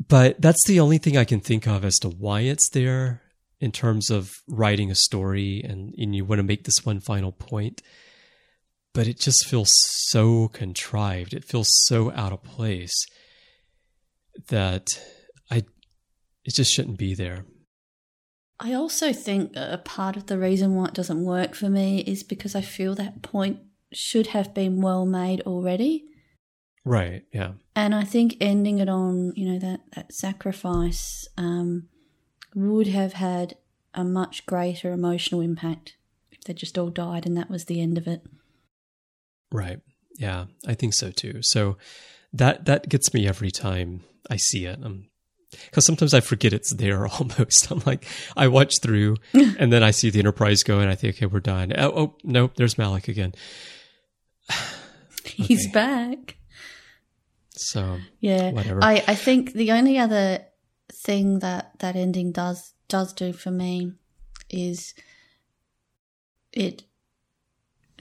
But 0.08 0.40
that's 0.40 0.64
the 0.66 0.80
only 0.80 0.98
thing 0.98 1.16
I 1.16 1.24
can 1.24 1.40
think 1.40 1.66
of 1.66 1.84
as 1.84 1.98
to 1.98 2.08
why 2.08 2.40
it's 2.40 2.70
there 2.70 3.22
in 3.60 3.70
terms 3.70 4.10
of 4.10 4.32
writing 4.48 4.90
a 4.90 4.94
story 4.94 5.62
and, 5.62 5.94
and 5.96 6.16
you 6.16 6.24
want 6.24 6.38
to 6.38 6.42
make 6.42 6.64
this 6.64 6.84
one 6.84 7.00
final 7.00 7.30
point. 7.30 7.82
But 8.92 9.06
it 9.06 9.20
just 9.20 9.46
feels 9.46 9.72
so 10.08 10.48
contrived. 10.48 11.32
It 11.32 11.44
feels 11.44 11.68
so 11.86 12.10
out 12.12 12.32
of 12.32 12.42
place 12.42 12.94
that 14.48 14.86
I 15.50 15.58
it 16.44 16.54
just 16.54 16.72
shouldn't 16.72 16.98
be 16.98 17.14
there. 17.14 17.44
I 18.58 18.74
also 18.74 19.12
think 19.12 19.52
a 19.54 19.80
part 19.84 20.16
of 20.16 20.26
the 20.26 20.38
reason 20.38 20.74
why 20.74 20.86
it 20.86 20.94
doesn't 20.94 21.24
work 21.24 21.54
for 21.54 21.70
me 21.70 22.00
is 22.00 22.22
because 22.22 22.54
I 22.54 22.60
feel 22.60 22.94
that 22.96 23.22
point 23.22 23.60
should 23.92 24.28
have 24.28 24.52
been 24.52 24.82
well 24.82 25.06
made 25.06 25.40
already. 25.42 26.04
Right. 26.84 27.24
Yeah. 27.32 27.52
And 27.74 27.94
I 27.94 28.04
think 28.04 28.36
ending 28.40 28.78
it 28.78 28.88
on, 28.88 29.32
you 29.34 29.50
know, 29.50 29.58
that, 29.58 29.80
that 29.94 30.12
sacrifice 30.12 31.26
um, 31.38 31.88
would 32.54 32.88
have 32.88 33.14
had 33.14 33.56
a 33.94 34.04
much 34.04 34.46
greater 34.46 34.92
emotional 34.92 35.40
impact 35.40 35.96
if 36.30 36.42
they 36.44 36.52
just 36.52 36.78
all 36.78 36.90
died 36.90 37.26
and 37.26 37.36
that 37.36 37.50
was 37.50 37.64
the 37.64 37.80
end 37.80 37.98
of 37.98 38.06
it. 38.06 38.22
Right. 39.52 39.80
Yeah, 40.16 40.46
I 40.66 40.74
think 40.74 40.94
so 40.94 41.10
too. 41.10 41.40
So 41.42 41.76
that 42.32 42.66
that 42.66 42.88
gets 42.88 43.12
me 43.12 43.26
every 43.26 43.50
time 43.50 44.02
I 44.28 44.36
see 44.36 44.66
it. 44.66 44.78
Um, 44.82 45.06
because 45.50 45.84
sometimes 45.84 46.14
I 46.14 46.20
forget 46.20 46.52
it's 46.52 46.72
there 46.72 47.06
almost. 47.08 47.70
I'm 47.70 47.82
like, 47.84 48.06
I 48.36 48.48
watch 48.48 48.74
through 48.80 49.16
and 49.32 49.72
then 49.72 49.82
I 49.82 49.90
see 49.90 50.10
the 50.10 50.20
Enterprise 50.20 50.62
go 50.62 50.78
and 50.78 50.88
I 50.90 50.94
think, 50.94 51.16
okay, 51.16 51.26
we're 51.26 51.40
done. 51.40 51.72
Oh, 51.76 51.90
oh 51.90 52.14
nope, 52.22 52.52
there's 52.56 52.78
Malik 52.78 53.08
again. 53.08 53.34
He's 55.24 55.70
back. 55.72 56.36
So 57.52 57.98
Yeah. 58.20 58.52
Whatever. 58.52 58.82
I, 58.82 59.02
I 59.06 59.14
think 59.14 59.52
the 59.52 59.72
only 59.72 59.98
other 59.98 60.44
thing 61.02 61.38
that 61.38 61.78
that 61.78 61.96
ending 61.96 62.32
does 62.32 62.74
does 62.88 63.12
do 63.12 63.32
for 63.32 63.50
me 63.50 63.92
is 64.50 64.94
it 66.52 66.82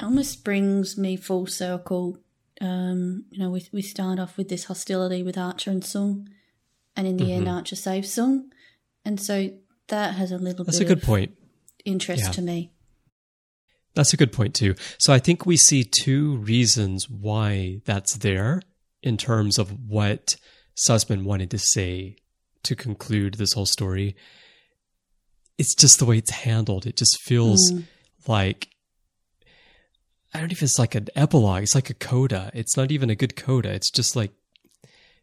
almost 0.02 0.44
brings 0.44 0.98
me 0.98 1.16
full 1.16 1.46
circle. 1.46 2.18
Um, 2.62 3.26
you 3.32 3.40
know, 3.40 3.50
we 3.50 3.66
we 3.72 3.82
start 3.82 4.20
off 4.20 4.38
with 4.38 4.50
this 4.50 4.66
hostility 4.66 5.24
with 5.24 5.38
Archer 5.38 5.72
and 5.72 5.84
Soong, 5.84 6.28
and 6.96 7.08
in 7.08 7.18
the 7.18 7.32
end, 7.32 7.48
Archer 7.48 7.76
saves 7.76 8.10
Soong, 8.10 8.50
and 9.06 9.20
so 9.20 9.52
that 9.88 10.16
has 10.16 10.32
a 10.32 10.38
little 10.38 10.66
that's 10.66 10.80
bit 10.80 10.86
a 10.86 10.88
good 10.90 10.98
of 11.02 11.04
point. 11.04 11.38
interest 11.86 12.24
Yeah. 12.24 12.32
to 12.32 12.42
me. 12.42 12.72
That's 13.96 14.14
a 14.14 14.18
good 14.18 14.34
point 14.34 14.54
too. 14.56 14.76
So 14.98 15.14
I 15.14 15.20
think 15.20 15.46
we 15.46 15.58
see 15.58 15.84
two 15.84 16.38
reasons 16.38 17.10
why 17.10 17.82
that's 17.86 18.18
there 18.18 18.62
in 19.02 19.18
terms 19.18 19.58
of 19.58 19.72
what 19.90 20.36
Sussman 20.76 21.24
wanted 21.24 21.50
to 21.52 21.58
say 21.58 22.18
to 22.64 22.76
conclude 22.76 23.36
this 23.36 23.54
whole 23.54 23.66
story. 23.66 24.16
It's 25.58 25.76
just 25.76 26.00
the 26.00 26.06
way 26.06 26.18
it's 26.18 26.32
handled. 26.32 26.86
It 26.86 26.96
just 26.96 27.20
feels 27.24 27.72
mm. 27.72 27.84
like 28.28 28.70
I 30.34 30.40
don't 30.40 30.50
know 30.50 30.54
if 30.54 30.62
it's 30.62 30.78
like 30.78 30.96
an 30.96 31.08
epilogue. 31.16 31.64
It's 31.64 31.76
like 31.76 31.90
a 31.90 31.96
coda. 31.96 32.52
It's 32.54 32.78
not 32.78 32.92
even 32.92 33.10
a 33.10 33.16
good 33.16 33.36
coda. 33.36 33.72
It's 33.72 33.90
just 33.90 34.16
like 34.16 34.32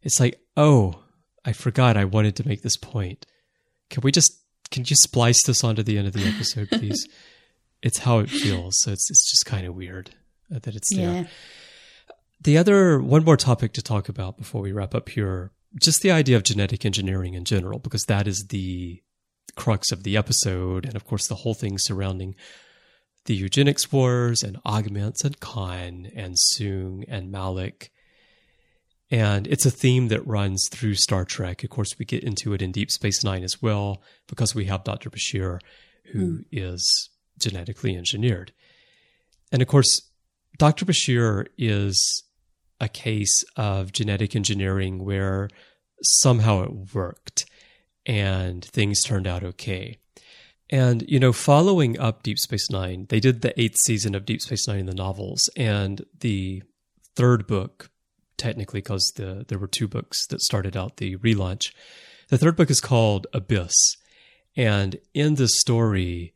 it's 0.03 0.21
like, 0.21 0.41
oh, 0.57 1.01
I 1.45 1.53
forgot 1.53 1.97
I 1.97 2.05
wanted 2.05 2.37
to 2.37 2.49
make 2.49 2.63
this 2.63 2.77
point. 2.77 3.27
Can 3.89 4.03
we 4.03 4.11
just 4.11 4.33
can 4.71 4.85
you 4.87 4.97
splice 4.97 5.43
this 5.47 5.63
onto 5.63 5.83
the 5.83 5.97
end 5.97 6.09
of 6.09 6.13
the 6.13 6.27
episode, 6.27 6.69
please? 6.71 7.09
it's 7.83 7.99
how 7.99 8.19
it 8.19 8.31
feels. 8.31 8.81
So 8.81 8.91
it's 8.93 9.09
it's 9.11 9.31
just 9.31 9.47
kind 9.47 9.67
of 9.67 9.75
weird 9.75 10.11
that 10.51 10.75
it's 10.75 10.95
there. 10.95 11.13
Yeah. 11.13 11.25
The 12.41 12.59
other 12.59 13.01
one 13.01 13.25
more 13.25 13.37
topic 13.37 13.73
to 13.75 13.83
talk 13.83 14.09
about 14.09 14.37
before 14.37 14.61
we 14.61 14.73
wrap 14.73 14.95
up 14.95 15.09
here, 15.09 15.53
just 15.81 16.03
the 16.03 16.11
idea 16.11 16.37
of 16.37 16.45
genetic 16.45 16.85
engineering 16.85 17.35
in 17.35 17.45
general, 17.45 17.79
because 17.79 18.05
that 18.05 18.27
is 18.27 18.47
the 18.49 19.03
crux 19.57 19.93
of 19.93 20.03
the 20.03 20.17
episode, 20.17 20.85
and 20.85 20.97
of 20.97 21.05
course 21.05 21.27
the 21.27 21.37
whole 21.37 21.55
thing 21.55 21.79
surrounding 21.79 22.35
the 23.25 23.35
eugenics 23.35 23.91
wars 23.91 24.43
and 24.43 24.59
augments 24.65 25.25
and 25.25 25.41
Khan 25.41 26.09
and 26.15 26.37
Soong 26.37 27.05
and 27.09 27.31
Malik. 27.31 27.91
And 29.11 29.47
it's 29.47 29.67
a 29.67 29.71
theme 29.71 30.09
that 30.09 30.27
runs 30.27 30.69
through 30.71 30.95
Star 30.95 31.25
Trek. 31.25 31.63
Of 31.63 31.71
course, 31.71 31.99
we 31.99 32.05
get 32.05 32.25
into 32.25 32.55
it 32.55 32.63
in 32.63 32.73
Deep 32.73 32.91
Space 32.91 33.23
Nine 33.23 33.45
as 33.45 33.63
well, 33.63 34.03
because 34.27 34.55
we 34.55 34.65
have 34.67 34.85
Dr. 34.85 35.11
Bashir, 35.11 35.61
who 36.13 36.37
hmm. 36.37 36.43
is 36.51 37.11
genetically 37.39 37.97
engineered. 37.97 38.53
And 39.53 39.63
of 39.63 39.69
course, 39.69 40.11
Dr. 40.59 40.85
Bashir 40.85 41.47
is 41.57 42.25
a 42.81 42.89
case 42.89 43.45
of 43.57 43.93
genetic 43.93 44.37
engineering 44.37 45.05
where 45.05 45.49
somehow 46.03 46.63
it 46.63 46.95
worked 46.95 47.47
and 48.05 48.65
things 48.65 49.03
turned 49.03 49.27
out 49.27 49.43
okay. 49.43 49.99
And, 50.69 51.05
you 51.09 51.21
know, 51.21 51.33
following 51.33 51.99
up 51.99 52.23
Deep 52.23 52.39
Space 52.39 52.71
Nine, 52.71 53.07
they 53.09 53.21
did 53.21 53.41
the 53.41 53.59
eighth 53.61 53.77
season 53.85 54.15
of 54.15 54.25
Deep 54.25 54.41
Space 54.41 54.67
Nine 54.67 54.81
in 54.81 54.87
the 54.87 54.95
novels, 54.95 55.49
and 55.57 56.05
the 56.21 56.63
third 57.15 57.47
book, 57.47 57.91
technically, 58.37 58.81
because 58.81 59.13
the, 59.17 59.45
there 59.47 59.59
were 59.59 59.69
two 59.69 59.87
books 59.87 60.27
that 60.27 60.41
started 60.41 60.77
out 60.77 60.97
the 60.97 61.17
relaunch. 61.19 61.73
The 62.29 62.39
third 62.39 62.57
book 62.57 62.71
is 62.71 62.81
called 62.81 63.29
Abyss. 63.33 63.75
And 64.57 64.97
in 65.15 65.37
the 65.37 65.49
story, 65.49 66.35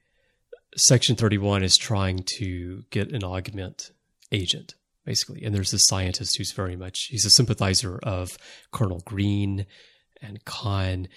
Section 0.77 1.17
31 1.17 1.65
is 1.65 1.77
trying 1.77 2.25
to 2.39 2.85
get 2.91 3.11
an 3.11 3.25
augment 3.25 3.91
agent, 4.31 4.75
basically. 5.05 5.43
And 5.43 5.55
there's 5.55 5.71
this 5.71 5.87
scientist 5.87 6.37
who's 6.37 6.53
very 6.53 6.77
much, 6.77 7.07
he's 7.11 7.25
a 7.25 7.31
sympathizer 7.31 7.99
of 8.03 8.31
Colonel 8.73 9.03
Green 9.05 9.67
and 10.23 10.45
Khan. 10.45 11.09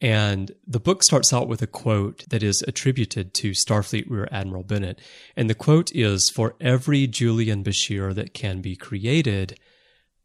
And 0.00 0.52
the 0.66 0.80
book 0.80 1.02
starts 1.02 1.32
out 1.32 1.48
with 1.48 1.60
a 1.60 1.66
quote 1.66 2.24
that 2.28 2.42
is 2.42 2.62
attributed 2.68 3.34
to 3.34 3.50
Starfleet 3.50 4.08
Rear 4.08 4.28
Admiral 4.30 4.62
Bennett. 4.62 5.00
And 5.36 5.50
the 5.50 5.54
quote 5.54 5.90
is 5.92 6.30
For 6.30 6.54
every 6.60 7.06
Julian 7.06 7.64
Bashir 7.64 8.14
that 8.14 8.32
can 8.32 8.60
be 8.60 8.76
created, 8.76 9.58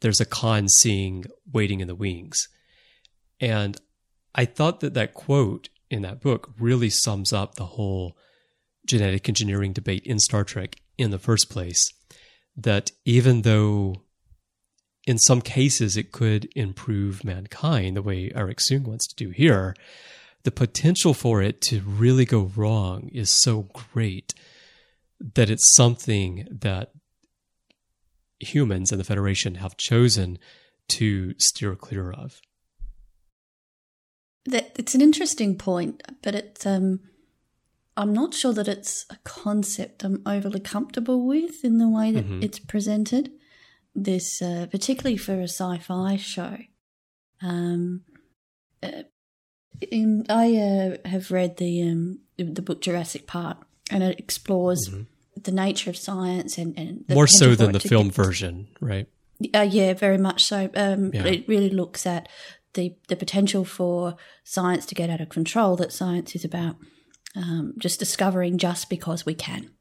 there's 0.01 0.21
a 0.21 0.25
Khan 0.25 0.67
Singh 0.67 1.25
waiting 1.51 1.79
in 1.79 1.87
the 1.87 1.95
wings. 1.95 2.47
And 3.39 3.77
I 4.35 4.45
thought 4.45 4.79
that 4.81 4.93
that 4.93 5.13
quote 5.13 5.69
in 5.89 6.01
that 6.03 6.21
book 6.21 6.51
really 6.59 6.89
sums 6.89 7.33
up 7.33 7.55
the 7.55 7.65
whole 7.65 8.17
genetic 8.85 9.27
engineering 9.27 9.73
debate 9.73 10.03
in 10.05 10.19
Star 10.19 10.43
Trek 10.43 10.75
in 10.97 11.11
the 11.11 11.19
first 11.19 11.49
place. 11.49 11.81
That 12.55 12.91
even 13.05 13.41
though 13.41 14.03
in 15.05 15.17
some 15.17 15.41
cases 15.41 15.97
it 15.97 16.11
could 16.11 16.47
improve 16.55 17.23
mankind 17.23 17.97
the 17.97 18.01
way 18.01 18.29
Arik 18.29 18.59
Soong 18.59 18.83
wants 18.83 19.07
to 19.07 19.15
do 19.15 19.29
here, 19.31 19.75
the 20.43 20.51
potential 20.51 21.13
for 21.13 21.41
it 21.41 21.61
to 21.61 21.81
really 21.81 22.25
go 22.25 22.51
wrong 22.55 23.09
is 23.13 23.29
so 23.29 23.67
great 23.73 24.33
that 25.35 25.49
it's 25.49 25.73
something 25.75 26.47
that 26.51 26.91
humans 28.39 28.91
and 28.91 28.99
the 28.99 29.05
Federation 29.05 29.55
have 29.55 29.77
chosen 29.77 30.37
to 30.89 31.33
steer 31.37 31.75
clear 31.75 32.11
of. 32.11 32.41
That 34.45 34.75
it's 34.77 34.93
an 34.93 35.01
interesting 35.01 35.57
point, 35.57 36.03
but 36.21 36.35
it's 36.35 36.65
um 36.65 36.99
I'm 37.95 38.13
not 38.13 38.33
sure 38.33 38.53
that 38.53 38.67
it's 38.67 39.05
a 39.09 39.17
concept 39.23 40.03
I'm 40.03 40.21
overly 40.25 40.59
comfortable 40.59 41.25
with 41.27 41.63
in 41.63 41.77
the 41.77 41.87
way 41.89 42.11
that 42.11 42.25
Mhm. 42.27 42.43
it's 42.43 42.59
presented. 42.59 43.31
This, 43.95 44.41
uh, 44.41 44.65
particularly 44.71 45.17
for 45.17 45.39
a 45.39 45.43
sci-fi 45.47 46.15
show. 46.17 46.57
Um, 47.41 48.01
uh, 48.81 49.03
in, 49.91 50.25
I 50.29 50.55
uh, 50.55 51.07
have 51.07 51.29
read 51.31 51.57
the 51.57 51.81
um, 51.83 52.19
the 52.37 52.61
book 52.61 52.81
Jurassic 52.81 53.27
Park, 53.27 53.67
and 53.91 54.01
it 54.03 54.17
explores 54.19 54.89
the 55.41 55.51
nature 55.51 55.89
of 55.89 55.97
science 55.97 56.57
and, 56.57 56.77
and 56.77 57.05
More 57.09 57.27
so 57.27 57.53
than 57.55 57.71
the 57.73 57.79
film 57.79 58.07
get- 58.07 58.15
version, 58.15 58.67
right? 58.81 59.07
uh, 59.53 59.61
yeah, 59.69 59.93
very 59.93 60.17
much 60.17 60.43
so. 60.43 60.69
Um, 60.75 61.11
Yeah. 61.13 61.25
It 61.25 61.47
really 61.47 61.69
looks 61.69 62.05
at 62.07 62.27
the 62.73 62.95
the 63.09 63.15
potential 63.15 63.65
for 63.65 64.15
science 64.43 64.85
to 64.87 64.95
get 64.95 65.09
out 65.11 65.21
of 65.21 65.29
control. 65.29 65.75
That 65.75 65.91
science 65.91 66.33
is 66.35 66.43
about 66.45 66.77
um, 67.35 67.73
just 67.77 67.99
discovering 67.99 68.57
just 68.57 68.89
because 68.89 69.25
we 69.25 69.33
can. 69.33 69.71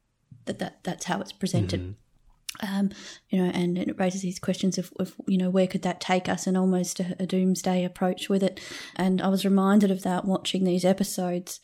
That 0.47 0.59
that 0.59 0.85
that's 0.85 1.05
how 1.05 1.21
it's 1.21 1.33
presented. 1.33 1.95
Um, 2.61 2.91
you 3.31 3.43
know, 3.43 3.51
and 3.51 3.79
it 3.79 3.99
raises 3.99 4.23
these 4.23 4.39
questions 4.39 4.77
of, 4.77 4.93
of 4.99 5.15
you 5.27 5.39
know 5.39 5.51
where 5.51 5.67
could 5.67 5.83
that 5.83 6.01
take 6.01 6.29
us, 6.29 6.47
and 6.47 6.57
almost 6.57 7.01
a, 7.01 7.17
a 7.19 7.27
doomsday 7.27 7.85
approach 7.85 8.29
with 8.29 8.43
it. 8.43 8.61
And 8.97 9.23
I 9.23 9.29
was 9.29 9.45
reminded 9.45 9.91
of 9.91 10.03
that 10.03 10.25
watching 10.25 10.65
these 10.65 10.85
episodes. 10.85 11.61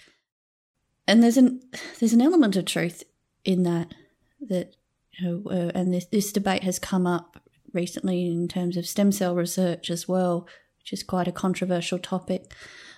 And 1.07 1.23
there's 1.23 1.37
an 1.37 1.61
there's 1.99 2.13
an 2.13 2.23
element 2.23 2.57
of 2.57 2.65
truth 2.65 3.03
in 3.45 3.63
that 3.65 3.95
that 4.41 4.77
you 5.19 5.27
know, 5.27 5.51
uh, 5.51 5.73
and 5.75 5.93
this, 5.93 6.07
this 6.07 6.33
debate 6.33 6.63
has 6.63 6.79
come 6.79 7.07
up 7.07 7.41
recently 7.73 8.27
in 8.27 8.49
terms 8.49 8.77
of 8.77 8.87
stem 8.87 9.13
cell 9.13 9.35
research 9.35 9.91
as 9.91 10.09
well, 10.09 10.47
which 10.79 10.93
is 10.93 11.03
quite 11.03 11.29
a 11.29 11.33
controversial 11.33 11.99
topic. 11.99 12.55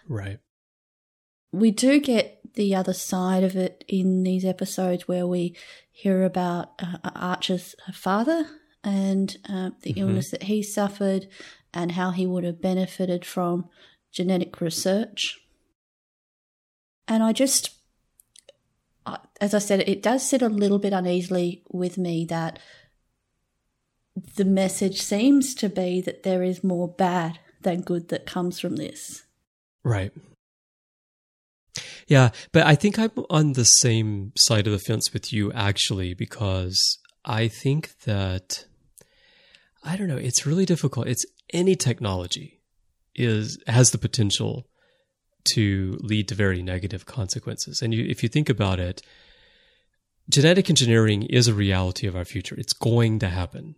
Right. 0.09 0.39
We 1.53 1.71
do 1.71 1.99
get 2.01 2.40
the 2.55 2.75
other 2.75 2.93
side 2.93 3.43
of 3.45 3.57
it 3.57 3.85
in 3.89 4.23
these 4.23 4.45
episodes 4.45 5.07
where 5.09 5.27
we 5.27 5.57
hear 5.91 6.25
about 6.25 6.73
uh, 6.83 7.11
Archer's 7.15 7.75
father 7.93 8.47
and 8.83 9.37
uh, 9.49 9.71
the 9.83 9.91
Mm-hmm. 9.93 10.01
illness 10.01 10.31
that 10.31 10.45
he 10.45 10.63
suffered 10.63 11.29
and 11.75 11.93
how 11.93 12.11
he 12.11 12.27
would 12.27 12.45
have 12.45 12.61
benefited 12.63 13.25
from 13.25 13.69
genetic 14.11 14.61
research. 14.61 15.39
And 17.07 17.23
I 17.23 17.33
just, 17.33 17.71
I- 19.07 19.19
as 19.41 19.55
I 19.55 19.59
said, 19.59 19.81
it 19.89 20.03
does 20.03 20.27
sit 20.27 20.43
a 20.43 20.49
little 20.49 20.79
bit 20.79 20.93
uneasily 20.93 21.63
with 21.71 21.99
me 21.99 22.25
that 22.27 22.59
the 24.37 24.45
message 24.45 25.01
seems 25.01 25.55
to 25.57 25.69
be 25.69 26.01
that 26.01 26.23
there 26.25 26.43
is 26.43 26.65
more 26.65 26.89
bad 26.89 27.39
than 27.63 27.83
good 27.83 28.09
that 28.09 28.27
comes 28.27 28.59
from 28.59 28.77
this. 28.77 29.25
Right. 29.85 30.13
Yeah, 32.11 32.31
but 32.51 32.67
I 32.67 32.75
think 32.75 32.99
I'm 32.99 33.13
on 33.31 33.53
the 33.53 33.65
same 33.65 34.33
side 34.37 34.67
of 34.67 34.73
the 34.73 34.81
fence 34.81 35.13
with 35.13 35.33
you 35.33 35.53
actually 35.53 36.13
because 36.13 36.99
I 37.25 37.47
think 37.47 38.01
that 38.01 38.65
I 39.85 39.97
don't 39.97 40.09
know, 40.09 40.17
it's 40.17 40.45
really 40.45 40.67
difficult. 40.67 41.07
It's 41.07 41.25
any 41.53 41.77
technology 41.77 42.61
is 43.15 43.63
has 43.69 43.93
the 43.93 43.99
potential 43.99 44.67
to 45.53 45.99
lead 46.01 46.27
to 46.29 46.35
very 46.35 46.63
negative 46.63 47.07
consequences. 47.07 47.81
And 47.81 47.95
you, 47.95 48.05
if 48.09 48.25
you 48.25 48.29
think 48.29 48.49
about 48.49 48.81
it, 48.81 49.03
genetic 50.29 50.69
engineering 50.69 51.23
is 51.23 51.47
a 51.47 51.55
reality 51.55 52.09
of 52.09 52.17
our 52.17 52.25
future. 52.25 52.57
It's 52.59 52.73
going 52.73 53.21
to 53.21 53.29
happen. 53.29 53.77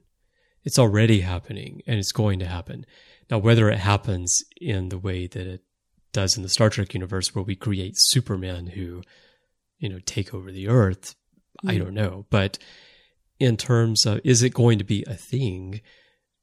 It's 0.65 0.79
already 0.79 1.21
happening 1.21 1.83
and 1.87 1.99
it's 1.99 2.13
going 2.13 2.39
to 2.39 2.47
happen. 2.47 2.87
Now, 3.31 3.37
whether 3.37 3.69
it 3.69 3.79
happens 3.79 4.43
in 4.59 4.89
the 4.89 4.99
way 4.99 5.27
that 5.27 5.47
it 5.47 5.61
does 6.13 6.37
in 6.37 6.43
the 6.43 6.49
Star 6.49 6.71
Trek 6.71 6.95
universe, 6.95 7.35
where 7.35 7.45
we 7.45 7.57
create 7.57 7.95
Supermen 7.97 8.69
who, 8.69 9.03
you 9.79 9.89
know, 9.89 9.99
take 10.05 10.35
over 10.35 10.53
the 10.53 10.69
Earth, 10.69 11.15
I 11.67 11.75
mm. 11.75 11.79
don't 11.79 11.95
know. 11.95 12.27
But 12.31 12.59
in 13.39 13.57
terms 13.57 14.07
of 14.07 14.21
is 14.25 14.43
it 14.43 14.55
going 14.55 14.79
to 14.79 14.85
be 14.85 15.05
a 15.07 15.15
thing? 15.15 15.81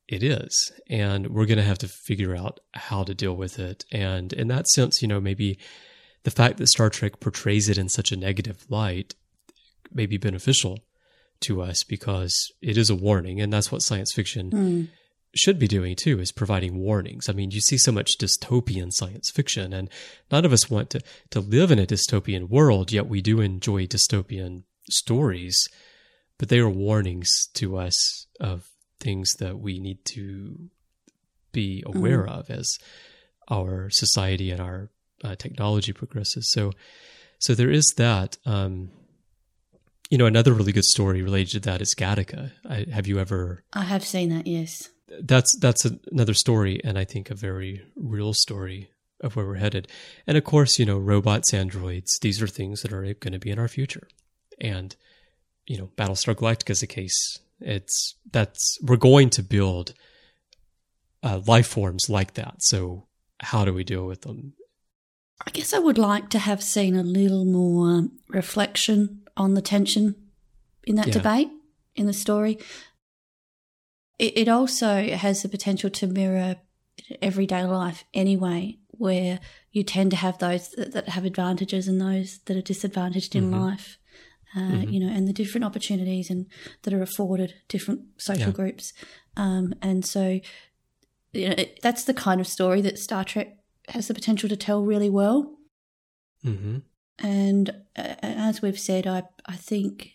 It 0.08 0.24
is. 0.24 0.72
And 0.90 1.28
we're 1.28 1.46
going 1.46 1.60
to 1.60 1.64
have 1.64 1.78
to 1.80 1.88
figure 1.88 2.36
out 2.36 2.60
how 2.74 3.04
to 3.04 3.14
deal 3.14 3.36
with 3.36 3.60
it. 3.60 3.86
And 3.92 4.34
in 4.34 4.48
that 4.48 4.68
sense, 4.68 5.04
you 5.04 5.08
know, 5.08 5.22
maybe 5.22 5.60
the 6.24 6.32
fact 6.32 6.58
that 6.58 6.68
Star 6.68 6.90
Trek 6.90 7.20
portrays 7.20 7.70
it 7.70 7.78
in 7.78 7.90
such 7.90 8.12
a 8.12 8.18
negative 8.18 8.66
light 8.70 9.14
may 9.92 10.08
be 10.08 10.18
beneficial 10.18 10.80
to 11.42 11.62
us 11.62 11.84
because 11.84 12.34
it 12.62 12.78
is 12.78 12.90
a 12.90 12.96
warning. 12.96 13.40
And 13.40 13.54
that's 13.54 13.72
what 13.72 13.82
science 13.82 14.12
fiction 14.14 14.50
mm. 14.52 14.88
Should 15.36 15.60
be 15.60 15.68
doing 15.68 15.96
too 15.96 16.20
is 16.20 16.32
providing 16.32 16.80
warnings. 16.80 17.30
I 17.30 17.34
mean, 17.34 17.52
you 17.52 17.62
see 17.62 17.78
so 17.78 17.92
much 17.92 18.18
dystopian 18.20 18.92
science 18.92 19.30
fiction 19.30 19.74
and 19.74 19.90
none 20.32 20.46
of 20.46 20.54
us 20.54 20.70
want 20.70 20.90
to, 20.92 21.02
to 21.32 21.40
live 21.40 21.72
in 21.72 21.80
a 21.80 21.86
dystopian 21.86 22.50
world, 22.50 22.92
yet 22.92 23.08
we 23.08 23.22
do 23.22 23.40
enjoy 23.40 23.86
dystopian 23.86 24.64
stories, 24.90 25.68
but 26.38 26.50
they 26.50 26.60
are 26.60 26.70
warnings 26.70 27.30
to 27.54 27.78
us 27.78 28.26
of 28.40 28.70
things 29.00 29.34
that 29.40 29.60
we 29.60 29.80
need 29.80 30.04
to 30.06 30.70
be 31.52 31.84
aware 31.86 32.28
of 32.28 32.50
as 32.50 32.78
our 33.50 33.90
society 33.90 34.52
and 34.52 34.62
our 34.62 34.90
uh, 35.24 35.36
technology 35.36 35.94
progresses. 35.94 36.52
So, 36.52 36.72
so 37.40 37.56
there 37.56 37.72
is 37.72 37.94
that. 37.98 38.38
Um, 38.46 38.92
you 40.10 40.18
know, 40.18 40.26
another 40.26 40.54
really 40.54 40.72
good 40.72 40.86
story 40.86 41.22
related 41.22 41.52
to 41.52 41.60
that 41.70 41.82
is 41.82 41.94
Gattaca. 41.96 42.52
I, 42.68 42.88
have 42.92 43.06
you 43.06 43.20
ever 43.20 43.64
I 43.74 43.84
have 43.84 44.04
seen 44.04 44.30
that, 44.30 44.48
yes. 44.48 44.90
That's 45.22 45.56
that's 45.60 45.86
another 46.12 46.34
story 46.34 46.80
and 46.84 46.98
i 46.98 47.04
think 47.04 47.30
a 47.30 47.36
very 47.36 47.82
real 47.96 48.34
story 48.34 48.90
of 49.22 49.36
where 49.36 49.46
we're 49.46 49.56
headed. 49.56 49.88
And 50.28 50.38
of 50.38 50.44
course 50.44 50.80
you 50.80 50.86
know 50.86 50.98
robots 50.98 51.54
androids 51.54 52.18
these 52.22 52.42
are 52.42 52.48
things 52.48 52.82
that 52.82 52.94
are 52.94 53.02
going 53.02 53.34
to 53.34 53.40
be 53.40 53.50
in 53.50 53.60
our 53.60 53.68
future. 53.68 54.08
And 54.62 54.96
you 55.68 55.78
know 55.78 55.90
battlestar 55.98 56.36
galactica 56.36 56.72
is 56.72 56.84
a 56.84 56.88
case. 56.88 57.40
It's 57.60 58.16
that's 58.32 58.78
we're 58.82 58.96
going 58.98 59.30
to 59.32 59.44
build 59.44 59.94
uh, 61.22 61.42
life 61.46 61.68
forms 61.68 62.06
like 62.10 62.36
that. 62.36 62.56
So 62.60 63.08
how 63.42 63.66
do 63.66 63.74
we 63.74 63.84
deal 63.84 64.06
with 64.06 64.22
them? 64.22 64.54
I 65.46 65.52
guess 65.52 65.74
I 65.74 65.80
would 65.80 65.98
like 65.98 66.30
to 66.30 66.40
have 66.40 66.64
seen 66.64 66.96
a 66.96 67.04
little 67.04 67.46
more 67.46 68.08
reflection 68.30 69.24
on 69.36 69.54
the 69.54 69.62
tension 69.62 70.16
in 70.86 70.96
that 70.96 71.08
Yeah. 71.08 71.14
debate 71.14 71.50
in 71.96 72.06
the 72.06 72.14
story. 72.14 72.58
It, 74.20 74.38
it 74.38 74.48
also 74.48 75.10
has 75.16 75.42
the 75.42 75.50
potential 75.50 75.90
to 75.90 76.08
mirror 76.08 76.58
everyday 77.22 77.64
life 77.66 78.04
anyway, 78.14 78.78
where 78.92 79.40
you 79.72 79.84
tend 79.84 80.12
to 80.12 80.18
have 80.18 80.38
those 80.38 80.70
that, 80.72 80.92
that 80.92 81.10
have 81.10 81.26
advantages 81.26 81.88
and 81.88 82.00
those 82.00 82.40
that 82.46 82.58
are 82.58 82.62
disadvantaged 82.62 83.36
in 83.36 83.50
life. 83.52 83.98
Uh, 84.56 84.84
You 84.90 85.00
know, 85.00 85.16
and 85.16 85.28
the 85.28 85.34
different 85.34 85.64
opportunities 85.64 86.32
and 86.32 86.48
that 86.82 86.94
are 86.94 87.04
afforded 87.04 87.54
different 87.68 88.02
social 88.18 88.48
Yeah. 88.48 88.56
groups, 88.56 88.94
um, 89.38 89.74
and 89.82 90.04
so 90.04 90.40
you 91.34 91.48
know 91.48 91.56
it, 91.56 91.80
that's 91.84 92.04
the 92.06 92.16
kind 92.16 92.42
of 92.42 92.48
story 92.48 92.82
that 92.82 92.98
Star 92.98 93.24
Trek 93.24 93.60
has 93.90 94.08
the 94.08 94.14
potential 94.16 94.50
to 94.50 94.58
tell 94.58 94.84
really 94.84 95.10
well. 95.10 95.56
mm-hmm. 96.44 96.78
And 97.20 97.70
uh, 97.96 98.16
as 98.22 98.62
we've 98.62 98.80
said, 98.80 99.06
I 99.06 99.24
I 99.46 99.56
think 99.56 100.14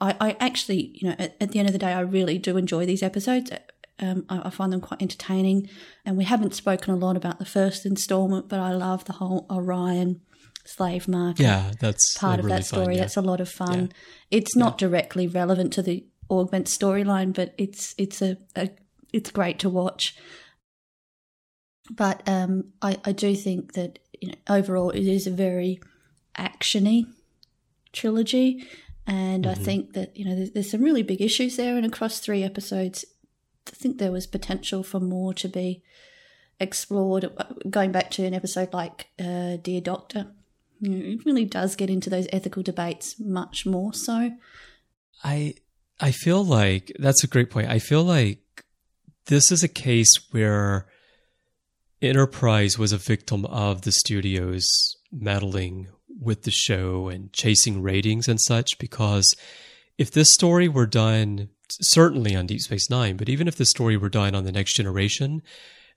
I, 0.00 0.16
I 0.20 0.36
actually 0.40 0.92
you 0.94 1.08
know 1.08 1.16
at, 1.18 1.36
at 1.40 1.52
the 1.52 1.58
end 1.58 1.68
of 1.68 1.72
the 1.72 1.78
day 1.78 1.92
I 1.92 2.00
really 2.00 2.38
do 2.38 2.56
enjoy 2.56 2.86
these 2.86 3.02
episodes. 3.02 3.50
Um, 3.98 4.26
I, 4.28 4.42
I 4.44 4.50
find 4.50 4.72
them 4.72 4.82
quite 4.82 5.00
entertaining, 5.00 5.70
and 6.04 6.16
we 6.16 6.24
haven't 6.24 6.54
spoken 6.54 6.92
a 6.92 6.96
lot 6.96 7.16
about 7.16 7.38
the 7.38 7.46
first 7.46 7.86
installment, 7.86 8.48
but 8.48 8.60
I 8.60 8.72
love 8.72 9.06
the 9.06 9.14
whole 9.14 9.46
Orion 9.50 10.20
slave 10.64 11.06
market 11.06 11.44
yeah 11.44 11.70
that's 11.78 12.18
part 12.18 12.38
uh, 12.38 12.40
of 12.40 12.44
really 12.46 12.56
that 12.56 12.64
story. 12.64 12.84
fun, 12.86 12.94
yeah. 12.94 13.00
That's 13.00 13.16
a 13.16 13.22
lot 13.22 13.40
of 13.40 13.48
fun. 13.48 13.80
Yeah. 13.80 14.38
It's 14.38 14.56
not 14.56 14.78
directly 14.78 15.28
relevant 15.28 15.72
to 15.74 15.82
the 15.82 16.04
Augment 16.28 16.66
storyline, 16.66 17.32
but 17.32 17.54
it's 17.56 17.94
it's 17.98 18.20
a, 18.20 18.36
a 18.56 18.70
it's 19.12 19.30
great 19.30 19.60
to 19.60 19.70
watch. 19.70 20.16
But 21.88 22.28
um, 22.28 22.72
I 22.82 22.96
I 23.04 23.12
do 23.12 23.36
think 23.36 23.74
that 23.74 24.00
you 24.20 24.28
know 24.28 24.34
overall 24.48 24.90
it 24.90 25.06
is 25.06 25.28
a 25.28 25.30
very 25.30 25.78
actiony 26.36 27.06
trilogy, 27.92 28.66
and 29.06 29.44
Mm-hmm. 29.44 29.60
I 29.60 29.64
think 29.64 29.92
that 29.92 30.16
you 30.16 30.24
know 30.24 30.34
there's, 30.34 30.50
there's 30.52 30.70
some 30.70 30.82
really 30.82 31.02
big 31.02 31.20
issues 31.20 31.56
there, 31.56 31.76
and 31.76 31.86
across 31.86 32.18
three 32.18 32.42
episodes, 32.42 33.04
I 33.68 33.70
think 33.72 33.98
there 33.98 34.12
was 34.12 34.26
potential 34.26 34.82
for 34.82 35.00
more 35.00 35.34
to 35.34 35.48
be 35.48 35.82
explored. 36.58 37.30
Going 37.68 37.92
back 37.92 38.10
to 38.12 38.24
an 38.24 38.34
episode 38.34 38.72
like 38.72 39.08
uh, 39.18 39.56
Dear 39.56 39.80
Doctor, 39.80 40.28
you 40.80 40.90
know, 40.90 41.12
it 41.12 41.24
really 41.24 41.44
does 41.44 41.76
get 41.76 41.90
into 41.90 42.10
those 42.10 42.26
ethical 42.32 42.62
debates 42.62 43.18
much 43.20 43.66
more 43.66 43.92
so. 43.92 44.32
I 45.22 45.54
I 46.00 46.10
feel 46.10 46.44
like 46.44 46.92
that's 46.98 47.24
a 47.24 47.28
great 47.28 47.50
point. 47.50 47.68
I 47.68 47.78
feel 47.78 48.04
like 48.04 48.40
this 49.26 49.50
is 49.50 49.62
a 49.62 49.68
case 49.68 50.12
where 50.30 50.86
Enterprise 52.02 52.78
was 52.78 52.92
a 52.92 52.98
victim 52.98 53.44
of 53.46 53.82
the 53.82 53.92
studios 53.92 54.68
meddling 55.10 55.88
with 56.18 56.42
the 56.42 56.50
show 56.50 57.08
and 57.08 57.32
chasing 57.32 57.82
ratings 57.82 58.28
and 58.28 58.40
such 58.40 58.78
because 58.78 59.34
if 59.98 60.10
this 60.10 60.32
story 60.32 60.68
were 60.68 60.86
done 60.86 61.48
certainly 61.68 62.34
on 62.34 62.46
Deep 62.46 62.60
Space 62.60 62.88
9, 62.88 63.16
but 63.16 63.28
even 63.28 63.48
if 63.48 63.56
the 63.56 63.66
story 63.66 63.96
were 63.96 64.08
done 64.08 64.34
on 64.34 64.44
the 64.44 64.52
next 64.52 64.74
generation, 64.74 65.42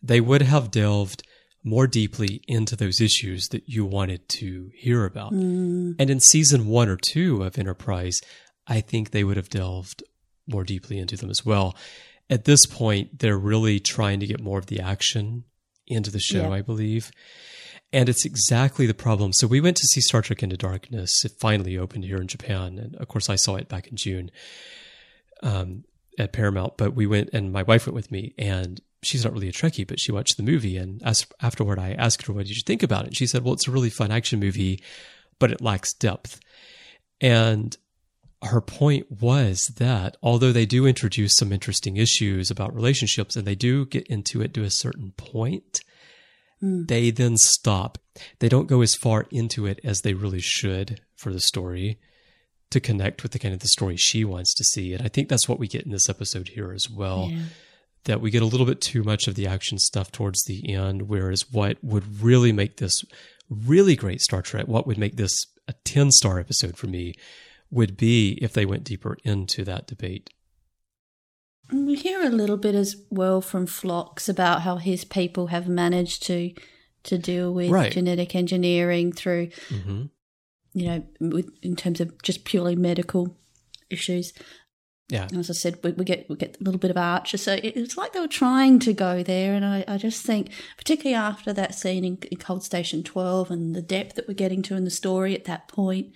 they 0.01 0.21
would 0.21 0.41
have 0.41 0.71
delved 0.71 1.23
more 1.63 1.87
deeply 1.87 2.41
into 2.47 2.75
those 2.75 3.01
issues 3.01 3.47
that 3.49 3.67
you 3.67 3.85
wanted 3.85 4.27
to 4.29 4.71
hear 4.73 5.05
about. 5.05 5.33
Mm. 5.33 5.95
And 5.99 6.09
in 6.09 6.19
season 6.19 6.67
one 6.67 6.87
or 6.87 6.97
two 6.97 7.43
of 7.43 7.57
Enterprise, 7.57 8.19
I 8.65 8.81
think 8.81 9.11
they 9.11 9.23
would 9.23 9.37
have 9.37 9.49
delved 9.49 10.03
more 10.47 10.63
deeply 10.63 10.97
into 10.97 11.17
them 11.17 11.29
as 11.29 11.45
well. 11.45 11.75
At 12.29 12.45
this 12.45 12.65
point, 12.65 13.19
they're 13.19 13.37
really 13.37 13.79
trying 13.79 14.19
to 14.21 14.27
get 14.27 14.39
more 14.39 14.59
of 14.59 14.67
the 14.67 14.79
action 14.79 15.43
into 15.87 16.11
the 16.11 16.19
show, 16.19 16.49
Yeah. 16.49 16.51
I 16.51 16.61
believe. 16.61 17.11
And 17.91 18.07
it's 18.07 18.25
exactly 18.25 18.85
the 18.85 18.93
problem. 18.93 19.33
So 19.33 19.47
we 19.47 19.61
went 19.61 19.77
to 19.77 19.87
see 19.87 20.01
Star 20.01 20.21
Trek 20.21 20.43
Into 20.43 20.57
Darkness. 20.57 21.25
It 21.25 21.31
finally 21.39 21.77
opened 21.77 22.03
here 22.03 22.21
in 22.21 22.27
Japan. 22.27 22.77
And 22.77 22.95
of 22.95 23.07
course, 23.07 23.29
I 23.29 23.35
saw 23.35 23.55
it 23.55 23.67
back 23.67 23.87
in 23.87 23.97
June 23.97 24.29
um, 25.41 25.85
at 26.19 26.31
Paramount. 26.31 26.77
But 26.77 26.93
we 26.93 27.07
went, 27.07 27.31
and 27.33 27.51
my 27.51 27.63
wife 27.63 27.87
went 27.87 27.95
with 27.95 28.11
me, 28.11 28.35
and 28.37 28.79
she's 29.01 29.23
not 29.23 29.33
really 29.33 29.49
a 29.49 29.53
Trekkie, 29.53 29.87
but 29.87 29.99
she 29.99 30.11
watched 30.11 30.37
the 30.37 30.43
movie. 30.43 30.77
And 30.77 31.01
as, 31.03 31.25
afterward, 31.41 31.79
I 31.79 31.93
asked 31.93 32.25
her, 32.27 32.33
What 32.33 32.45
did 32.45 32.55
you 32.55 32.63
think 32.65 32.83
about 32.83 33.03
it? 33.03 33.07
And 33.07 33.17
she 33.17 33.25
said, 33.25 33.43
Well, 33.43 33.53
it's 33.53 33.67
a 33.67 33.71
really 33.71 33.89
fun 33.89 34.11
action 34.11 34.39
movie, 34.39 34.83
but 35.39 35.51
it 35.51 35.61
lacks 35.61 35.93
depth. 35.93 36.39
And 37.21 37.75
her 38.43 38.61
point 38.61 39.21
was 39.21 39.65
that 39.77 40.15
although 40.23 40.51
they 40.51 40.65
do 40.65 40.85
introduce 40.85 41.33
some 41.35 41.51
interesting 41.51 41.97
issues 41.97 42.49
about 42.49 42.73
relationships 42.73 43.35
and 43.35 43.45
they 43.45 43.55
do 43.55 43.85
get 43.85 44.07
into 44.07 44.41
it 44.41 44.53
to 44.53 44.63
a 44.63 44.69
certain 44.69 45.11
point, 45.17 45.81
Mm. 46.63 46.87
they 46.87 47.09
then 47.11 47.37
stop. 47.37 47.97
They 48.39 48.49
don't 48.49 48.67
go 48.67 48.81
as 48.81 48.95
far 48.95 49.27
into 49.31 49.65
it 49.65 49.79
as 49.83 50.01
they 50.01 50.13
really 50.13 50.41
should 50.41 50.99
for 51.15 51.31
the 51.31 51.39
story. 51.39 51.99
to 52.71 52.79
connect 52.79 53.23
with 53.23 53.31
the 53.31 53.39
kind 53.39 53.51
of 53.53 53.61
the 53.61 53.67
story 53.67 53.97
she 53.97 54.23
wants 54.23 54.53
to 54.53 54.63
see. 54.63 54.93
And 54.93 55.01
I 55.03 55.07
think 55.07 55.27
that's 55.27 55.49
what 55.49 55.57
we 55.57 55.67
get 55.67 55.85
in 55.85 55.91
this 55.91 56.07
episode 56.07 56.49
here 56.49 56.71
as 56.71 56.87
well. 56.87 57.29
Yeah. 57.31 57.41
That 58.03 58.21
we 58.21 58.29
get 58.29 58.43
a 58.43 58.45
little 58.45 58.67
bit 58.67 58.79
too 58.79 59.03
much 59.03 59.27
of 59.27 59.33
the 59.33 59.47
action 59.47 59.79
stuff 59.79 60.11
towards 60.11 60.43
the 60.43 60.71
end, 60.71 61.09
whereas 61.09 61.51
what 61.51 61.77
would 61.83 62.21
really 62.21 62.51
make 62.51 62.77
this 62.77 63.01
really 63.49 63.95
great 63.95 64.21
Star 64.21 64.43
Trek, 64.43 64.67
what 64.67 64.85
would 64.85 64.99
make 64.99 65.15
this 65.17 65.33
a 65.67 65.73
10 65.83 66.11
star 66.11 66.39
episode 66.39 66.77
for 66.77 66.85
me, 66.85 67.15
would 67.71 67.97
be 67.97 68.37
if 68.39 68.53
they 68.53 68.65
went 68.65 68.83
deeper 68.83 69.17
into 69.23 69.63
that 69.65 69.87
debate. 69.87 70.29
We 71.71 71.95
hear 71.95 72.21
a 72.21 72.29
little 72.29 72.57
bit 72.57 72.75
as 72.75 72.95
well 73.09 73.41
from 73.41 73.65
Phlox 73.65 74.27
about 74.27 74.61
how 74.61 74.77
his 74.77 75.05
people 75.05 75.47
have 75.47 75.67
managed 75.67 76.23
to 76.23 76.53
to 77.03 77.17
deal 77.17 77.53
with 77.53 77.69
Right. 77.71 77.91
genetic 77.91 78.35
engineering 78.35 79.11
through, 79.13 79.49
hmm 79.69 80.05
you 80.73 80.85
know, 80.85 81.03
with, 81.19 81.49
in 81.63 81.75
terms 81.75 81.99
of 81.99 82.21
just 82.21 82.45
purely 82.45 82.75
medical 82.75 83.35
issues. 83.89 84.33
Yeah. 85.07 85.23
And 85.23 85.39
as 85.39 85.49
I 85.49 85.53
said, 85.53 85.79
we, 85.83 85.93
we 85.93 86.05
get 86.05 86.29
we 86.29 86.35
get 86.35 86.57
a 86.61 86.63
little 86.63 86.79
bit 86.79 86.91
of 86.91 86.97
Archer, 86.97 87.37
so 87.37 87.53
it, 87.53 87.75
it's 87.75 87.97
like 87.97 88.13
they 88.13 88.19
were 88.19 88.27
trying 88.27 88.77
to 88.79 88.93
go 88.93 89.23
there, 89.23 89.55
and 89.55 89.65
I, 89.65 89.83
I 89.87 89.97
just 89.97 90.23
think, 90.23 90.51
particularly 90.77 91.15
after 91.15 91.51
that 91.53 91.73
scene 91.73 92.05
in, 92.05 92.19
in 92.31 92.37
Cold 92.37 92.63
Station 92.63 93.01
Twelve 93.01 93.49
and 93.49 93.75
the 93.75 93.81
depth 93.81 94.15
that 94.15 94.27
we're 94.27 94.35
getting 94.35 94.61
to 94.63 94.75
in 94.75 94.83
the 94.83 94.91
story 94.91 95.33
at 95.35 95.45
that 95.45 95.67
point, 95.67 96.11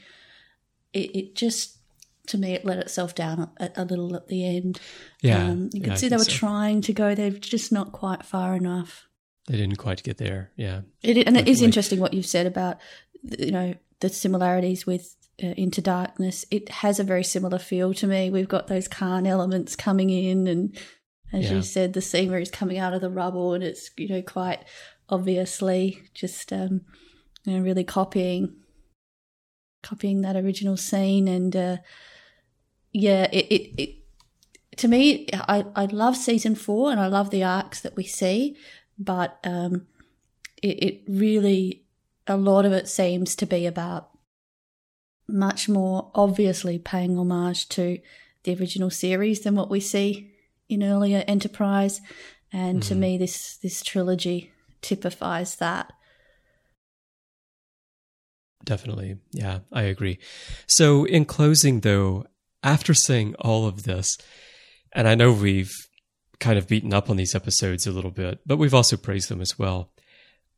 it, 0.94 1.16
it 1.16 1.36
just 1.36 1.80
to 2.28 2.38
me 2.38 2.54
it 2.54 2.64
let 2.66 2.78
itself 2.78 3.14
down 3.16 3.50
a, 3.58 3.70
a 3.76 3.86
little 3.86 4.16
at 4.16 4.28
the 4.28 4.46
end. 4.58 4.80
Yeah. 5.22 5.46
um, 5.50 5.70
you 5.74 5.82
Yeah, 5.82 5.84
could 5.84 5.94
I 5.94 5.96
see 5.96 6.08
they 6.10 6.16
were 6.18 6.24
so. 6.24 6.32
trying 6.32 6.82
to 6.82 6.94
go 6.94 7.16
there, 7.16 7.32
just 7.32 7.72
not 7.72 7.92
quite 7.92 8.24
far 8.26 8.56
enough. 8.56 9.08
They 9.48 9.58
didn't 9.58 9.76
quite 9.78 10.04
get 10.04 10.18
there. 10.20 10.52
Yeah. 10.56 10.82
It, 11.02 11.28
and 11.28 11.36
it 11.36 11.48
is 11.50 11.62
interesting 11.62 12.00
what 12.00 12.14
you've 12.14 12.26
said 12.26 12.46
about 12.48 12.78
you 13.38 13.52
know 13.52 13.76
the 14.00 14.10
similarities 14.10 14.86
with 14.86 15.16
uh, 15.44 15.48
Into 15.48 15.82
Darkness. 15.82 16.46
It 16.52 16.70
has 16.70 17.00
a 17.00 17.04
very 17.04 17.24
similar 17.24 17.60
feel 17.60 17.94
to 17.96 18.08
me. 18.08 18.30
We've 18.30 18.48
got 18.48 18.68
those 18.68 18.88
Khan 18.88 19.26
elements 19.28 19.76
coming 19.76 20.10
in, 20.10 20.48
and 20.48 20.78
as 21.34 21.46
Yeah. 21.50 21.56
you 21.56 21.62
said, 21.62 21.92
the 21.94 22.02
scene 22.02 22.30
where 22.30 22.40
he's 22.40 22.52
coming 22.52 22.78
out 22.78 22.94
of 22.94 23.02
the 23.02 23.10
rubble, 23.10 23.54
and 23.54 23.64
it's 23.64 23.92
you 23.98 24.08
know 24.08 24.22
quite 24.22 24.64
obviously 25.10 26.02
just 26.14 26.54
um, 26.54 26.82
you 27.44 27.58
know 27.58 27.64
really 27.64 27.84
copying 27.84 28.56
copying 29.82 30.22
that 30.22 30.36
original 30.38 30.78
scene, 30.78 31.28
and 31.28 31.56
uh, 31.56 31.78
yeah, 32.94 33.28
it, 33.32 33.46
it 33.52 33.82
it 33.82 33.96
to 34.78 34.88
me, 34.88 35.28
I 35.34 35.66
I 35.76 35.86
love 35.86 36.16
season 36.16 36.56
four, 36.56 36.92
and 36.92 37.00
I 37.00 37.08
love 37.08 37.30
the 37.30 37.44
arcs 37.44 37.82
that 37.82 37.96
we 37.96 38.06
see, 38.06 38.56
but 38.98 39.40
um, 39.44 39.88
it, 40.62 40.84
it 40.84 41.02
really 41.08 41.84
a 42.28 42.38
lot 42.38 42.66
of 42.66 42.72
it 42.72 42.88
seems 42.88 43.36
to 43.36 43.46
be 43.46 43.66
about 43.66 44.10
much 45.28 45.68
more 45.68 46.12
obviously 46.16 46.78
paying 46.78 47.18
homage 47.18 47.68
to 47.70 48.00
the 48.44 48.56
original 48.56 48.90
series 48.90 49.42
than 49.42 49.56
what 49.56 49.70
we 49.70 49.80
see 49.80 50.32
in 50.70 50.84
earlier 50.84 51.24
Enterprise, 51.28 52.02
and 52.52 52.84
to 52.84 52.94
Mhm. 52.94 53.00
me, 53.00 53.18
this 53.18 53.58
this 53.58 53.84
trilogy 53.84 54.52
typifies 54.82 55.56
that. 55.56 55.92
Definitely. 58.66 59.18
Yeah, 59.32 59.60
I 59.72 59.84
agree. 59.84 60.20
So, 60.68 61.04
in 61.06 61.26
closing, 61.26 61.82
though, 61.82 62.26
after 62.64 62.94
saying 62.94 63.36
all 63.40 63.68
of 63.68 63.84
this, 63.84 64.10
and 64.94 65.08
I 65.08 65.16
know 65.16 65.32
we've 65.32 65.72
kind 66.40 66.58
of 66.58 66.68
beaten 66.68 66.94
up 66.94 67.10
on 67.10 67.18
these 67.18 67.36
episodes 67.36 67.88
a 67.88 67.92
little 67.92 68.12
bit, 68.12 68.40
but 68.46 68.58
we've 68.58 68.74
also 68.74 68.98
praised 68.98 69.30
them 69.30 69.42
as 69.42 69.58
well. 69.58 69.92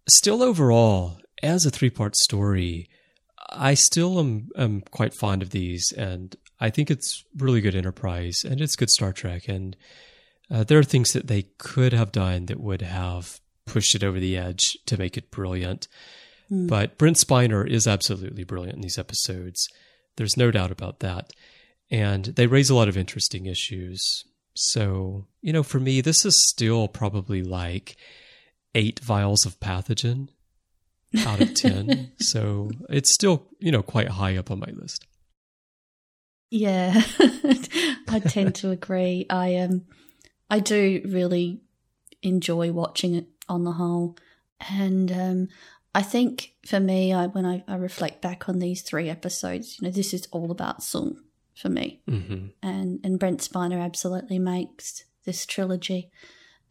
Still, 0.10 0.42
overall, 0.42 1.18
as 1.42 1.66
a 1.66 1.72
three 1.72 1.90
part 1.90 2.16
story, 2.16 2.90
I 3.50 3.74
still 3.74 4.20
am, 4.20 4.50
am 4.58 4.82
quite 4.82 5.14
fond 5.14 5.42
of 5.42 5.52
these, 5.52 5.92
and 5.96 6.36
I 6.60 6.70
think 6.70 6.90
it's 6.90 7.24
really 7.38 7.62
good 7.62 7.76
Enterprise 7.76 8.44
and 8.44 8.62
it's 8.62 8.76
good 8.76 8.90
Star 8.90 9.14
Trek. 9.14 9.48
And 9.48 9.76
uh, 10.50 10.64
there 10.64 10.80
are 10.80 10.84
things 10.84 11.14
that 11.14 11.28
they 11.28 11.44
could 11.58 11.94
have 11.94 12.12
done 12.12 12.46
that 12.48 12.60
would 12.60 12.82
have 12.82 13.40
pushed 13.66 13.96
it 13.96 14.04
over 14.04 14.20
the 14.20 14.38
edge 14.38 14.78
to 14.86 14.98
make 14.98 15.18
it 15.18 15.32
brilliant. 15.32 15.88
But 16.68 16.98
Brent 16.98 17.18
Spiner 17.18 17.68
is 17.68 17.88
absolutely 17.88 18.44
brilliant 18.44 18.76
in 18.76 18.82
these 18.82 19.00
episodes. 19.00 19.68
There's 20.16 20.38
no 20.38 20.52
doubt 20.52 20.72
about 20.72 21.00
that. 21.00 21.32
And 21.96 22.26
they 22.26 22.46
raise 22.46 22.70
a 22.70 22.76
lot 22.76 22.90
of 22.90 22.98
interesting 22.98 23.46
issues. 23.46 24.26
So, 24.54 25.28
you 25.42 25.54
know, 25.54 25.64
for 25.64 25.80
me, 25.80 26.02
this 26.02 26.26
is 26.26 26.36
still 26.50 26.90
probably 26.90 27.42
like 27.42 27.96
eight 28.74 29.00
vials 29.00 29.46
of 29.46 29.62
pathogen 29.62 30.28
out 31.26 31.40
of 31.40 31.54
10. 31.54 32.12
so 32.20 32.70
it's 32.90 33.14
still, 33.14 33.48
you 33.60 33.72
know, 33.72 33.82
quite 33.82 34.10
high 34.10 34.36
up 34.36 34.52
on 34.52 34.60
my 34.60 34.72
list. 34.74 35.06
Yeah, 36.52 37.02
I 38.10 38.20
tend 38.20 38.56
to 38.56 38.72
agree. 38.72 39.26
I 39.30 39.56
um, 39.58 39.86
I 40.50 40.60
do 40.60 41.02
really 41.06 41.62
enjoy 42.22 42.72
watching 42.72 43.16
it 43.16 43.28
on 43.50 43.64
the 43.64 43.74
whole, 43.74 44.16
and 44.70 45.12
um, 45.12 45.48
I 45.94 46.02
think 46.02 46.54
for 46.66 46.80
me, 46.80 47.14
I 47.14 47.28
when 47.28 47.46
I, 47.46 47.64
I 47.68 47.76
reflect 47.76 48.22
back 48.22 48.48
on 48.48 48.60
these 48.60 48.84
three 48.84 49.10
episodes, 49.10 49.80
you 49.80 49.88
know, 49.88 49.92
this 49.92 50.14
is 50.14 50.28
all 50.32 50.52
about 50.52 50.82
Soong 50.82 51.18
for 51.56 51.70
me, 51.70 52.02
hmm 52.08 52.48
and 52.62 53.00
and 53.04 53.20
Brent 53.20 53.40
Spiner 53.40 53.82
absolutely 53.82 54.40
makes 54.40 55.04
this 55.26 55.46
trilogy, 55.46 56.12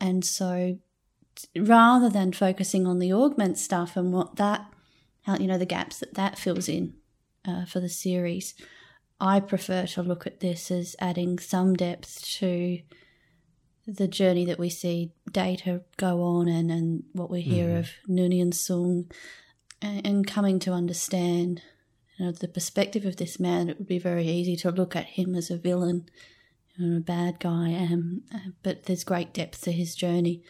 and 0.01 0.25
so 0.25 0.79
rather 1.57 2.09
than 2.09 2.33
focusing 2.33 2.87
on 2.87 2.99
the 3.01 3.13
augment 3.13 3.59
stuff 3.59 3.97
and 3.97 4.13
what 4.13 4.37
that, 4.37 4.67
how 5.23 5.37
you 5.37 5.47
know 5.47 5.59
the 5.59 5.67
gaps 5.67 5.99
that 5.99 6.15
that 6.15 6.39
fills 6.39 6.69
in 6.69 6.95
uh, 7.47 7.65
for 7.65 7.81
the 7.81 7.89
series, 7.89 8.55
I 9.21 9.41
prefer 9.41 9.87
to 9.87 10.03
look 10.03 10.27
at 10.27 10.41
this 10.41 10.71
as 10.71 10.97
adding 11.01 11.39
some 11.39 11.75
depth 11.75 12.23
to 12.39 12.81
the 13.87 14.09
journey 14.09 14.47
that 14.47 14.59
we 14.59 14.71
see 14.71 15.13
Data 15.31 15.83
go 15.97 16.23
on 16.23 16.49
and, 16.49 16.71
and 16.71 17.05
what 17.13 17.31
we 17.31 17.43
hear 17.43 17.69
Mhm. 17.69 17.79
of 17.81 17.91
Noonien 18.09 18.53
Soong 18.55 19.13
and, 19.83 20.07
and 20.07 20.27
coming 20.27 20.59
to 20.61 20.73
understand 20.73 21.63
you 22.17 22.27
know, 22.27 22.33
the 22.33 22.49
perspective 22.49 23.05
of 23.05 23.17
this 23.17 23.41
man. 23.41 23.69
It 23.69 23.79
would 23.79 23.89
be 23.89 23.99
very 23.99 24.27
easy 24.27 24.57
to 24.57 24.71
look 24.71 24.95
at 24.95 25.07
him 25.07 25.35
as 25.35 25.51
a 25.51 25.57
villain, 25.57 26.09
you 26.77 26.87
know, 26.87 26.97
a 26.99 27.01
bad 27.01 27.41
guy, 27.41 27.75
um, 27.75 28.23
uh, 28.35 28.51
but 28.63 28.85
there's 28.85 29.05
great 29.05 29.33
depth 29.33 29.63
to 29.63 29.73
his 29.73 29.95
journey. 29.95 30.43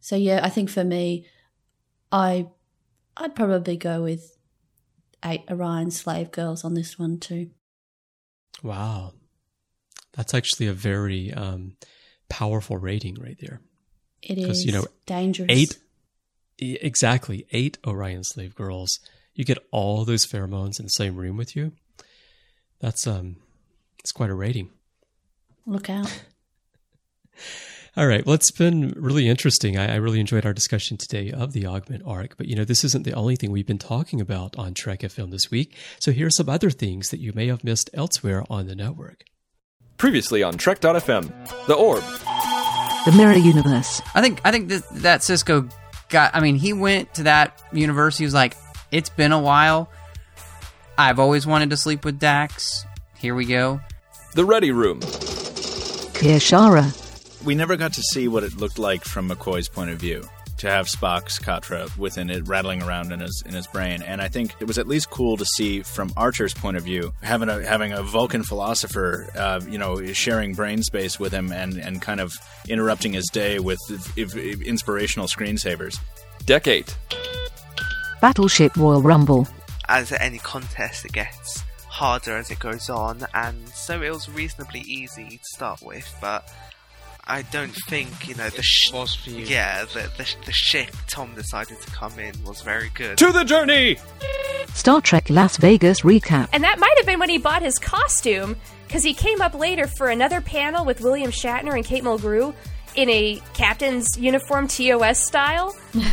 So 0.00 0.16
yeah, 0.16 0.40
I 0.42 0.48
think 0.48 0.70
for 0.70 0.84
me, 0.84 1.26
I 2.10 2.48
I'd 3.16 3.34
probably 3.34 3.76
go 3.76 4.02
with 4.02 4.36
eight 5.24 5.42
Orion 5.50 5.90
slave 5.90 6.30
girls 6.30 6.64
on 6.64 6.74
this 6.74 6.98
one 6.98 7.18
too. 7.18 7.50
Wow. 8.62 9.12
That's 10.14 10.34
actually 10.34 10.66
a 10.66 10.72
very 10.72 11.32
um, 11.32 11.76
powerful 12.28 12.78
rating 12.78 13.14
right 13.14 13.36
there. 13.40 13.60
It 14.22 14.38
is 14.38 14.64
you 14.64 14.72
know, 14.72 14.86
dangerous. 15.06 15.48
Eight, 15.50 15.78
exactly, 16.58 17.46
eight 17.52 17.78
Orion 17.86 18.24
slave 18.24 18.54
girls. 18.54 18.98
You 19.40 19.46
get 19.46 19.66
all 19.70 20.04
those 20.04 20.26
pheromones 20.26 20.78
in 20.78 20.84
the 20.84 20.90
same 20.90 21.16
room 21.16 21.38
with 21.38 21.56
you. 21.56 21.72
That's 22.78 23.06
um, 23.06 23.36
it's 23.98 24.12
quite 24.12 24.28
a 24.28 24.34
rating. 24.34 24.68
Look 25.64 25.88
out. 25.88 26.12
All 27.96 28.06
right. 28.06 28.24
Well, 28.26 28.34
it's 28.34 28.50
been 28.50 28.90
really 28.98 29.28
interesting. 29.28 29.78
I, 29.78 29.94
I 29.94 29.96
really 29.96 30.20
enjoyed 30.20 30.44
our 30.44 30.52
discussion 30.52 30.98
today 30.98 31.32
of 31.32 31.54
the 31.54 31.64
Augment 31.64 32.02
arc. 32.04 32.36
But, 32.36 32.48
you 32.48 32.54
know, 32.54 32.66
this 32.66 32.84
isn't 32.84 33.06
the 33.06 33.14
only 33.14 33.34
thing 33.34 33.50
we've 33.50 33.66
been 33.66 33.78
talking 33.78 34.20
about 34.20 34.56
on 34.58 34.74
Trek 34.74 35.00
FM 35.00 35.30
this 35.30 35.50
week. 35.50 35.74
So 36.00 36.12
here 36.12 36.26
are 36.26 36.30
some 36.30 36.50
other 36.50 36.68
things 36.68 37.08
that 37.08 37.20
you 37.20 37.32
may 37.34 37.46
have 37.46 37.64
missed 37.64 37.88
elsewhere 37.94 38.44
on 38.50 38.66
the 38.66 38.76
network. 38.76 39.24
Previously 39.96 40.42
on 40.42 40.58
Trek.fm, 40.58 41.66
The 41.66 41.74
Orb. 41.74 42.02
The 43.06 43.12
Mirror 43.16 43.38
Universe. 43.38 44.02
I 44.14 44.20
think 44.20 44.42
I 44.44 44.50
think 44.50 44.68
that 44.68 44.86
that 44.96 45.20
Sisko 45.22 45.72
got. 46.10 46.34
I 46.36 46.40
mean, 46.40 46.56
he 46.56 46.74
went 46.74 47.14
to 47.14 47.22
that 47.22 47.62
universe. 47.72 48.18
He 48.18 48.24
was 48.24 48.34
like, 48.34 48.54
"It's 48.90 49.10
been 49.10 49.32
a 49.32 49.40
while. 49.40 49.88
I've 50.98 51.18
always 51.18 51.46
wanted 51.46 51.70
to 51.70 51.76
sleep 51.76 52.04
with 52.04 52.18
Dax. 52.18 52.84
Here 53.18 53.34
we 53.34 53.46
go." 53.46 53.80
The 54.34 54.44
Ready 54.44 54.70
Room. 54.70 55.00
Kir'Shara. 55.00 56.96
We 57.44 57.54
never 57.54 57.76
got 57.76 57.94
to 57.94 58.02
see 58.02 58.28
what 58.28 58.44
it 58.44 58.56
looked 58.56 58.78
like 58.78 59.04
from 59.04 59.28
McCoy's 59.28 59.68
point 59.68 59.90
of 59.90 59.98
view. 59.98 60.28
To 60.58 60.68
have 60.68 60.88
Spock's 60.88 61.38
Katra 61.38 61.96
within 61.96 62.28
it 62.28 62.46
rattling 62.46 62.82
around 62.82 63.12
in 63.12 63.20
his 63.20 63.42
in 63.46 63.54
his 63.54 63.66
brain, 63.66 64.02
and 64.02 64.20
I 64.20 64.28
think 64.28 64.54
it 64.60 64.66
was 64.66 64.76
at 64.76 64.86
least 64.86 65.08
cool 65.08 65.38
to 65.38 65.46
see 65.46 65.80
from 65.80 66.12
Archer's 66.18 66.52
point 66.52 66.76
of 66.76 66.84
view, 66.84 67.14
having 67.22 67.48
a 67.48 67.66
having 67.66 67.92
a 67.92 68.02
Vulcan 68.02 68.42
philosopher, 68.42 69.30
uh, 69.34 69.62
you 69.66 69.78
know, 69.78 70.04
sharing 70.12 70.52
brain 70.52 70.82
space 70.82 71.18
with 71.18 71.32
him 71.32 71.50
and 71.50 71.78
and 71.78 72.02
kind 72.02 72.20
of 72.20 72.34
interrupting 72.68 73.14
his 73.14 73.26
day 73.32 73.58
with 73.58 73.78
if, 73.88 74.36
if 74.36 74.60
inspirational 74.60 75.28
screensavers. 75.28 75.98
Deck 76.44 76.66
8. 76.66 76.94
Battleship 78.20 78.76
Royal 78.76 79.02
Rumble. 79.02 79.46
as 79.88 80.12
at 80.12 80.20
any 80.20 80.38
contest, 80.38 81.04
it 81.04 81.12
gets 81.12 81.62
harder 81.88 82.36
as 82.36 82.50
it 82.50 82.58
goes 82.58 82.88
on, 82.88 83.26
and 83.34 83.68
so 83.70 84.00
it 84.02 84.10
was 84.12 84.28
reasonably 84.30 84.80
easy 84.80 85.28
to 85.38 85.44
start 85.54 85.82
with. 85.82 86.06
But 86.20 86.48
I 87.26 87.42
don't 87.42 87.74
think 87.88 88.28
you 88.28 88.34
know 88.34 88.48
the 88.50 88.62
sh- 88.62 88.92
was 88.92 89.14
for 89.14 89.30
you. 89.30 89.44
yeah 89.46 89.84
the, 89.84 90.10
the 90.16 90.34
the 90.46 90.52
ship 90.52 90.90
Tom 91.06 91.34
decided 91.34 91.80
to 91.80 91.90
come 91.90 92.18
in 92.18 92.34
was 92.44 92.62
very 92.62 92.90
good. 92.94 93.18
To 93.18 93.32
the 93.32 93.44
journey! 93.44 93.96
Star 94.74 95.00
Trek 95.00 95.28
Las 95.30 95.56
Vegas 95.56 96.02
recap. 96.02 96.48
And 96.52 96.62
that 96.64 96.78
might 96.78 96.94
have 96.98 97.06
been 97.06 97.18
when 97.18 97.28
he 97.30 97.38
bought 97.38 97.62
his 97.62 97.76
costume, 97.78 98.56
because 98.86 99.02
he 99.02 99.12
came 99.14 99.40
up 99.40 99.54
later 99.54 99.86
for 99.86 100.08
another 100.08 100.40
panel 100.40 100.84
with 100.84 101.00
William 101.00 101.30
Shatner 101.32 101.74
and 101.74 101.84
Kate 101.84 102.04
Mulgrew 102.04 102.54
in 102.94 103.08
a 103.10 103.40
captain's 103.54 104.16
uniform 104.18 104.68
TOS 104.68 105.24
style. 105.26 105.76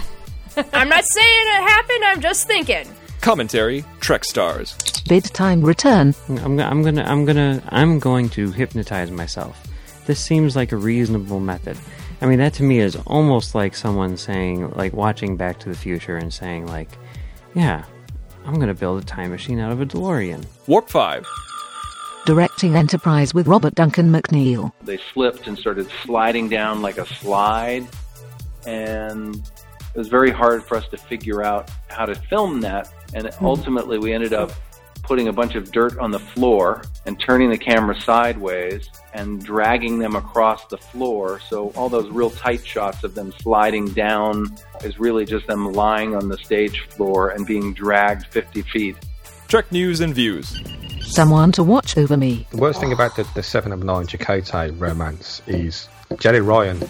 I'm 0.74 0.90
not 0.90 1.04
saying 1.06 1.28
it 1.28 1.70
happened, 1.70 2.04
I'm 2.06 2.22
just 2.22 2.48
thinking. 2.48 2.88
Commentary 3.22 3.84
Trek 4.00 4.24
Stars. 4.24 4.76
Bid 5.08 5.24
time 5.26 5.62
return. 5.62 6.14
I'm, 6.30 6.60
I'm 6.60 6.84
gonna, 6.84 7.04
I'm 7.04 7.26
gonna, 7.26 7.64
I'm 7.70 8.00
going 8.00 8.30
to 8.30 8.52
hypnotize 8.52 9.12
myself. 9.12 9.64
This 10.06 10.20
seems 10.20 10.56
like 10.56 10.72
a 10.72 10.78
reasonable 10.78 11.40
method. 11.40 11.78
I 12.22 12.26
mean, 12.26 12.40
that 12.40 12.54
to 12.56 12.64
me 12.64 12.80
is 12.80 12.96
almost 13.06 13.54
like 13.54 13.76
someone 13.76 14.18
saying, 14.18 14.72
like 14.72 14.94
watching 14.94 15.38
Back 15.38 15.60
to 15.60 15.70
the 15.70 15.76
Future 15.76 16.18
and 16.18 16.34
saying, 16.34 16.66
like, 16.68 16.90
yeah, 17.54 17.86
I'm 18.46 18.60
gonna 18.60 18.74
build 18.74 19.04
a 19.04 19.06
time 19.06 19.32
machine 19.32 19.60
out 19.60 19.72
of 19.72 19.82
a 19.82 19.86
DeLorean. 19.86 20.46
Warp 20.68 20.90
5. 20.90 21.28
Directing 22.26 22.76
Enterprise 22.76 23.34
with 23.34 23.48
Robert 23.48 23.76
Duncan 23.76 24.12
McNeil. 24.12 24.72
They 24.84 25.00
slipped 25.14 25.48
and 25.48 25.58
started 25.58 25.90
sliding 26.04 26.50
down 26.50 26.82
like 26.82 26.98
a 26.98 27.06
slide, 27.06 27.88
and 28.66 29.42
it 29.98 30.02
was 30.02 30.10
very 30.10 30.30
hard 30.30 30.64
for 30.64 30.78
us 30.78 30.88
to 30.90 30.98
figure 30.98 31.42
out 31.42 31.72
how 31.88 32.06
to 32.06 32.14
film 32.14 32.62
that. 32.62 32.94
And 33.16 33.34
hmm. 33.34 33.44
ultimately, 33.44 33.98
we 33.98 34.14
ended 34.14 34.32
up 34.32 34.52
putting 35.02 35.28
a 35.28 35.34
bunch 35.34 35.56
of 35.56 35.72
dirt 35.72 35.98
on 35.98 36.12
the 36.12 36.20
floor 36.20 36.84
and 37.08 37.20
turning 37.20 37.50
the 37.50 37.58
camera 37.58 38.00
sideways 38.00 38.92
and 39.14 39.44
dragging 39.44 39.98
them 39.98 40.16
across 40.16 40.68
the 40.68 40.78
floor. 40.78 41.40
So 41.50 41.70
all 41.70 41.90
those 41.90 42.12
real 42.12 42.30
tight 42.30 42.64
shots 42.64 43.04
of 43.04 43.16
them 43.16 43.34
sliding 43.42 43.88
down 43.88 44.56
is 44.84 45.00
really 45.00 45.26
just 45.26 45.48
them 45.48 45.72
lying 45.72 46.16
on 46.16 46.30
the 46.30 46.38
stage 46.38 46.82
floor 46.90 47.30
and 47.30 47.48
being 47.48 47.74
dragged 47.74 48.28
50 48.28 48.62
feet. 48.64 48.98
Trek 49.48 49.72
News 49.72 50.02
and 50.02 50.14
Views. 50.14 50.62
Someone 51.02 51.52
to 51.54 51.64
watch 51.64 51.98
over 51.98 52.18
me. 52.18 52.46
The 52.52 52.58
worst 52.58 52.80
thing 52.80 52.94
about 52.94 53.16
the, 53.16 53.28
the 53.34 53.42
Seven 53.42 53.72
of 53.72 53.84
Nine 53.84 54.06
Chakotay 54.06 54.80
romance 54.80 55.42
is 55.48 55.90
Jeri 56.12 56.46
Ryan 56.46 56.88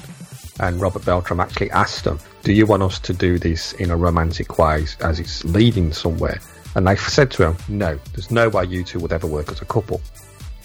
and 0.59 0.81
Robert 0.81 1.05
Beltran 1.05 1.39
actually 1.39 1.71
asked 1.71 2.03
them, 2.03 2.19
Do 2.43 2.53
you 2.53 2.65
want 2.65 2.83
us 2.83 2.99
to 2.99 3.13
do 3.13 3.37
this 3.37 3.73
in 3.73 3.91
a 3.91 3.97
romantic 3.97 4.57
way 4.57 4.85
as 5.01 5.19
it's 5.19 5.43
leading 5.43 5.91
somewhere? 5.91 6.39
And 6.75 6.87
they 6.87 6.95
said 6.95 7.31
to 7.31 7.47
him, 7.47 7.57
No, 7.67 7.99
there's 8.13 8.31
no 8.31 8.49
way 8.49 8.65
you 8.65 8.83
two 8.83 8.99
would 8.99 9.11
ever 9.11 9.27
work 9.27 9.51
as 9.51 9.61
a 9.61 9.65
couple. 9.65 10.01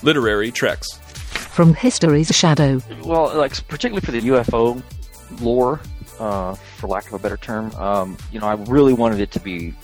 Literary 0.02 0.50
Treks. 0.50 0.98
From 0.98 1.74
history's 1.74 2.28
shadow. 2.28 2.80
Well, 3.04 3.34
like 3.36 3.66
particularly 3.68 4.04
for 4.04 4.12
the 4.12 4.20
UFO 4.20 4.82
lore, 5.40 5.80
uh, 6.18 6.54
for 6.54 6.86
lack 6.86 7.06
of 7.06 7.14
a 7.14 7.18
better 7.18 7.36
term, 7.36 7.74
um, 7.76 8.16
you 8.30 8.40
know, 8.40 8.46
I 8.46 8.54
really 8.54 8.92
wanted 8.92 9.20
it 9.20 9.30
to 9.32 9.40
be 9.40 9.74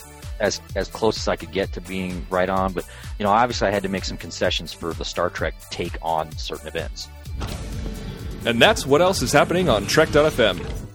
as 0.41 0.61
as 0.76 0.89
close 0.89 1.16
as 1.18 1.28
I 1.28 1.36
could 1.36 1.53
get 1.53 1.72
to 1.74 1.80
being 1.80 2.26
right 2.30 2.49
on. 2.49 2.72
But 2.72 2.86
you 3.18 3.24
know, 3.24 3.30
obviously, 3.30 3.68
I 3.68 3.70
had 3.70 3.82
to 3.82 3.89
make 3.89 4.05
some 4.05 4.16
concessions 4.16 4.72
for 4.72 4.93
the 4.93 5.05
Star 5.05 5.30
Trek 5.30 5.55
take 5.70 5.97
on 6.03 6.30
certain 6.32 6.68
events. 6.68 7.09
And 8.45 8.61
that's 8.61 8.86
what 8.86 9.03
else 9.03 9.22
is 9.22 9.32
happening 9.32 9.68
on 9.68 9.86
Trek.fm. 9.86 10.88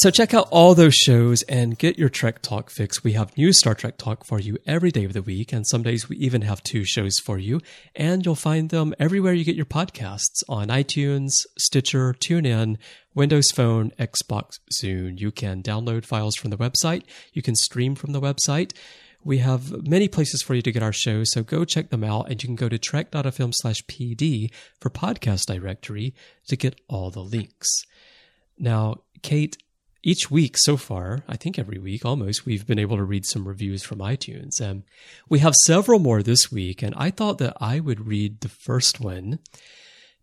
So 0.00 0.12
check 0.12 0.32
out 0.32 0.46
all 0.52 0.76
those 0.76 0.94
shows 0.94 1.42
and 1.48 1.76
get 1.76 1.98
your 1.98 2.08
Trek 2.08 2.40
Talk 2.40 2.70
fix. 2.70 3.02
We 3.02 3.14
have 3.14 3.36
new 3.36 3.52
Star 3.52 3.74
Trek 3.74 3.96
Talk 3.98 4.24
for 4.24 4.38
you 4.38 4.56
every 4.64 4.92
day 4.92 5.02
of 5.02 5.12
the 5.12 5.22
week, 5.22 5.52
and 5.52 5.66
some 5.66 5.82
days 5.82 6.08
we 6.08 6.16
even 6.18 6.42
have 6.42 6.62
two 6.62 6.84
shows 6.84 7.18
for 7.18 7.36
you. 7.36 7.60
And 7.96 8.24
you'll 8.24 8.36
find 8.36 8.70
them 8.70 8.94
everywhere 9.00 9.32
you 9.32 9.44
get 9.44 9.56
your 9.56 9.66
podcasts 9.66 10.44
on 10.48 10.68
iTunes, 10.68 11.32
Stitcher, 11.58 12.14
TuneIn, 12.14 12.76
Windows 13.16 13.50
Phone, 13.50 13.90
Xbox, 13.98 14.60
Zune. 14.72 15.18
You 15.18 15.32
can 15.32 15.64
download 15.64 16.04
files 16.04 16.36
from 16.36 16.50
the 16.50 16.58
website. 16.58 17.02
You 17.32 17.42
can 17.42 17.56
stream 17.56 17.96
from 17.96 18.12
the 18.12 18.20
website. 18.20 18.74
We 19.24 19.38
have 19.38 19.84
many 19.84 20.06
places 20.06 20.42
for 20.42 20.54
you 20.54 20.62
to 20.62 20.70
get 20.70 20.84
our 20.84 20.92
shows, 20.92 21.32
so 21.32 21.42
go 21.42 21.64
check 21.64 21.90
them 21.90 22.04
out, 22.04 22.30
and 22.30 22.40
you 22.40 22.46
can 22.46 22.54
go 22.54 22.68
to 22.68 22.78
trek.fm 22.78 23.52
slash 23.52 23.82
pd 23.86 24.52
for 24.80 24.90
podcast 24.90 25.46
directory 25.46 26.14
to 26.46 26.54
get 26.54 26.80
all 26.86 27.10
the 27.10 27.18
links. 27.18 27.82
Now, 28.60 29.02
Kate, 29.22 29.56
each 30.02 30.30
week 30.30 30.54
so 30.56 30.76
far, 30.76 31.24
I 31.26 31.36
think 31.36 31.58
every 31.58 31.78
week 31.78 32.04
almost, 32.04 32.46
we've 32.46 32.66
been 32.66 32.78
able 32.78 32.96
to 32.96 33.04
read 33.04 33.26
some 33.26 33.48
reviews 33.48 33.82
from 33.82 33.98
iTunes. 33.98 34.60
And 34.60 34.84
we 35.28 35.40
have 35.40 35.54
several 35.64 35.98
more 35.98 36.22
this 36.22 36.52
week, 36.52 36.82
and 36.82 36.94
I 36.96 37.10
thought 37.10 37.38
that 37.38 37.56
I 37.60 37.80
would 37.80 38.06
read 38.06 38.40
the 38.40 38.48
first 38.48 39.00
one 39.00 39.40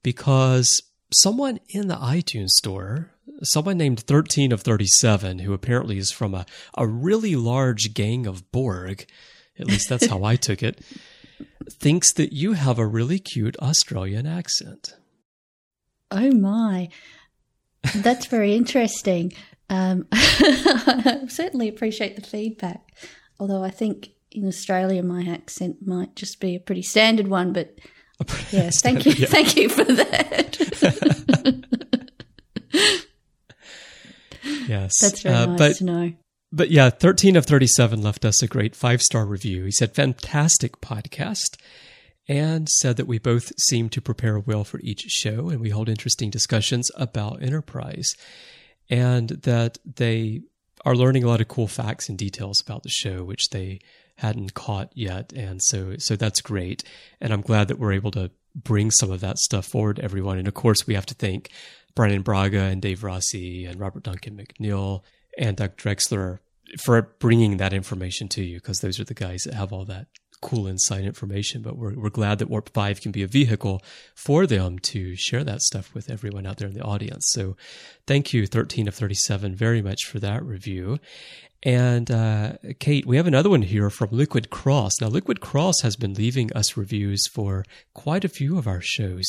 because 0.02 0.82
someone 1.14 1.60
in 1.70 1.88
the 1.88 1.98
iTunes 1.98 2.50
store, 2.50 3.12
someone 3.44 3.78
named 3.78 4.00
13 4.00 4.52
of 4.52 4.62
37, 4.62 5.40
who 5.40 5.54
apparently 5.54 5.98
is 5.98 6.12
from 6.12 6.34
a, 6.34 6.46
a 6.78 6.88
really 6.88 7.36
large 7.36 7.94
gang 7.94 8.26
of 8.26 8.52
Borg, 8.52 9.06
at 9.60 9.68
least 9.68 9.90
that's 9.90 10.08
how 10.08 10.24
I 10.24 10.36
took 10.36 10.64
it, 10.64 10.82
thinks 11.70 12.14
that 12.14 12.34
you 12.34 12.54
have 12.54 12.80
a 12.80 12.88
really 12.88 13.20
cute 13.20 13.58
Australian 13.60 14.26
accent. 14.26 14.96
Oh 16.12 16.32
my. 16.32 16.90
That's 17.94 18.28
very 18.28 18.56
interesting. 18.56 19.34
Um, 19.70 20.08
I 20.12 21.26
certainly 21.28 21.68
appreciate 21.68 22.16
the 22.16 22.22
feedback. 22.22 22.92
Although 23.40 23.64
I 23.64 23.70
think 23.72 24.10
in 24.32 24.48
Australia 24.48 25.02
my 25.04 25.24
accent 25.28 25.86
might 25.86 26.16
just 26.16 26.40
be 26.40 26.56
a 26.56 26.60
pretty 26.60 26.82
standard 26.84 27.28
one, 27.28 27.52
but 27.54 27.78
yeah, 28.52 28.70
thank 28.82 29.06
you, 29.06 29.14
yeah. 29.14 29.28
thank 29.28 29.56
you 29.56 29.70
for 29.70 29.84
that. 29.84 30.58
Yes. 34.68 34.94
That's 35.02 35.22
very 35.22 35.36
Uh, 35.36 35.46
nice 35.48 35.58
but- 35.60 35.76
to 35.78 35.84
know. 35.84 36.14
But 36.52 36.72
yeah, 36.72 36.90
13 36.90 37.36
of 37.36 37.46
37 37.46 38.02
left 38.02 38.24
us 38.24 38.42
a 38.42 38.48
great 38.48 38.76
five 38.76 39.02
star 39.02 39.26
review. 39.26 39.66
He 39.66 39.72
said, 39.72 39.94
fantastic 39.94 40.80
podcast, 40.80 41.58
and 42.30 42.70
said 42.70 42.96
that 42.98 43.08
we 43.08 43.20
both 43.20 43.52
seem 43.60 43.90
to 43.90 44.02
prepare 44.02 44.40
well 44.40 44.64
for 44.64 44.80
each 44.82 45.02
show 45.02 45.50
and 45.50 45.60
we 45.60 45.72
hold 45.72 45.90
interesting 45.90 46.30
discussions 46.30 46.90
about 46.96 47.42
Enterprise, 47.44 48.14
and 48.90 49.30
that 49.30 49.78
they 49.86 50.42
are 50.86 50.96
learning 50.96 51.24
a 51.24 51.28
lot 51.28 51.42
of 51.42 51.48
cool 51.48 51.68
facts 51.68 52.10
and 52.10 52.18
details 52.18 52.62
about 52.62 52.84
the 52.84 52.90
show, 52.90 53.24
which 53.24 53.50
they 53.50 53.80
hadn't 54.18 54.54
caught 54.54 54.92
yet. 54.94 55.34
And 55.34 55.62
so, 55.62 55.96
so 55.98 56.16
that's 56.16 56.42
great. 56.42 56.84
And 57.20 57.34
I'm 57.34 57.42
glad 57.42 57.68
that 57.68 57.80
we're 57.80 57.94
able 57.94 58.12
to 58.12 58.32
bring 58.56 58.92
some 58.92 59.12
of 59.12 59.20
that 59.22 59.38
stuff 59.38 59.66
forward 59.66 59.98
to 59.98 60.04
everyone. 60.04 60.38
And 60.38 60.48
of 60.48 60.54
course, 60.54 60.88
we 60.88 60.94
have 60.94 61.06
to 61.08 61.14
thank 61.14 61.50
Brannon 61.96 62.22
Braga 62.22 62.62
and 62.62 62.82
Dave 62.82 63.04
Rossi 63.04 63.66
and 63.66 63.80
Robert 63.80 64.04
Duncan 64.04 64.38
McNeil 64.38 65.02
and 65.38 65.58
Doug 65.58 65.76
Drexler 65.76 66.40
for 66.84 67.02
bringing 67.20 67.58
that 67.58 67.74
information 67.74 68.28
to 68.30 68.44
you 68.44 68.58
because 68.58 68.80
those 68.80 69.00
are 69.00 69.06
the 69.06 69.14
guys 69.14 69.44
that 69.44 69.54
have 69.54 69.74
all 69.74 69.86
that 69.86 70.08
cool 70.42 70.68
inside 70.68 71.06
information. 71.06 71.62
But 71.62 71.78
we're, 71.78 71.96
we're 71.96 72.10
glad 72.10 72.40
that 72.40 72.50
Warp 72.50 72.70
5 72.74 73.02
can 73.02 73.12
be 73.12 73.24
a 73.24 73.28
vehicle 73.28 73.82
for 74.16 74.46
them 74.46 74.80
to 74.80 75.16
share 75.16 75.44
that 75.44 75.62
stuff 75.62 75.94
with 75.94 76.10
everyone 76.10 76.46
out 76.46 76.58
there 76.58 76.68
in 76.68 76.74
the 76.74 76.84
audience. 76.84 77.26
So 77.30 77.56
thank 78.08 78.34
you, 78.34 78.48
13 78.48 78.88
of 78.88 78.96
37, 78.96 79.56
very 79.56 79.82
much 79.82 80.06
for 80.06 80.20
that 80.20 80.44
review. 80.44 81.00
And 81.64 82.12
uh, 82.12 82.54
Kate, 82.80 83.08
we 83.08 83.18
have 83.18 83.26
another 83.26 83.50
one 83.50 83.64
here 83.64 83.90
from 83.90 84.10
Liquid 84.12 84.52
Cross. 84.52 85.02
Now, 85.02 85.08
Liquid 85.08 85.42
Cross 85.42 85.82
has 85.82 85.96
been 85.96 86.14
leaving 86.14 86.54
us 86.54 86.78
reviews 86.78 87.28
for 87.28 87.66
quite 87.96 88.24
a 88.24 88.30
few 88.30 88.58
of 88.58 88.68
our 88.68 88.82
shows 88.82 89.26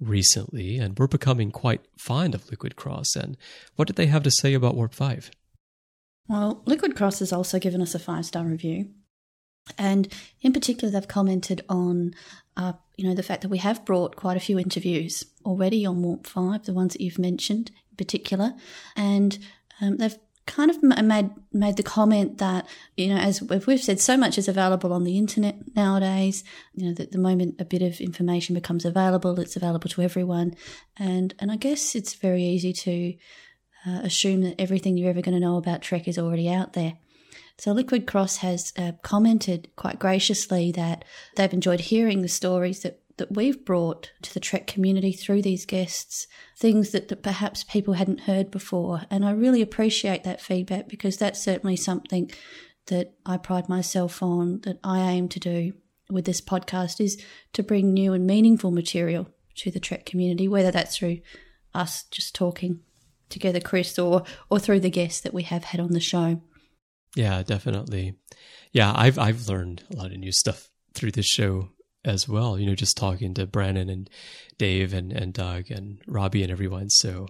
recently, 0.00 0.78
and 0.78 0.98
we're 0.98 1.06
becoming 1.06 1.50
quite 1.50 1.82
fond 1.98 2.34
of 2.34 2.50
Liquid 2.50 2.76
Cross. 2.76 3.16
And 3.16 3.36
what 3.76 3.86
did 3.86 3.96
they 3.96 4.06
have 4.06 4.22
to 4.22 4.30
say 4.30 4.54
about 4.54 4.74
Warp 4.74 4.94
5? 4.94 5.30
Well, 6.28 6.62
Liquid 6.64 6.96
Cross 6.96 7.18
has 7.18 7.32
also 7.32 7.58
given 7.58 7.82
us 7.82 7.94
a 7.94 7.98
five 7.98 8.24
star 8.24 8.44
review, 8.44 8.88
and 9.78 10.08
in 10.42 10.52
particular, 10.52 10.90
they've 10.90 11.08
commented 11.08 11.64
on, 11.68 12.14
uh, 12.56 12.74
you 12.96 13.08
know, 13.08 13.14
the 13.14 13.22
fact 13.22 13.42
that 13.42 13.48
we 13.48 13.58
have 13.58 13.84
brought 13.84 14.16
quite 14.16 14.36
a 14.36 14.40
few 14.40 14.58
interviews 14.58 15.24
already 15.44 15.86
on 15.86 16.02
Warp 16.02 16.26
Five, 16.26 16.64
the 16.64 16.72
ones 16.72 16.92
that 16.92 17.02
you've 17.02 17.18
mentioned 17.18 17.70
in 17.90 17.96
particular, 17.96 18.54
and 18.96 19.38
um, 19.80 19.96
they've 19.96 20.18
kind 20.46 20.70
of 20.70 20.82
made 20.82 21.30
made 21.52 21.76
the 21.76 21.82
comment 21.82 22.38
that 22.38 22.66
you 22.96 23.08
know, 23.08 23.16
as 23.16 23.42
we've 23.42 23.82
said, 23.82 24.00
so 24.00 24.16
much 24.16 24.36
is 24.36 24.48
available 24.48 24.92
on 24.92 25.04
the 25.04 25.16
internet 25.16 25.56
nowadays. 25.74 26.44
You 26.74 26.88
know, 26.88 26.94
that 26.94 27.12
the 27.12 27.18
moment 27.18 27.60
a 27.60 27.64
bit 27.64 27.82
of 27.82 28.00
information 28.00 28.54
becomes 28.54 28.84
available, 28.84 29.38
it's 29.40 29.56
available 29.56 29.88
to 29.90 30.02
everyone, 30.02 30.54
and 30.96 31.34
and 31.38 31.50
I 31.50 31.56
guess 31.56 31.94
it's 31.94 32.14
very 32.14 32.42
easy 32.42 32.72
to 32.72 33.14
uh, 33.86 34.00
assume 34.02 34.42
that 34.42 34.60
everything 34.60 34.96
you're 34.96 35.10
ever 35.10 35.22
going 35.22 35.34
to 35.34 35.40
know 35.40 35.56
about 35.56 35.82
Trek 35.82 36.08
is 36.08 36.18
already 36.18 36.50
out 36.50 36.74
there. 36.74 36.94
So 37.58 37.72
Liquid 37.72 38.06
Cross 38.06 38.38
has 38.38 38.72
uh, 38.76 38.92
commented 39.02 39.68
quite 39.76 39.98
graciously 39.98 40.72
that 40.72 41.04
they've 41.36 41.52
enjoyed 41.52 41.80
hearing 41.80 42.22
the 42.22 42.28
stories 42.28 42.80
that, 42.80 43.00
that 43.16 43.34
we've 43.34 43.64
brought 43.64 44.10
to 44.22 44.34
the 44.34 44.40
Trek 44.40 44.66
community 44.66 45.12
through 45.12 45.42
these 45.42 45.64
guests, 45.64 46.26
things 46.58 46.90
that, 46.90 47.08
that 47.08 47.22
perhaps 47.22 47.62
people 47.62 47.94
hadn't 47.94 48.22
heard 48.22 48.50
before. 48.50 49.02
And 49.10 49.24
I 49.24 49.30
really 49.30 49.62
appreciate 49.62 50.24
that 50.24 50.40
feedback 50.40 50.88
because 50.88 51.16
that's 51.16 51.42
certainly 51.42 51.76
something 51.76 52.30
that 52.86 53.14
I 53.24 53.36
pride 53.36 53.68
myself 53.68 54.22
on, 54.22 54.60
that 54.62 54.78
I 54.82 55.00
aim 55.00 55.28
to 55.30 55.40
do 55.40 55.74
with 56.10 56.24
this 56.24 56.40
podcast 56.40 57.00
is 57.00 57.22
to 57.52 57.62
bring 57.62 57.92
new 57.92 58.12
and 58.12 58.26
meaningful 58.26 58.70
material 58.70 59.28
to 59.56 59.70
the 59.70 59.80
Trek 59.80 60.04
community, 60.04 60.48
whether 60.48 60.70
that's 60.70 60.96
through 60.96 61.20
us 61.72 62.04
just 62.10 62.34
talking 62.34 62.80
together, 63.28 63.60
Chris, 63.60 63.98
or 63.98 64.24
or 64.50 64.58
through 64.58 64.80
the 64.80 64.90
guests 64.90 65.20
that 65.20 65.34
we 65.34 65.44
have 65.44 65.64
had 65.64 65.80
on 65.80 65.92
the 65.92 66.00
show. 66.00 66.40
Yeah, 67.14 67.42
definitely. 67.42 68.14
Yeah, 68.72 68.92
I've 68.94 69.18
I've 69.18 69.48
learned 69.48 69.84
a 69.92 69.96
lot 69.96 70.12
of 70.12 70.18
new 70.18 70.32
stuff 70.32 70.68
through 70.94 71.12
this 71.12 71.26
show 71.26 71.70
as 72.04 72.28
well. 72.28 72.58
You 72.58 72.66
know, 72.66 72.74
just 72.74 72.96
talking 72.96 73.34
to 73.34 73.46
Brannon 73.46 73.88
and 73.88 74.10
Dave 74.58 74.92
and, 74.92 75.12
and 75.12 75.32
Doug 75.32 75.70
and 75.70 76.00
Robbie 76.06 76.42
and 76.42 76.52
everyone. 76.52 76.90
So 76.90 77.28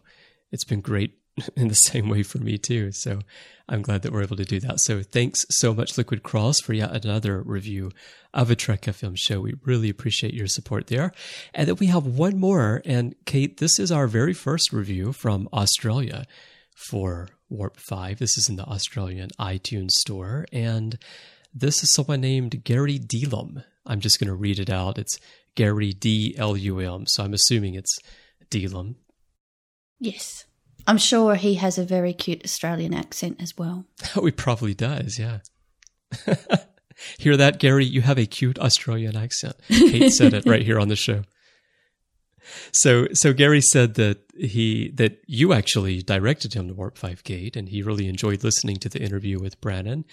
it's 0.51 0.65
been 0.65 0.81
great 0.81 1.19
in 1.57 1.69
the 1.69 1.75
same 1.75 2.09
way 2.09 2.23
for 2.23 2.39
me 2.39 2.59
too. 2.59 2.91
So 2.93 3.21
I'm 3.69 3.83
glad 3.83 4.03
that 4.03 4.13
we're 4.13 4.23
able 4.23 4.37
to 4.37 4.45
do 4.45 4.61
that. 4.61 4.81
So 4.81 5.03
thanks 5.03 5.45
so 5.51 5.75
much, 5.75 5.97
Liquid 5.97 6.23
Cross, 6.23 6.61
for 6.61 6.73
yet 6.73 7.05
another 7.05 7.43
review 7.43 7.91
of 8.33 8.51
a 8.51 8.57
Trek 8.57 8.83
FM 8.83 9.17
show. 9.17 9.41
We 9.41 9.55
really 9.65 9.89
appreciate 9.89 10.35
your 10.35 10.49
support 10.49 10.89
there. 10.89 11.13
And 11.55 11.69
then 11.69 11.77
we 11.77 11.87
have 11.87 12.07
one 12.07 12.39
more. 12.39 12.83
And 12.85 13.15
Kate, 13.27 13.59
this 13.59 13.79
is 13.79 13.91
our 13.91 14.07
very 14.07 14.35
first 14.35 14.73
review 14.73 15.13
from 15.13 15.49
Australia 15.53 16.27
for 16.89 17.29
Warp 17.49 17.77
5. 17.77 18.19
This 18.19 18.37
is 18.37 18.49
in 18.49 18.57
the 18.57 18.65
Australian 18.65 19.31
iTunes 19.39 19.91
store. 19.93 20.47
And 20.53 20.99
this 21.53 21.83
is 21.83 21.93
someone 21.93 22.21
named 22.21 22.65
Gary 22.65 22.99
Dealum. 22.99 23.65
I'm 23.87 24.01
just 24.01 24.19
going 24.19 24.29
to 24.29 24.35
read 24.35 24.59
it 24.59 24.71
out. 24.71 24.99
It's 24.99 25.19
Gary 25.55 25.93
D 25.93 26.35
L 26.37 26.57
U 26.57 26.81
M. 26.81 27.05
So 27.07 27.23
I'm 27.23 27.35
assuming 27.35 27.75
it's 27.75 27.97
Dealum. 28.51 28.97
Yes. 30.01 30.47
I'm 30.87 30.99
sure 30.99 31.35
he 31.35 31.55
has 31.55 31.79
a 31.79 31.85
very 31.85 32.13
cute 32.13 32.45
Australian 32.45 32.93
accent 32.93 33.41
as 33.41 33.57
well. 33.57 33.87
Oh, 34.17 34.25
he 34.25 34.33
probably 34.33 34.75
does, 34.75 35.19
yeah. 35.19 35.39
Hear 37.19 37.37
that, 37.37 37.59
Gary? 37.59 37.85
You 37.85 38.03
have 38.03 38.19
a 38.19 38.27
cute 38.27 38.59
Australian 38.59 39.17
accent. 39.17 39.57
Kate 39.69 40.11
said 40.11 40.35
it 40.35 40.45
right 40.47 40.63
here 40.63 40.79
on 40.79 40.89
the 40.89 40.97
show. 40.97 41.23
So, 42.73 43.09
so 43.13 43.33
Gary 43.33 43.61
said 43.61 43.95
that 43.95 44.19
he 44.37 44.91
that 44.95 45.23
you 45.27 45.53
actually 45.53 46.03
directed 46.03 46.55
him 46.55 46.69
to 46.69 46.75
Warp 46.75 46.99
Five 46.99 47.25
Gate, 47.25 47.57
and 47.57 47.69
he 47.69 47.83
really 47.83 48.09
enjoyed 48.09 48.45
listening 48.45 48.77
to 48.77 48.89
the 48.89 49.01
interview 49.01 49.39
with 49.41 49.61
Brannon, 49.61 50.05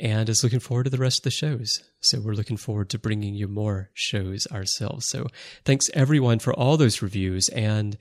and 0.00 0.28
is 0.28 0.42
looking 0.42 0.60
forward 0.60 0.84
to 0.84 0.90
the 0.90 0.98
rest 0.98 1.20
of 1.20 1.24
the 1.24 1.30
shows. 1.30 1.80
So 2.00 2.20
we're 2.20 2.34
looking 2.34 2.56
forward 2.56 2.90
to 2.90 2.98
bringing 2.98 3.34
you 3.34 3.48
more 3.48 3.90
shows 3.94 4.46
ourselves. 4.50 5.06
So 5.08 5.28
thanks 5.64 5.86
everyone 5.94 6.38
for 6.38 6.52
all 6.52 6.76
those 6.76 7.02
reviews 7.02 7.48
and 7.50 7.96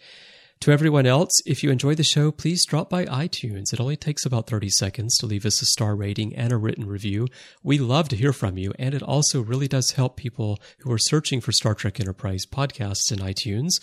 to 0.62 0.72
everyone 0.72 1.07
else, 1.07 1.41
if 1.47 1.64
you 1.64 1.72
enjoy 1.72 1.95
the 1.95 2.03
show, 2.03 2.32
please 2.32 2.66
drop 2.68 2.88
by 2.88 3.05
iTunes. 3.05 3.74
It 3.74 3.80
only 3.80 3.97
takes 3.97 4.28
about 4.28 4.47
30 4.47 4.70
seconds 4.70 5.18
to 5.18 5.26
leave 5.26 5.43
us 5.43 5.59
a 5.59 5.66
star 5.66 5.95
rating 5.95 6.36
and 6.36 6.53
a 6.53 6.57
written 6.57 6.86
review. 6.86 7.28
We 7.64 7.80
love 7.80 8.09
to 8.09 8.16
hear 8.16 8.32
from 8.32 8.59
you, 8.59 8.72
and 8.78 8.93
it 8.93 9.01
also 9.01 9.41
really 9.41 9.68
does 9.68 9.93
help 9.93 10.18
people 10.18 10.59
who 10.80 10.91
are 10.91 10.99
searching 10.99 11.41
for 11.41 11.51
Star 11.51 11.74
Trek 11.74 11.99
Enterprise 11.99 12.45
podcasts 12.45 13.12
in 13.12 13.18
iTunes, 13.18 13.82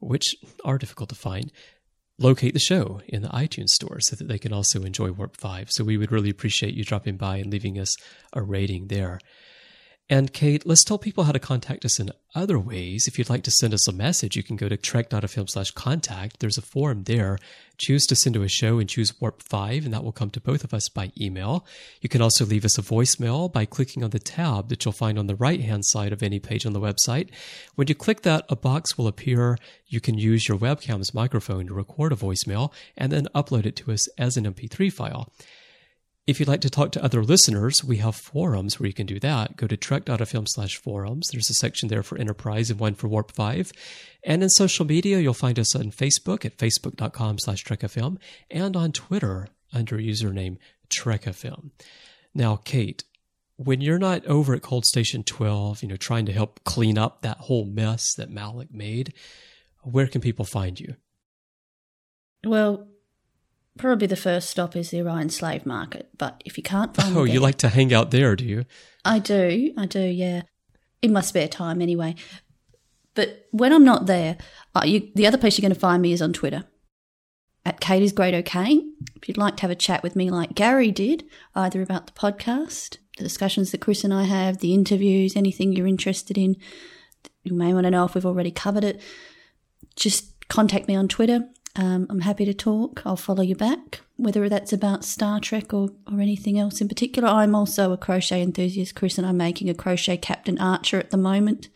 which 0.00 0.34
are 0.64 0.76
difficult 0.76 1.08
to 1.10 1.14
find, 1.14 1.52
locate 2.18 2.52
the 2.52 2.58
show 2.58 3.00
in 3.06 3.22
the 3.22 3.28
iTunes 3.28 3.68
store 3.68 4.00
so 4.00 4.16
that 4.16 4.26
they 4.26 4.38
can 4.38 4.52
also 4.52 4.82
enjoy 4.82 5.12
Warp 5.12 5.36
5. 5.36 5.70
So 5.70 5.84
we 5.84 5.96
would 5.96 6.10
really 6.10 6.30
appreciate 6.30 6.74
you 6.74 6.82
dropping 6.82 7.16
by 7.16 7.36
and 7.36 7.48
leaving 7.48 7.78
us 7.78 7.94
a 8.32 8.42
rating 8.42 8.88
there. 8.88 9.20
And 10.10 10.32
Kate, 10.32 10.64
let's 10.64 10.84
tell 10.84 10.96
people 10.96 11.24
how 11.24 11.32
to 11.32 11.38
contact 11.38 11.84
us 11.84 12.00
in 12.00 12.12
other 12.34 12.58
ways. 12.58 13.06
If 13.06 13.18
you'd 13.18 13.28
like 13.28 13.42
to 13.42 13.50
send 13.50 13.74
us 13.74 13.86
a 13.86 13.92
message, 13.92 14.36
you 14.36 14.42
can 14.42 14.56
go 14.56 14.66
to 14.66 14.76
trek.fm 14.78 15.50
slash 15.50 15.70
contact. 15.72 16.40
There's 16.40 16.56
a 16.56 16.62
form 16.62 17.04
there. 17.04 17.38
Choose 17.76 18.06
to 18.06 18.16
send 18.16 18.34
to 18.34 18.42
a 18.42 18.48
show 18.48 18.78
and 18.78 18.88
choose 18.88 19.20
Warp 19.20 19.42
5, 19.42 19.84
and 19.84 19.92
that 19.92 20.02
will 20.02 20.12
come 20.12 20.30
to 20.30 20.40
both 20.40 20.64
of 20.64 20.72
us 20.72 20.88
by 20.88 21.12
email. 21.20 21.66
You 22.00 22.08
can 22.08 22.22
also 22.22 22.46
leave 22.46 22.64
us 22.64 22.78
a 22.78 22.82
voicemail 22.82 23.52
by 23.52 23.66
clicking 23.66 24.02
on 24.02 24.08
the 24.08 24.18
tab 24.18 24.70
that 24.70 24.82
you'll 24.82 24.92
find 24.92 25.18
on 25.18 25.26
the 25.26 25.36
right 25.36 25.60
hand 25.60 25.84
side 25.84 26.14
of 26.14 26.22
any 26.22 26.38
page 26.38 26.64
on 26.64 26.72
the 26.72 26.80
website. 26.80 27.28
When 27.74 27.88
you 27.88 27.94
click 27.94 28.22
that, 28.22 28.46
a 28.48 28.56
box 28.56 28.96
will 28.96 29.08
appear. 29.08 29.58
You 29.88 30.00
can 30.00 30.16
use 30.16 30.48
your 30.48 30.56
webcam's 30.56 31.12
microphone 31.12 31.66
to 31.66 31.74
record 31.74 32.12
a 32.12 32.16
voicemail 32.16 32.72
and 32.96 33.12
then 33.12 33.28
upload 33.34 33.66
it 33.66 33.76
to 33.76 33.92
us 33.92 34.08
as 34.16 34.38
an 34.38 34.44
MP3 34.46 34.90
file. 34.90 35.30
If 36.28 36.38
you'd 36.38 36.48
like 36.48 36.60
to 36.60 36.68
talk 36.68 36.92
to 36.92 37.02
other 37.02 37.24
listeners, 37.24 37.82
we 37.82 37.96
have 37.96 38.14
forums 38.14 38.78
where 38.78 38.86
you 38.86 38.92
can 38.92 39.06
do 39.06 39.18
that. 39.20 39.56
Go 39.56 39.66
to 39.66 39.78
trek.fm 39.78 40.46
slash 40.46 40.76
forums. 40.76 41.30
There's 41.32 41.48
a 41.48 41.54
section 41.54 41.88
there 41.88 42.02
for 42.02 42.18
Enterprise 42.18 42.68
and 42.68 42.78
one 42.78 42.96
for 42.96 43.08
Warp 43.08 43.32
5. 43.32 43.72
And 44.24 44.42
in 44.42 44.50
social 44.50 44.84
media, 44.84 45.20
you'll 45.20 45.32
find 45.32 45.58
us 45.58 45.74
on 45.74 45.84
Facebook 45.84 46.44
at 46.44 46.58
facebook.com 46.58 47.38
slash 47.38 47.64
trekfm 47.64 48.18
and 48.50 48.76
on 48.76 48.92
Twitter 48.92 49.48
under 49.72 49.96
username 49.96 50.58
trekfm. 50.90 51.70
Now, 52.34 52.56
Kate, 52.56 53.04
when 53.56 53.80
you're 53.80 53.98
not 53.98 54.26
over 54.26 54.52
at 54.52 54.60
Cold 54.60 54.84
Station 54.84 55.24
12, 55.24 55.82
you 55.82 55.88
know, 55.88 55.96
trying 55.96 56.26
to 56.26 56.32
help 56.32 56.62
clean 56.62 56.98
up 56.98 57.22
that 57.22 57.38
whole 57.38 57.64
mess 57.64 58.12
that 58.18 58.28
Malik 58.28 58.70
made, 58.70 59.14
where 59.82 60.06
can 60.06 60.20
people 60.20 60.44
find 60.44 60.78
you? 60.78 60.94
Well, 62.44 62.86
probably 63.78 64.06
the 64.06 64.16
first 64.16 64.50
stop 64.50 64.76
is 64.76 64.90
the 64.90 65.00
Orion 65.00 65.30
slave 65.30 65.64
market. 65.64 66.10
But 66.18 66.42
if 66.44 66.56
you 66.56 66.62
can't 66.62 66.94
find 66.94 67.16
Oh, 67.16 67.24
you 67.24 67.40
like 67.40 67.58
to 67.58 67.68
hang 67.68 67.92
out 67.92 68.10
there, 68.10 68.36
do 68.36 68.44
you? 68.44 68.64
I 69.04 69.18
do, 69.18 69.72
I 69.76 69.86
do, 69.86 70.00
yeah. 70.00 70.42
In 71.00 71.12
my 71.12 71.20
spare 71.20 71.48
time, 71.48 71.80
anyway. 71.80 72.14
But 73.14 73.46
when 73.50 73.72
I'm 73.72 73.84
not 73.84 74.06
there, 74.06 74.36
uh, 74.74 74.82
you, 74.84 75.10
the 75.14 75.26
other 75.26 75.38
place 75.38 75.58
you're 75.58 75.62
going 75.62 75.74
to 75.74 75.80
find 75.80 76.02
me 76.02 76.12
is 76.12 76.22
on 76.22 76.32
Twitter 76.32 76.64
at 77.68 77.80
Kate 77.80 78.02
is 78.02 78.12
Great 78.12 78.34
OK. 78.34 78.80
If 79.16 79.28
you'd 79.28 79.36
like 79.36 79.56
to 79.56 79.62
have 79.62 79.70
a 79.70 79.76
chat 79.76 80.02
with 80.02 80.16
me, 80.16 80.30
like 80.30 80.54
Gary 80.54 80.90
did, 80.90 81.24
either 81.54 81.82
about 81.82 82.06
the 82.06 82.12
podcast, 82.12 82.96
the 83.18 83.24
discussions 83.24 83.70
that 83.70 83.80
Chris 83.80 84.04
and 84.04 84.14
I 84.14 84.24
have, 84.24 84.58
the 84.58 84.72
interviews, 84.72 85.36
anything 85.36 85.72
you're 85.72 85.86
interested 85.86 86.38
in, 86.38 86.56
you 87.44 87.52
may 87.52 87.74
want 87.74 87.84
to 87.84 87.90
know 87.90 88.04
if 88.04 88.14
we've 88.14 88.24
already 88.24 88.50
covered 88.50 88.84
it. 88.84 89.02
Just 89.96 90.48
contact 90.48 90.88
me 90.88 90.94
on 90.94 91.08
Twitter. 91.08 91.48
Um, 91.78 92.08
I'm 92.10 92.20
happy 92.20 92.44
to 92.44 92.52
talk. 92.52 93.02
I'll 93.06 93.16
follow 93.16 93.42
you 93.42 93.54
back, 93.54 94.00
whether 94.16 94.48
that's 94.48 94.72
about 94.72 95.04
Star 95.04 95.38
Trek 95.38 95.72
or, 95.72 95.90
or 96.10 96.20
anything 96.20 96.58
else 96.58 96.80
in 96.80 96.88
particular. 96.88 97.28
I'm 97.28 97.54
also 97.54 97.92
a 97.92 97.96
crochet 97.96 98.42
enthusiast. 98.42 98.96
Chris 98.96 99.16
and 99.16 99.24
I 99.24 99.30
are 99.30 99.32
making 99.32 99.70
a 99.70 99.74
crochet 99.74 100.16
Captain 100.16 100.58
Archer 100.58 100.98
at 100.98 101.10
the 101.10 101.16
moment. 101.16 101.68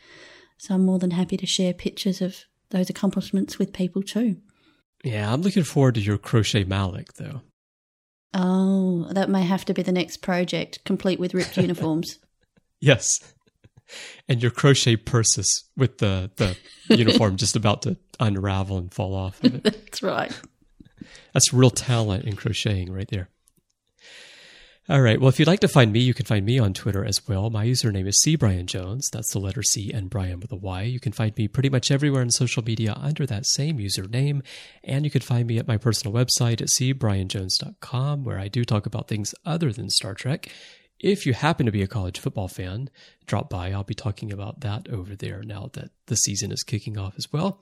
So 0.58 0.74
I'm 0.74 0.84
more 0.84 0.98
than 0.98 1.12
happy 1.12 1.36
to 1.36 1.46
share 1.46 1.72
pictures 1.72 2.20
of 2.20 2.44
those 2.70 2.90
accomplishments 2.90 3.60
with 3.60 3.72
people 3.72 4.02
too. 4.02 4.38
Yeah, 5.04 5.32
I'm 5.32 5.42
looking 5.42 5.62
forward 5.62 5.94
to 5.94 6.00
your 6.00 6.18
crochet 6.18 6.64
Malik, 6.64 7.12
though. 7.12 7.42
Oh, 8.34 9.06
that 9.12 9.30
may 9.30 9.42
have 9.44 9.64
to 9.66 9.74
be 9.74 9.82
the 9.82 9.92
next 9.92 10.16
project, 10.16 10.84
complete 10.84 11.20
with 11.20 11.32
ripped 11.32 11.56
uniforms. 11.58 12.18
Yes. 12.80 13.06
And 14.28 14.42
your 14.42 14.50
crochet 14.50 14.96
purses 14.96 15.64
with 15.76 15.98
the, 15.98 16.30
the 16.36 16.56
uniform 16.96 17.36
just 17.36 17.56
about 17.56 17.82
to 17.82 17.96
unravel 18.20 18.78
and 18.78 18.92
fall 18.92 19.14
off 19.14 19.42
of 19.42 19.54
it. 19.56 19.62
That's 19.64 20.02
right. 20.02 20.32
That's 21.32 21.52
real 21.52 21.70
talent 21.70 22.24
in 22.24 22.36
crocheting 22.36 22.92
right 22.92 23.08
there. 23.08 23.28
All 24.88 25.00
right. 25.00 25.20
Well, 25.20 25.28
if 25.28 25.38
you'd 25.38 25.46
like 25.46 25.60
to 25.60 25.68
find 25.68 25.92
me, 25.92 26.00
you 26.00 26.12
can 26.12 26.26
find 26.26 26.44
me 26.44 26.58
on 26.58 26.74
Twitter 26.74 27.04
as 27.04 27.26
well. 27.28 27.50
My 27.50 27.64
username 27.64 28.08
is 28.08 28.20
C 28.20 28.34
Brian 28.34 28.66
Jones. 28.66 29.08
That's 29.12 29.32
the 29.32 29.38
letter 29.38 29.62
C 29.62 29.92
and 29.92 30.10
Brian 30.10 30.40
with 30.40 30.50
a 30.50 30.56
Y. 30.56 30.82
You 30.82 30.98
can 30.98 31.12
find 31.12 31.36
me 31.36 31.46
pretty 31.46 31.70
much 31.70 31.92
everywhere 31.92 32.20
on 32.20 32.30
social 32.30 32.64
media 32.64 32.92
under 33.00 33.24
that 33.26 33.46
same 33.46 33.78
username. 33.78 34.42
And 34.82 35.04
you 35.04 35.10
can 35.10 35.20
find 35.20 35.46
me 35.46 35.58
at 35.58 35.68
my 35.68 35.76
personal 35.76 36.12
website 36.12 36.60
at 36.60 36.68
cbrianjones.com, 36.78 38.24
where 38.24 38.40
I 38.40 38.48
do 38.48 38.64
talk 38.64 38.84
about 38.84 39.06
things 39.06 39.36
other 39.46 39.72
than 39.72 39.88
Star 39.88 40.14
Trek. 40.14 40.48
If 41.02 41.26
you 41.26 41.34
happen 41.34 41.66
to 41.66 41.72
be 41.72 41.82
a 41.82 41.88
college 41.88 42.20
football 42.20 42.46
fan, 42.46 42.88
drop 43.26 43.50
by. 43.50 43.72
I'll 43.72 43.82
be 43.82 43.92
talking 43.92 44.32
about 44.32 44.60
that 44.60 44.88
over 44.88 45.16
there 45.16 45.42
now 45.42 45.68
that 45.72 45.90
the 46.06 46.14
season 46.14 46.52
is 46.52 46.62
kicking 46.62 46.96
off 46.96 47.14
as 47.18 47.32
well. 47.32 47.60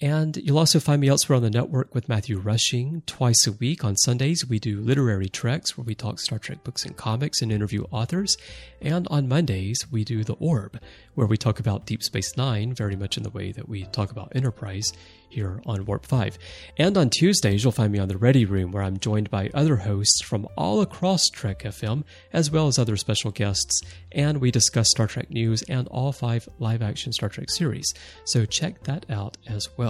And 0.00 0.36
you'll 0.36 0.58
also 0.58 0.78
find 0.78 1.00
me 1.00 1.08
elsewhere 1.08 1.36
on 1.36 1.42
the 1.42 1.50
network 1.50 1.92
with 1.92 2.08
Matthew 2.08 2.38
Rushing. 2.38 3.02
Twice 3.06 3.48
a 3.48 3.52
week 3.52 3.84
on 3.84 3.96
Sundays, 3.96 4.48
we 4.48 4.60
do 4.60 4.80
literary 4.80 5.28
treks 5.28 5.76
where 5.76 5.84
we 5.84 5.96
talk 5.96 6.20
Star 6.20 6.38
Trek 6.38 6.62
books 6.62 6.84
and 6.84 6.96
comics 6.96 7.42
and 7.42 7.50
interview 7.50 7.84
authors. 7.90 8.36
And 8.80 9.08
on 9.08 9.26
Mondays, 9.26 9.90
we 9.90 10.04
do 10.04 10.22
The 10.22 10.34
Orb, 10.34 10.80
where 11.16 11.26
we 11.26 11.36
talk 11.36 11.58
about 11.58 11.84
Deep 11.84 12.04
Space 12.04 12.36
Nine, 12.36 12.74
very 12.74 12.94
much 12.94 13.16
in 13.16 13.24
the 13.24 13.30
way 13.30 13.50
that 13.50 13.68
we 13.68 13.86
talk 13.86 14.12
about 14.12 14.36
Enterprise 14.36 14.92
here 15.28 15.60
on 15.66 15.84
Warp 15.84 16.06
5. 16.06 16.38
And 16.78 16.96
on 16.96 17.10
Tuesdays, 17.10 17.62
you'll 17.62 17.72
find 17.72 17.92
me 17.92 17.98
on 17.98 18.08
the 18.08 18.16
Ready 18.16 18.44
Room, 18.44 18.70
where 18.70 18.82
I'm 18.82 18.98
joined 18.98 19.30
by 19.30 19.50
other 19.52 19.76
hosts 19.76 20.22
from 20.22 20.46
all 20.56 20.80
across 20.80 21.28
Trek 21.28 21.64
FM, 21.64 22.04
as 22.32 22.50
well 22.50 22.66
as 22.66 22.78
other 22.78 22.96
special 22.96 23.30
guests, 23.30 23.82
and 24.12 24.40
we 24.40 24.50
discuss 24.50 24.88
Star 24.88 25.06
Trek 25.06 25.30
news 25.30 25.62
and 25.62 25.86
all 25.88 26.12
five 26.12 26.48
live 26.58 26.82
action 26.82 27.12
Star 27.12 27.28
Trek 27.28 27.50
series. 27.50 27.92
So 28.24 28.44
check 28.46 28.84
that 28.84 29.06
out 29.10 29.36
as 29.46 29.68
well. 29.76 29.87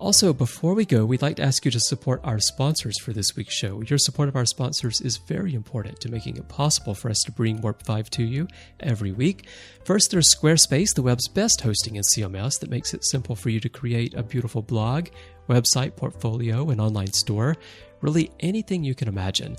Also, 0.00 0.32
before 0.32 0.72
we 0.72 0.86
go, 0.86 1.04
we'd 1.04 1.20
like 1.20 1.36
to 1.36 1.42
ask 1.42 1.66
you 1.66 1.70
to 1.70 1.78
support 1.78 2.22
our 2.24 2.38
sponsors 2.38 2.98
for 2.98 3.12
this 3.12 3.36
week's 3.36 3.54
show. 3.54 3.82
Your 3.82 3.98
support 3.98 4.30
of 4.30 4.36
our 4.36 4.46
sponsors 4.46 4.98
is 5.02 5.18
very 5.18 5.54
important 5.54 6.00
to 6.00 6.10
making 6.10 6.38
it 6.38 6.48
possible 6.48 6.94
for 6.94 7.10
us 7.10 7.20
to 7.24 7.32
bring 7.32 7.60
Warp 7.60 7.82
5 7.82 8.08
to 8.12 8.24
you 8.24 8.48
every 8.80 9.12
week. 9.12 9.46
First, 9.84 10.10
there's 10.10 10.34
Squarespace, 10.34 10.94
the 10.94 11.02
web's 11.02 11.28
best 11.28 11.60
hosting 11.60 11.96
in 11.96 12.02
CMS 12.02 12.58
that 12.60 12.70
makes 12.70 12.94
it 12.94 13.04
simple 13.04 13.36
for 13.36 13.50
you 13.50 13.60
to 13.60 13.68
create 13.68 14.14
a 14.14 14.22
beautiful 14.22 14.62
blog, 14.62 15.08
website, 15.50 15.96
portfolio, 15.96 16.70
and 16.70 16.80
online 16.80 17.12
store. 17.12 17.56
Really 18.00 18.30
anything 18.40 18.82
you 18.82 18.94
can 18.94 19.06
imagine. 19.06 19.58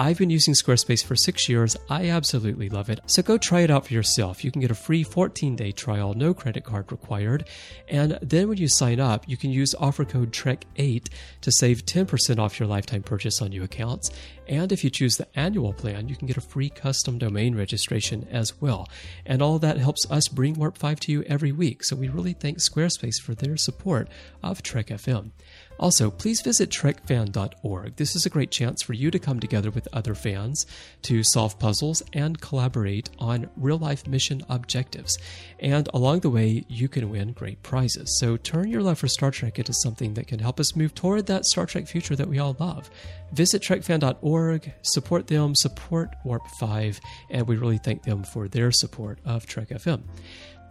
I've 0.00 0.16
been 0.16 0.30
using 0.30 0.54
Squarespace 0.54 1.04
for 1.04 1.14
six 1.14 1.46
years. 1.46 1.76
I 1.90 2.08
absolutely 2.08 2.70
love 2.70 2.88
it. 2.88 3.00
So 3.04 3.20
go 3.22 3.36
try 3.36 3.60
it 3.60 3.70
out 3.70 3.84
for 3.84 3.92
yourself. 3.92 4.42
You 4.42 4.50
can 4.50 4.62
get 4.62 4.70
a 4.70 4.74
free 4.74 5.02
14 5.02 5.56
day 5.56 5.72
trial, 5.72 6.14
no 6.14 6.32
credit 6.32 6.64
card 6.64 6.90
required. 6.90 7.46
And 7.86 8.18
then 8.22 8.48
when 8.48 8.56
you 8.56 8.66
sign 8.66 8.98
up, 8.98 9.28
you 9.28 9.36
can 9.36 9.50
use 9.50 9.74
offer 9.78 10.06
code 10.06 10.32
TREK8 10.32 11.10
to 11.42 11.52
save 11.52 11.84
10% 11.84 12.38
off 12.38 12.58
your 12.58 12.66
lifetime 12.66 13.02
purchase 13.02 13.42
on 13.42 13.50
new 13.50 13.62
accounts. 13.62 14.10
And 14.48 14.72
if 14.72 14.82
you 14.82 14.88
choose 14.88 15.18
the 15.18 15.28
annual 15.38 15.74
plan, 15.74 16.08
you 16.08 16.16
can 16.16 16.26
get 16.26 16.38
a 16.38 16.40
free 16.40 16.70
custom 16.70 17.18
domain 17.18 17.54
registration 17.54 18.26
as 18.30 18.58
well. 18.58 18.88
And 19.26 19.42
all 19.42 19.58
that 19.58 19.76
helps 19.76 20.10
us 20.10 20.28
bring 20.28 20.54
Warp 20.54 20.78
5 20.78 20.98
to 21.00 21.12
you 21.12 21.24
every 21.24 21.52
week. 21.52 21.84
So 21.84 21.94
we 21.94 22.08
really 22.08 22.32
thank 22.32 22.56
Squarespace 22.56 23.20
for 23.20 23.34
their 23.34 23.58
support 23.58 24.08
of 24.42 24.62
Trek 24.62 24.86
FM. 24.86 25.32
Also, 25.80 26.10
please 26.10 26.42
visit 26.42 26.68
trekfan.org. 26.68 27.96
This 27.96 28.14
is 28.14 28.26
a 28.26 28.30
great 28.30 28.50
chance 28.50 28.82
for 28.82 28.92
you 28.92 29.10
to 29.10 29.18
come 29.18 29.40
together 29.40 29.70
with 29.70 29.88
other 29.94 30.14
fans 30.14 30.66
to 31.02 31.22
solve 31.24 31.58
puzzles 31.58 32.02
and 32.12 32.38
collaborate 32.38 33.08
on 33.18 33.48
real 33.56 33.78
life 33.78 34.06
mission 34.06 34.42
objectives. 34.50 35.16
And 35.58 35.88
along 35.94 36.20
the 36.20 36.28
way, 36.28 36.66
you 36.68 36.86
can 36.88 37.08
win 37.08 37.32
great 37.32 37.62
prizes. 37.62 38.18
So 38.20 38.36
turn 38.36 38.68
your 38.68 38.82
love 38.82 38.98
for 38.98 39.08
Star 39.08 39.30
Trek 39.30 39.58
into 39.58 39.72
something 39.72 40.12
that 40.14 40.26
can 40.26 40.38
help 40.38 40.60
us 40.60 40.76
move 40.76 40.94
toward 40.94 41.26
that 41.26 41.46
Star 41.46 41.64
Trek 41.64 41.86
future 41.86 42.14
that 42.14 42.28
we 42.28 42.38
all 42.38 42.54
love. 42.60 42.90
Visit 43.32 43.62
trekfan.org, 43.62 44.72
support 44.82 45.28
them, 45.28 45.54
support 45.54 46.14
Warp 46.24 46.46
5, 46.58 47.00
and 47.30 47.48
we 47.48 47.56
really 47.56 47.78
thank 47.78 48.02
them 48.02 48.22
for 48.22 48.48
their 48.48 48.70
support 48.70 49.18
of 49.24 49.46
Trek 49.46 49.70
FM. 49.70 50.02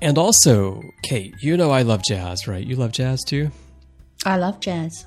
And 0.03 0.19
also, 0.19 0.83
Kate, 1.01 1.33
you 1.41 1.57
know 1.57 1.71
I 1.71 1.81
love 1.81 2.03
jazz, 2.07 2.47
right? 2.47 2.65
You 2.65 2.75
love 2.75 2.91
jazz 2.91 3.23
too? 3.23 3.49
I 4.25 4.37
love 4.37 4.59
jazz. 4.59 5.05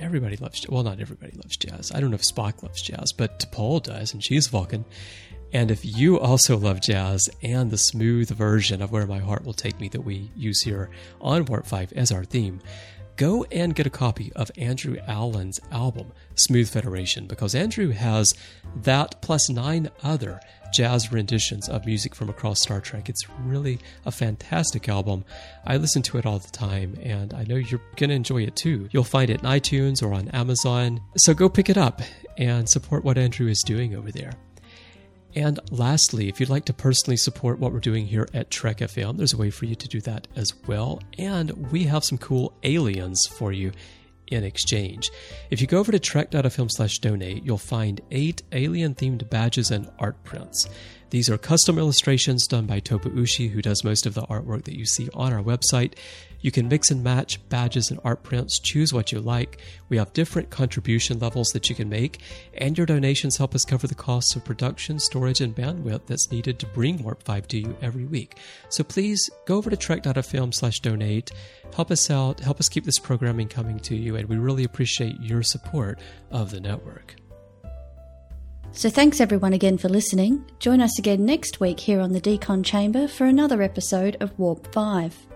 Everybody 0.00 0.36
loves 0.36 0.66
well, 0.68 0.82
not 0.82 1.00
everybody 1.00 1.32
loves 1.36 1.56
jazz. 1.56 1.92
I 1.94 2.00
don't 2.00 2.10
know 2.10 2.16
if 2.16 2.22
Spock 2.22 2.62
loves 2.62 2.82
jazz, 2.82 3.12
but 3.12 3.38
T'Pol 3.38 3.82
does, 3.82 4.12
and 4.12 4.22
she's 4.22 4.46
Vulcan. 4.46 4.84
And 5.52 5.70
if 5.70 5.84
you 5.84 6.18
also 6.18 6.56
love 6.56 6.80
jazz 6.80 7.28
and 7.42 7.70
the 7.70 7.78
smooth 7.78 8.30
version 8.30 8.82
of 8.82 8.92
Where 8.92 9.06
My 9.06 9.18
Heart 9.18 9.44
Will 9.44 9.52
Take 9.52 9.80
Me 9.80 9.88
that 9.88 10.02
we 10.02 10.30
use 10.36 10.62
here 10.62 10.90
on 11.20 11.44
Warp 11.44 11.66
5 11.66 11.92
as 11.94 12.12
our 12.12 12.24
theme, 12.24 12.60
go 13.16 13.44
and 13.50 13.74
get 13.74 13.86
a 13.86 13.90
copy 13.90 14.32
of 14.36 14.50
Andrew 14.56 14.96
Allen's 15.08 15.60
album, 15.72 16.12
Smooth 16.36 16.70
Federation, 16.70 17.26
because 17.26 17.54
Andrew 17.54 17.90
has 17.90 18.32
that 18.82 19.20
plus 19.22 19.50
nine 19.50 19.90
other 20.04 20.40
jazz 20.72 21.12
renditions 21.12 21.68
of 21.68 21.86
music 21.86 22.14
from 22.14 22.28
across 22.28 22.60
Star 22.60 22.80
Trek. 22.80 23.08
It's 23.08 23.28
really 23.40 23.78
a 24.04 24.10
fantastic 24.10 24.88
album. 24.88 25.24
I 25.66 25.76
listen 25.76 26.02
to 26.02 26.18
it 26.18 26.26
all 26.26 26.38
the 26.38 26.50
time, 26.50 26.96
and 27.02 27.34
I 27.34 27.44
know 27.44 27.56
you're 27.56 27.80
going 27.96 28.10
to 28.10 28.16
enjoy 28.16 28.42
it 28.42 28.56
too. 28.56 28.88
You'll 28.92 29.04
find 29.04 29.30
it 29.30 29.40
in 29.40 29.46
iTunes 29.46 30.02
or 30.02 30.12
on 30.12 30.28
Amazon. 30.28 31.00
So 31.16 31.34
go 31.34 31.48
pick 31.48 31.68
it 31.68 31.78
up 31.78 32.02
and 32.38 32.68
support 32.68 33.04
what 33.04 33.18
Andrew 33.18 33.48
is 33.48 33.62
doing 33.64 33.94
over 33.94 34.10
there. 34.10 34.32
And 35.34 35.60
lastly, 35.70 36.28
if 36.28 36.40
you'd 36.40 36.48
like 36.48 36.64
to 36.64 36.72
personally 36.72 37.16
support 37.16 37.60
what 37.60 37.72
we're 37.72 37.78
doing 37.78 38.06
here 38.06 38.28
at 38.34 38.50
Trek 38.50 38.78
FM, 38.78 39.16
there's 39.16 39.32
a 39.32 39.36
way 39.36 39.50
for 39.50 39.64
you 39.64 39.76
to 39.76 39.88
do 39.88 40.00
that 40.00 40.26
as 40.34 40.52
well. 40.66 41.00
And 41.18 41.70
we 41.70 41.84
have 41.84 42.04
some 42.04 42.18
cool 42.18 42.52
aliens 42.64 43.24
for 43.26 43.52
you 43.52 43.72
in 44.30 44.44
exchange. 44.44 45.10
If 45.50 45.60
you 45.60 45.66
go 45.66 45.78
over 45.78 45.92
to 45.92 45.98
trek.fm 45.98 46.68
slash 46.70 46.98
donate, 46.98 47.44
you'll 47.44 47.58
find 47.58 48.00
eight 48.10 48.42
alien 48.52 48.94
themed 48.94 49.28
badges 49.28 49.70
and 49.70 49.90
art 49.98 50.22
prints. 50.24 50.68
These 51.10 51.28
are 51.28 51.36
custom 51.36 51.76
illustrations 51.76 52.46
done 52.46 52.66
by 52.66 52.80
Topa 52.80 53.12
Ushi, 53.12 53.50
who 53.50 53.60
does 53.60 53.82
most 53.82 54.06
of 54.06 54.14
the 54.14 54.22
artwork 54.22 54.64
that 54.64 54.78
you 54.78 54.86
see 54.86 55.08
on 55.12 55.32
our 55.32 55.42
website. 55.42 55.94
You 56.40 56.50
can 56.50 56.68
mix 56.68 56.90
and 56.90 57.02
match 57.04 57.46
badges 57.48 57.90
and 57.90 58.00
art 58.04 58.22
prints, 58.22 58.58
choose 58.58 58.92
what 58.92 59.12
you 59.12 59.20
like. 59.20 59.60
We 59.88 59.96
have 59.98 60.12
different 60.12 60.50
contribution 60.50 61.18
levels 61.18 61.48
that 61.48 61.68
you 61.68 61.76
can 61.76 61.88
make, 61.88 62.20
and 62.54 62.76
your 62.76 62.86
donations 62.86 63.36
help 63.36 63.54
us 63.54 63.64
cover 63.64 63.86
the 63.86 63.94
costs 63.94 64.34
of 64.36 64.44
production, 64.44 64.98
storage, 64.98 65.40
and 65.40 65.54
bandwidth 65.54 66.06
that's 66.06 66.30
needed 66.30 66.58
to 66.58 66.66
bring 66.66 67.02
Warp 67.02 67.22
5 67.22 67.48
to 67.48 67.58
you 67.58 67.76
every 67.82 68.04
week. 68.04 68.38
So 68.68 68.84
please 68.84 69.28
go 69.46 69.56
over 69.56 69.70
to 69.70 69.76
trek.fm 69.76 70.54
slash 70.54 70.80
donate, 70.80 71.30
help 71.74 71.90
us 71.90 72.10
out, 72.10 72.40
help 72.40 72.60
us 72.60 72.68
keep 72.68 72.84
this 72.84 72.98
programming 72.98 73.48
coming 73.48 73.78
to 73.80 73.96
you, 73.96 74.16
and 74.16 74.28
we 74.28 74.36
really 74.36 74.64
appreciate 74.64 75.20
your 75.20 75.42
support 75.42 75.98
of 76.30 76.50
the 76.50 76.60
network. 76.60 77.16
So 78.72 78.88
thanks 78.88 79.20
everyone 79.20 79.52
again 79.52 79.78
for 79.78 79.88
listening. 79.88 80.44
Join 80.60 80.80
us 80.80 80.96
again 80.98 81.24
next 81.24 81.58
week 81.58 81.80
here 81.80 82.00
on 82.00 82.12
the 82.12 82.20
Decon 82.20 82.64
Chamber 82.64 83.08
for 83.08 83.26
another 83.26 83.62
episode 83.62 84.16
of 84.20 84.38
Warp 84.38 84.72
5. 84.72 85.29